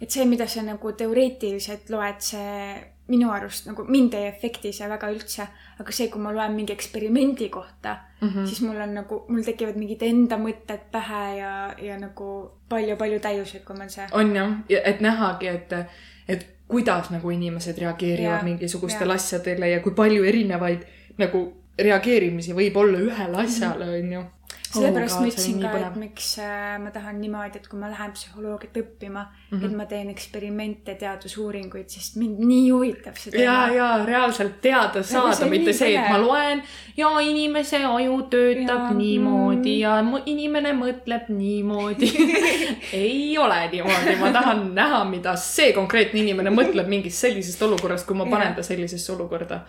et 0.02 0.12
see, 0.12 0.26
mida 0.26 0.48
sa 0.48 0.62
nagu 0.62 0.92
teoreetiliselt 0.92 1.90
loed, 1.90 2.20
see 2.20 2.76
minu 3.08 3.32
arust 3.32 3.68
nagu 3.70 3.86
mind 3.88 4.14
ei 4.14 4.28
efekti 4.28 4.74
see 4.76 4.90
väga 4.90 5.10
üldse, 5.14 5.48
aga 5.80 5.96
see, 5.96 6.10
kui 6.12 6.22
ma 6.22 6.34
loen 6.36 6.54
mingi 6.56 6.74
eksperimendi 6.74 7.50
kohta 7.50 7.96
mm. 8.22 8.30
-hmm. 8.30 8.46
siis 8.46 8.62
mul 8.62 8.82
on 8.82 8.94
nagu, 8.94 9.26
mul 9.28 9.44
tekivad 9.44 9.80
mingid 9.80 10.04
enda 10.04 10.38
mõtted 10.38 10.92
pähe 10.92 11.38
ja, 11.38 11.54
ja 11.82 11.98
nagu 12.00 12.52
palju-palju 12.70 13.20
täiuslikum 13.20 13.82
on 13.82 13.90
see. 13.90 14.08
on 14.12 14.36
jah, 14.36 14.54
et 14.84 15.02
nähagi, 15.02 15.48
et, 15.48 15.74
et 16.28 16.57
kuidas 16.68 17.12
nagu 17.14 17.32
inimesed 17.32 17.78
reageerivad 17.80 18.42
Jaa, 18.42 18.44
mingisugustele 18.44 19.14
asjadele 19.14 19.70
ja 19.72 19.80
kui 19.84 19.96
palju 19.96 20.26
erinevaid 20.28 20.84
nagu 21.18 21.44
reageerimisi 21.80 22.56
võib 22.58 22.78
olla 22.82 23.00
ühele 23.06 23.44
asjale, 23.44 23.90
onju. 24.00 24.24
Sellepärast 24.74 25.16
Oh 25.18 25.22
ma 25.22 25.28
ütlesin 25.32 25.62
ka, 25.62 25.72
et 25.78 25.96
miks 25.96 26.38
äh, 26.40 26.78
ma 26.84 26.92
tahan 26.92 27.22
niimoodi, 27.22 27.58
et 27.62 27.68
kui 27.68 27.80
ma 27.80 27.90
lähen 27.92 28.12
psühholoogiat 28.12 28.78
õppima 28.84 29.24
mm, 29.26 29.36
Mhm. 29.52 29.62
-hmm. 29.62 29.66
et 29.66 29.76
ma 29.78 29.86
teen 29.86 30.10
eksperimente, 30.10 30.96
teadusuuringuid, 30.96 31.90
sest 31.90 32.16
mind 32.16 32.40
nii 32.40 32.70
huvitab 32.72 33.16
see 33.16 33.32
ja, 33.44 33.54
teema. 33.68 33.76
ja 33.76 34.06
reaalselt 34.06 34.62
teada 34.62 35.04
saada, 35.04 35.46
mitte 35.46 35.74
see, 35.74 35.96
et 35.96 36.10
ma 36.10 36.18
loen 36.22 36.64
ja 36.98 37.10
inimese 37.20 37.78
aju 37.86 38.22
töötab 38.30 38.68
Ja, 38.78 38.88
ja, 38.90 38.94
niimoodi 38.94 39.76
mm. 39.76 39.80
ja 39.82 40.22
inimene 40.26 40.74
mõtleb 40.74 41.30
niimoodi. 41.30 42.12
ei 42.94 43.38
ole 43.38 43.70
niimoodi, 43.72 44.16
ma 44.20 44.32
tahan 44.32 44.76
näha, 44.76 45.04
mida 45.06 45.36
see 45.36 45.74
konkreetne 45.74 46.20
inimene 46.20 46.50
mõtleb 46.50 46.88
mingist 46.88 47.18
sellisest 47.24 47.62
olukorrast, 47.62 48.08
kui 48.08 48.16
ma 48.18 48.26
panen 48.26 48.48
Ja. 48.48 48.54
ta 48.56 48.64
sellisesse 48.64 49.12
olukorda. 49.14 49.62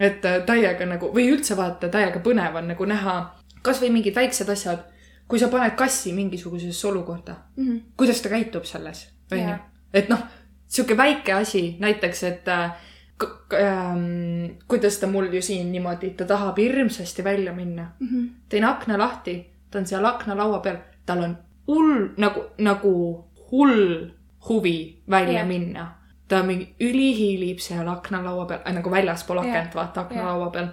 et 0.00 0.24
äh, 0.24 0.40
täiega 0.46 0.86
nagu 0.86 1.10
või 1.14 1.28
üldse 1.30 1.54
vaata, 1.56 1.88
täiega 1.88 2.18
põnev 2.24 2.56
on 2.56 2.68
nagu 2.68 2.84
näha 2.84 3.34
kasvõi 3.62 3.90
mingid 3.90 4.14
väiksed 4.14 4.48
asjad, 4.48 4.84
kui 5.28 5.38
sa 5.38 5.48
paned 5.48 5.76
kassi 5.76 6.12
mingisugusesse 6.12 6.86
olukorda 6.88 7.36
Mhm. 7.56 7.76
kuidas 7.96 8.22
ta 8.22 8.28
käitub 8.28 8.64
selles, 8.64 9.08
onju 9.32 9.54
et 9.94 10.08
noh, 10.08 10.18
sihuke 10.68 10.96
väike 10.96 11.32
asi, 11.32 11.76
näiteks, 11.80 12.22
et 12.24 12.48
äh, 12.48 12.70
ähm, 13.54 14.56
kuidas 14.68 14.98
ta 14.98 15.06
mul 15.06 15.28
ju 15.34 15.42
siin 15.42 15.72
niimoodi, 15.72 16.10
ta 16.16 16.24
tahab 16.24 16.56
hirmsasti 16.58 17.24
välja 17.24 17.52
minna. 17.52 17.90
Mhm. 18.00 18.26
teen 18.48 18.64
akna 18.64 18.98
lahti, 18.98 19.46
ta 19.70 19.78
on 19.78 19.86
seal 19.86 20.04
aknalaua 20.04 20.58
peal, 20.60 20.76
tal 21.06 21.22
on 21.22 21.36
hull 21.66 22.08
nagu, 22.18 22.40
nagu 22.58 23.24
hull 23.50 24.10
huvi 24.48 25.02
välja 25.10 25.38
Jah. 25.38 25.46
minna. 25.48 25.94
ta 26.28 26.42
mingi 26.42 26.74
ülihiilib 26.80 27.58
seal 27.60 27.88
aknalaua 27.88 28.46
peal 28.46 28.60
äh,, 28.66 28.72
nagu 28.74 28.90
väljaspool 28.90 29.38
akent, 29.38 29.74
vaata 29.74 30.00
aknalaua 30.00 30.50
peal. 30.50 30.68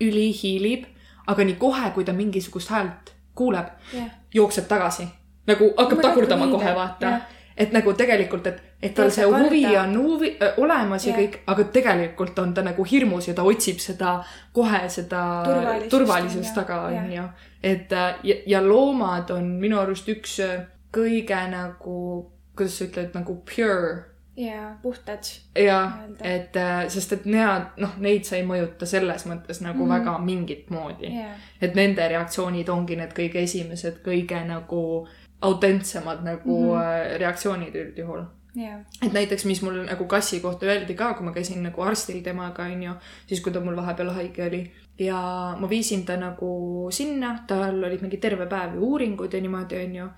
ülihiilib, 0.00 0.84
aga 1.26 1.44
nii 1.44 1.56
kohe, 1.60 1.90
kui 1.94 2.04
ta 2.04 2.12
mingisugust 2.12 2.70
häält 2.70 3.14
kuuleb, 3.34 3.66
jah, 3.92 4.10
jookseb 4.34 4.66
tagasi. 4.68 5.08
nagu 5.46 5.72
hakkab 5.76 5.98
Ma 5.98 6.02
tagurdama 6.02 6.46
tahtsin 6.46 6.60
kohe, 6.60 6.74
vaata 6.74 7.06
jah.. 7.06 7.22
et 7.56 7.72
nagu 7.72 7.92
tegelikult, 7.92 8.46
et, 8.46 8.62
et 8.82 8.94
tal 8.94 9.10
see 9.10 9.24
huvi 9.24 9.62
karda. 9.62 9.82
on 9.82 9.96
huvi 9.96 10.36
olemas 10.56 11.06
ja 11.06 11.12
Jah. 11.12 11.20
kõik, 11.20 11.40
aga 11.46 11.64
tegelikult 11.64 12.38
on 12.38 12.54
ta 12.54 12.62
nagu 12.62 12.84
hirmus 12.84 13.28
ja 13.28 13.34
ta 13.34 13.42
otsib 13.42 13.78
seda 13.78 14.14
kohe 14.52 14.88
seda 14.88 15.42
Turvalisust, 15.44 15.90
turvalisust 15.90 16.54
taga, 16.54 16.80
onju. 16.88 17.26
et 17.62 17.92
äh, 17.92 18.14
ja, 18.22 18.36
ja 18.46 18.62
loomad 18.62 19.30
on 19.30 19.50
minu 19.60 19.78
arust 19.80 20.08
üks 20.08 20.38
äh, 20.40 20.66
kõige 20.94 21.42
nagu, 21.50 22.30
kuidas 22.56 22.78
sa 22.78 22.84
ütled, 22.88 23.14
nagu 23.14 23.40
pure 23.44 24.13
ja 24.36 24.76
puhtad. 24.82 25.18
ja 25.64 25.92
Öelda. 26.02 26.24
et 26.24 26.56
äh, 26.56 26.88
sest, 26.88 27.12
et 27.12 27.24
nemad, 27.24 27.74
noh, 27.76 27.96
neid 28.02 28.26
sa 28.26 28.36
ei 28.36 28.46
mõjuta 28.46 28.86
selles 28.86 29.26
mõttes 29.30 29.60
nagu 29.62 29.78
mm. 29.78 29.90
-hmm. 29.90 29.94
väga 29.94 30.18
mingit 30.18 30.70
moodi 30.70 31.10
jah, 31.14 31.36
et 31.62 31.74
nende 31.74 32.08
reaktsioonid 32.08 32.68
ongi 32.68 32.96
need 32.96 33.14
kõige 33.14 33.42
esimesed, 33.42 34.00
kõige 34.06 34.40
nagu 34.46 35.08
autentsemad 35.40 36.24
nagu 36.24 36.62
mm. 36.64 36.70
-hmm. 36.70 37.18
reaktsioonid 37.18 37.74
üldjuhul. 37.74 38.24
jah, 38.54 38.80
et 39.02 39.12
näiteks, 39.12 39.44
mis 39.44 39.62
mul 39.62 39.84
nagu 39.84 40.06
kassi 40.06 40.40
kohta 40.40 40.66
öeldi 40.66 40.94
ka, 40.94 41.14
kui 41.14 41.26
ma 41.26 41.32
käisin 41.32 41.62
nagu 41.62 41.82
arstil 41.82 42.22
temaga, 42.22 42.62
onju, 42.64 42.94
siis 43.26 43.40
kui 43.40 43.52
ta 43.52 43.60
mul 43.60 43.76
vahepeal 43.76 44.10
haige 44.10 44.46
oli 44.46 44.72
ja 44.98 45.56
ma 45.60 45.70
viisin 45.70 46.04
ta 46.04 46.16
nagu 46.16 46.88
sinna, 46.90 47.38
tal 47.46 47.84
olid 47.84 48.02
mingi 48.02 48.16
terve 48.16 48.46
päev 48.46 48.74
ju 48.74 48.80
uuringud 48.80 49.32
ja 49.32 49.40
niimoodi, 49.40 49.84
onju. 49.84 50.08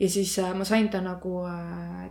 ja 0.00 0.10
siis 0.10 0.38
äh, 0.38 0.54
ma 0.54 0.64
sain 0.64 0.88
ta 0.88 1.00
nagu 1.00 1.46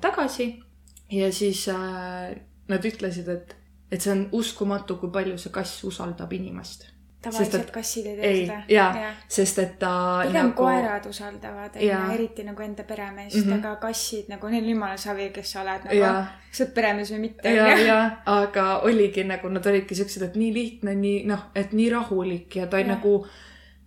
tagasi 0.02 0.69
ja 1.12 1.32
siis 1.34 1.68
äh, 1.70 2.36
nad 2.70 2.86
ütlesid, 2.86 3.28
et, 3.30 3.56
et 3.92 4.02
see 4.02 4.14
on 4.14 4.24
uskumatu, 4.40 5.00
kui 5.02 5.12
palju 5.14 5.38
see 5.42 5.52
kass 5.54 5.84
usaldab 5.90 6.34
inimest. 6.34 6.88
tavaliselt 7.20 7.66
et- 7.66 7.72
kassid 7.76 8.06
ei 8.08 8.16
tee 8.16 8.28
ei 8.28 8.44
seda., 8.46 8.58
jaa, 8.72 9.08
sest 9.28 9.58
et 9.60 9.74
ta 9.80 9.90
pigem 10.24 10.38
nagu... 10.38 10.54
koerad 10.56 11.08
usaldavad, 11.10 11.76
eriti 12.14 12.46
nagu 12.48 12.64
enda 12.64 12.86
peremeest 12.88 13.36
mm. 13.36 13.50
-hmm. 13.50 13.58
aga 13.58 13.76
kassid 13.76 14.30
nagu 14.32 14.48
neil 14.48 14.70
jumala 14.70 14.98
savi, 14.98 15.30
kes 15.36 15.52
sa 15.52 15.62
oled 15.62 15.90
nagu 15.90 16.00
kas 16.00 16.58
sa 16.58 16.64
oled 16.64 16.74
peremees 16.78 17.12
või 17.12 17.20
mitte, 17.26 17.52
ja, 17.56 17.68
ja, 17.78 18.00
aga 18.26 18.80
oligi 18.88 19.24
nagu, 19.24 19.50
nad 19.50 19.66
olidki 19.66 19.96
siuksed, 19.96 20.24
et 20.30 20.36
nii 20.36 20.54
lihtne, 20.54 20.96
nii 20.96 21.26
noh, 21.28 21.44
et 21.56 21.74
nii 21.74 21.90
rahulik 21.90 22.56
ja 22.56 22.68
ta 22.68 22.80
Jah. 22.80 22.88
nagu, 22.88 23.28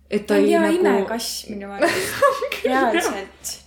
et 0.09 0.27
ta 0.27 0.35
ta 0.35 0.39
on 0.39 0.47
hea 0.47 0.61
nagu. 0.61 0.97
imekass 0.97 1.49
minu 1.49 1.71
arust, 1.71 2.63
reaalselt. 2.65 3.57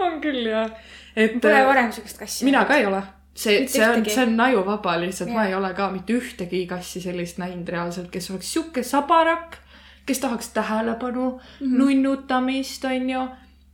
on 0.00 0.20
küll 0.24 0.48
jah, 0.48 0.70
et 1.16 1.40
Pole 1.40 1.64
varem 1.66 1.92
siukest 1.92 2.18
kassi. 2.18 2.44
mina 2.44 2.64
ka 2.64 2.74
ei 2.76 2.86
ole. 2.86 3.02
see, 3.34 3.66
see 3.68 3.88
on, 3.88 4.04
see 4.04 4.22
on 4.26 4.40
ajuvaba 4.40 5.00
lihtsalt, 5.00 5.30
ma 5.32 5.46
ei 5.46 5.54
ole 5.54 5.74
ka 5.74 5.90
mitte 5.90 6.12
ühtegi 6.12 6.66
kassi 6.66 7.00
sellist 7.00 7.38
näinud 7.38 7.68
reaalselt, 7.68 8.10
kes 8.10 8.30
oleks 8.30 8.52
sihuke 8.52 8.82
sabarak, 8.82 9.56
kes 10.06 10.18
tahaks 10.18 10.48
tähelepanu 10.48 11.30
mm. 11.30 11.66
-hmm. 11.66 11.78
nunnutamist, 11.78 12.84
onju. 12.84 13.28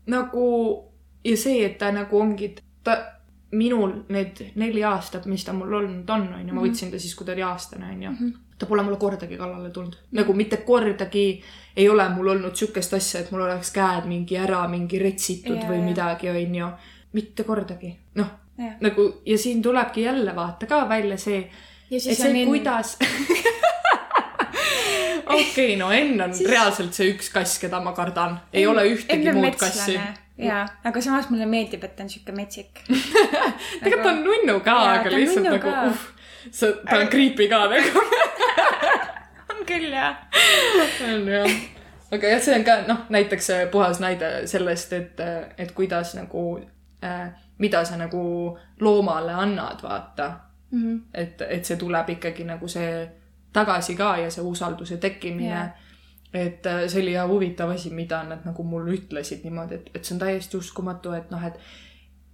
nagu 0.06 0.84
ja 1.24 1.36
see, 1.36 1.64
et 1.66 1.78
ta 1.78 1.92
nagu 1.92 2.20
ongi, 2.20 2.54
ta, 2.84 2.98
minul 3.50 3.92
need 4.08 4.42
neli 4.60 4.84
aastat, 4.84 5.26
mis 5.26 5.44
ta 5.44 5.52
mul 5.52 5.72
olnud 5.72 6.10
on, 6.10 6.28
onju, 6.34 6.52
ma 6.54 6.60
Mhm. 6.60 6.66
võtsin 6.68 6.90
ta 6.90 6.98
siis, 6.98 7.14
kui 7.14 7.26
ta 7.26 7.32
oli 7.32 7.42
aastane, 7.42 7.86
onju 7.92 8.10
Mhm. 8.10 8.28
ta 8.58 8.66
pole 8.66 8.82
mulle 8.82 8.96
kordagi 8.96 9.36
kallale 9.36 9.70
tulnud, 9.70 9.96
nagu 10.12 10.32
mitte 10.32 10.56
kordagi 10.56 11.42
ei 11.76 11.88
ole 11.88 12.08
mul 12.08 12.26
olnud 12.28 12.54
sihukest 12.56 12.94
asja, 12.94 13.20
et 13.20 13.30
mul 13.30 13.40
oleks 13.40 13.70
käed 13.70 14.06
mingi 14.06 14.36
ära 14.36 14.68
mingi 14.68 14.98
retsitud 14.98 15.56
Jaa, 15.56 15.70
või 15.70 15.80
midagi, 15.84 16.28
onju. 16.28 16.70
Mitte 17.12 17.44
kordagi, 17.44 17.94
noh, 18.14 18.30
nagu 18.80 19.22
ja 19.26 19.38
siin 19.38 19.62
tulebki 19.62 20.02
jälle 20.02 20.36
vaata 20.36 20.66
ka 20.66 20.88
välja 20.88 21.16
see, 21.18 21.50
et 21.90 22.02
see 22.02 22.30
Enn, 22.30 22.48
kuidas. 22.50 22.98
okei 25.28 25.50
okay,, 25.50 25.76
no 25.76 25.90
Enn 25.92 26.20
on 26.20 26.34
Siis- 26.34 26.50
reaalselt 26.50 26.94
see 26.94 27.12
üks 27.14 27.30
kass, 27.32 27.58
keda 27.62 27.80
ma 27.84 27.92
kardan, 27.96 28.40
ei 28.52 28.66
ole 28.66 28.84
ühtegi 28.92 29.32
muud 29.32 29.56
kassi. 29.60 29.98
jaa, 30.38 30.66
aga 30.84 31.00
samas 31.02 31.30
mulle 31.30 31.46
meeldib, 31.46 31.84
et 31.84 31.96
ta 31.96 32.04
on 32.06 32.10
siuke 32.12 32.32
metsik. 32.36 32.84
tegelikult 33.82 34.04
ta 34.04 34.12
on 34.12 34.22
nunnu 34.26 34.60
ka, 34.66 34.76
aga 34.98 35.12
lihtsalt 35.14 35.50
nagu 35.50 35.74
uh,, 35.74 36.06
see, 36.50 36.72
ta 36.84 37.00
on 37.02 37.10
creepy 37.12 37.48
ka 37.50 37.64
nagu. 37.72 38.04
on 39.54 39.64
küll 39.68 39.92
jah. 39.92 40.16
on 41.08 41.28
jah. 41.30 41.60
aga 42.12 42.34
jah, 42.34 42.42
see 42.42 42.58
on 42.58 42.66
ka 42.66 42.80
noh, 42.90 43.06
näiteks 43.14 43.52
puhas 43.72 44.02
näide 44.02 44.34
sellest, 44.50 44.92
et, 44.98 45.24
et 45.58 45.72
kuidas 45.76 46.14
nagu 46.18 46.48
mida 47.58 47.84
sa 47.84 47.96
nagu 47.96 48.58
loomale 48.80 49.32
annad, 49.32 49.82
vaata. 49.82 50.30
Mhm. 50.70 50.96
et, 51.14 51.40
et 51.48 51.64
see 51.64 51.76
tuleb 51.80 52.10
ikkagi 52.12 52.44
nagu 52.44 52.68
see 52.68 53.08
tagasi 53.52 53.94
ka 53.96 54.16
ja 54.20 54.30
see 54.30 54.42
usalduse 54.44 54.98
tekkimine 55.00 55.48
yeah. 55.48 55.70
et 56.34 56.66
äh, 56.66 56.82
see 56.86 57.02
oli 57.02 57.14
huvitav 57.30 57.70
asi, 57.70 57.90
mida 57.90 58.22
nad 58.22 58.44
nagu 58.44 58.64
mulle 58.64 58.92
ütlesid 58.98 59.44
niimoodi, 59.44 59.74
et, 59.74 59.90
et 59.94 60.04
see 60.04 60.14
on 60.14 60.20
täiesti 60.20 60.58
uskumatu, 60.60 61.14
et 61.16 61.30
noh, 61.30 61.44
et 61.44 61.56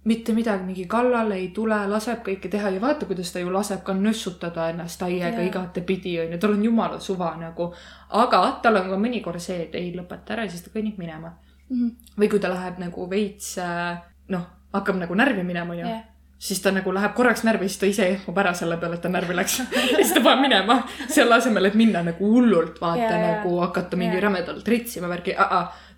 mitte 0.05 0.33
midagi 0.33 0.63
mingi 0.63 0.85
kallale 0.85 1.37
ei 1.39 1.47
tule, 1.53 1.77
laseb 1.89 2.19
kõike 2.25 2.49
teha 2.51 2.69
ja 2.75 2.81
vaata, 2.81 3.07
kuidas 3.09 3.31
ta 3.33 3.41
ju 3.41 3.53
laseb 3.53 3.81
ka 3.85 3.95
nössutada 3.97 4.67
ennast 4.73 5.01
aiaga 5.01 5.41
igatepidi 5.47 6.19
onju, 6.21 6.39
tal 6.41 6.53
on 6.53 6.65
jumala 6.67 6.99
suva 6.99 7.31
nagu. 7.39 7.71
aga 8.09 8.41
tal 8.61 8.81
on 8.81 8.91
ka 8.91 8.99
mõnikord 9.01 9.41
see, 9.41 9.63
et 9.63 9.75
ei 9.79 9.93
lõpeta 9.95 10.35
ära 10.35 10.45
ja 10.45 10.53
siis 10.53 10.67
ta 10.67 10.73
kõnnib 10.75 10.99
minema. 11.01 11.33
Mhm. 11.69 11.87
või 12.19 12.29
kui 12.29 12.39
ta 12.39 12.51
läheb 12.51 12.77
nagu 12.77 13.07
veits 13.09 13.55
äh, 13.57 13.97
noh, 14.33 14.45
hakkab 14.73 14.99
nagu 14.99 15.15
närvi 15.15 15.43
minema 15.43 15.73
onju 15.73 15.87
jah, 15.87 16.03
siis 16.39 16.61
ta 16.61 16.71
nagu 16.75 16.93
läheb 16.93 17.13
korraks 17.15 17.43
närvi, 17.47 17.69
siis 17.69 17.79
ta 17.81 17.89
ise 17.89 18.07
ehmub 18.13 18.37
ära 18.37 18.53
selle 18.57 18.77
peale, 18.81 18.95
et 18.97 19.01
ta 19.01 19.09
närvi 19.09 19.35
läks. 19.37 19.59
ja 19.59 19.97
siis 19.97 20.13
ta 20.13 20.21
paneb 20.23 20.41
minema, 20.45 20.79
selle 21.07 21.35
asemel, 21.39 21.69
et 21.69 21.77
minna 21.79 22.03
nagu 22.05 22.31
hullult, 22.31 22.81
vaata 22.81 23.01
ja, 23.01 23.11
jaa. 23.11 23.35
nagu 23.35 23.59
hakata 23.63 23.97
mingi 23.99 24.19
ja. 24.19 24.25
rämedalt 24.27 24.67
ritsima 24.67 25.07
värki. 25.11 25.35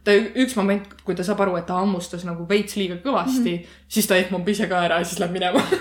ta 0.04 0.12
üks 0.16 0.56
moment, 0.56 0.84
kui 1.04 1.16
ta 1.16 1.24
saab 1.28 1.42
aru, 1.44 1.58
et 1.60 1.66
ta 1.68 1.82
hammustas 1.82 2.24
nagu 2.26 2.46
veits 2.50 2.78
liiga 2.80 2.96
kõvasti 3.04 3.52
mm, 3.52 3.64
-hmm. 3.64 3.88
siis 3.88 4.08
ta 4.08 4.16
ehmub 4.16 4.48
ise 4.50 4.68
ka 4.68 4.84
ära 4.86 5.00
ja 5.00 5.06
siis 5.06 5.20
läheb 5.20 5.34
minema. 5.34 5.64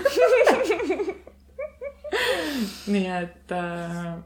nii 2.87 3.07
et 3.07 3.51
äh, 3.51 4.17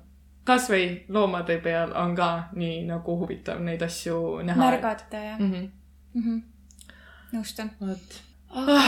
kasvõi 0.48 0.86
loomade 1.10 1.58
peal 1.64 1.94
on 1.98 2.16
ka 2.16 2.30
nii 2.58 2.86
nagu 2.88 3.18
huvitav 3.20 3.62
neid 3.62 3.82
asju 3.82 4.42
näha. 4.46 4.60
märgata 4.60 5.18
jah 5.18 5.40
mm. 5.40 5.52
-hmm. 5.52 5.70
mm. 6.14 6.22
-hmm. 6.24 6.42
nõustun. 7.32 7.72
vot, 7.82 8.20
aga 8.62 8.82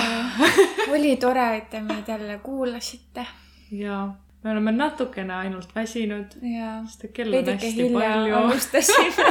oli 0.95 1.15
tore, 1.21 1.47
et 1.57 1.69
te 1.69 1.81
meid 1.81 2.07
jälle 2.07 2.39
kuulasite 2.43 3.25
ja 3.71 4.07
me 4.43 4.51
oleme 4.51 4.71
natukene 4.71 5.33
ainult 5.33 5.75
väsinud, 5.75 6.35
ja 6.41 6.75
sest 6.87 7.05
et 7.07 7.13
kell 7.15 7.33
on 7.33 7.45
hästi 7.53 7.89
palju. 7.93 8.35
alustasime. 8.35 9.29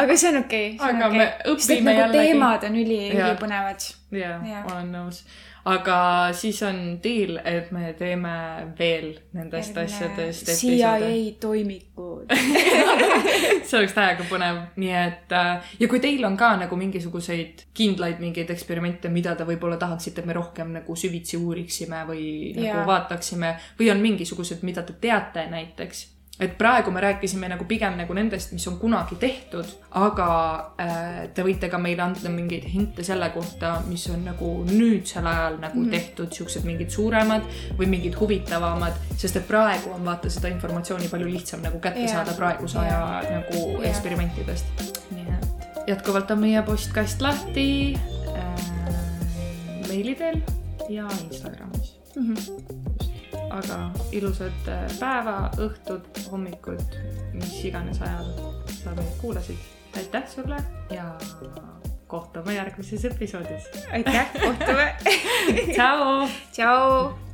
aga 0.00 0.16
see 0.16 0.32
on 0.32 0.40
okei 0.40 0.74
okay,, 0.74 0.88
aga 0.88 1.06
okei 1.06 1.18
me 1.18 1.26
okay.. 1.26 1.58
sest 1.58 1.74
õpime 1.74 1.92
nagu 1.92 2.00
jällegi. 2.00 2.26
teemad 2.32 2.66
on 2.70 2.80
üli, 2.82 2.98
Jaa. 3.08 3.28
ülipõnevad. 3.28 3.88
jaa 4.22 4.36
Jaa., 4.52 4.64
olen 4.72 4.92
nõus. 4.94 5.22
Aga 5.64 5.96
siis 6.32 6.62
on 6.62 6.98
deal, 7.02 7.36
et 7.44 7.70
me 7.74 7.92
teeme 7.98 8.32
veel 8.78 9.12
nendest 9.36 9.76
asjadest 9.76 10.48
episoode. 10.48 11.10
CIA 11.10 11.34
toimikud. 11.40 12.34
see 13.70 13.78
oleks 13.78 13.94
täiega 13.96 14.26
põnev, 14.30 14.60
nii 14.80 14.94
et 15.00 15.34
äh, 15.36 15.72
ja 15.80 15.88
kui 15.90 16.00
teil 16.02 16.24
on 16.26 16.36
ka 16.40 16.52
nagu 16.60 16.78
mingisuguseid 16.80 17.66
kindlaid 17.76 18.22
mingeid 18.22 18.50
eksperimente, 18.54 19.12
mida 19.12 19.34
te 19.36 19.46
võib-olla 19.48 19.78
tahaksite, 19.80 20.22
et 20.22 20.30
me 20.30 20.36
rohkem 20.36 20.72
nagu 20.80 20.96
süvitsi 20.96 21.38
uuriksime 21.40 22.04
või 22.08 22.24
nagu 22.56 22.66
Jaa. 22.66 22.86
vaataksime 22.88 23.54
või 23.78 23.92
on 23.92 24.02
mingisugused, 24.02 24.64
mida 24.66 24.84
te 24.86 24.96
teate 25.00 25.46
näiteks, 25.50 26.06
et 26.40 26.56
praegu 26.58 26.90
me 26.90 27.00
rääkisime 27.00 27.48
nagu 27.52 27.64
pigem 27.68 27.98
nagu 28.00 28.14
nendest, 28.16 28.52
mis 28.56 28.66
on 28.68 28.78
kunagi 28.80 29.16
tehtud, 29.20 29.68
aga 30.00 30.28
äh, 30.80 31.18
te 31.34 31.44
võite 31.44 31.68
ka 31.70 31.78
meile 31.78 32.02
anda 32.06 32.32
mingeid 32.32 32.64
hinte 32.72 33.04
selle 33.06 33.28
kohta, 33.34 33.74
mis 33.88 34.06
on 34.12 34.24
nagu 34.24 34.50
nüüdsel 34.70 35.26
ajal 35.26 35.60
nagu 35.60 35.78
mm 35.78 35.84
-hmm. 35.84 35.90
tehtud, 35.90 36.32
siuksed 36.32 36.64
mingid 36.64 36.90
suuremad 36.90 37.44
või 37.78 37.90
mingid 37.96 38.16
huvitavamad, 38.20 38.96
sest 39.16 39.36
et 39.36 39.48
praegu 39.48 39.92
on 39.94 40.04
vaata 40.04 40.30
seda 40.30 40.48
informatsiooni 40.48 41.08
palju 41.08 41.28
lihtsam 41.28 41.62
nagu 41.62 41.78
kätte 41.78 42.00
yeah. 42.00 42.12
saada 42.12 42.32
praeguse 42.32 42.78
aja 42.78 43.22
yeah. 43.22 43.34
nagu 43.34 43.68
yeah. 43.68 43.90
eksperimentidest. 43.90 44.66
nii 45.10 45.26
et 45.36 45.88
jätkuvalt 45.88 46.30
on 46.30 46.38
meie 46.38 46.62
postkast 46.62 47.20
lahti 47.20 47.98
äh, 48.36 48.68
meili 49.88 50.14
teel 50.14 50.40
ja 50.88 51.08
Instagramis 51.24 51.98
mm. 52.16 52.34
-hmm 52.34 52.79
aga 53.50 53.78
ilusat 54.12 54.68
äh, 54.68 54.84
päeva, 55.00 55.50
õhtut, 55.58 56.22
hommikut, 56.30 56.98
mis 57.34 57.56
iganes 57.64 58.00
ajal 58.02 58.30
sa 58.70 58.94
meid 58.96 59.16
kuulasid. 59.20 59.58
aitäh 59.96 60.28
sulle 60.28 60.56
ja 60.90 61.18
kohtume 62.06 62.54
järgmises 62.54 63.04
episoodis. 63.04 63.70
aitäh, 63.92 64.30
kohtume 64.32 64.94
tšau. 65.74 66.28
tšau. 66.52 67.29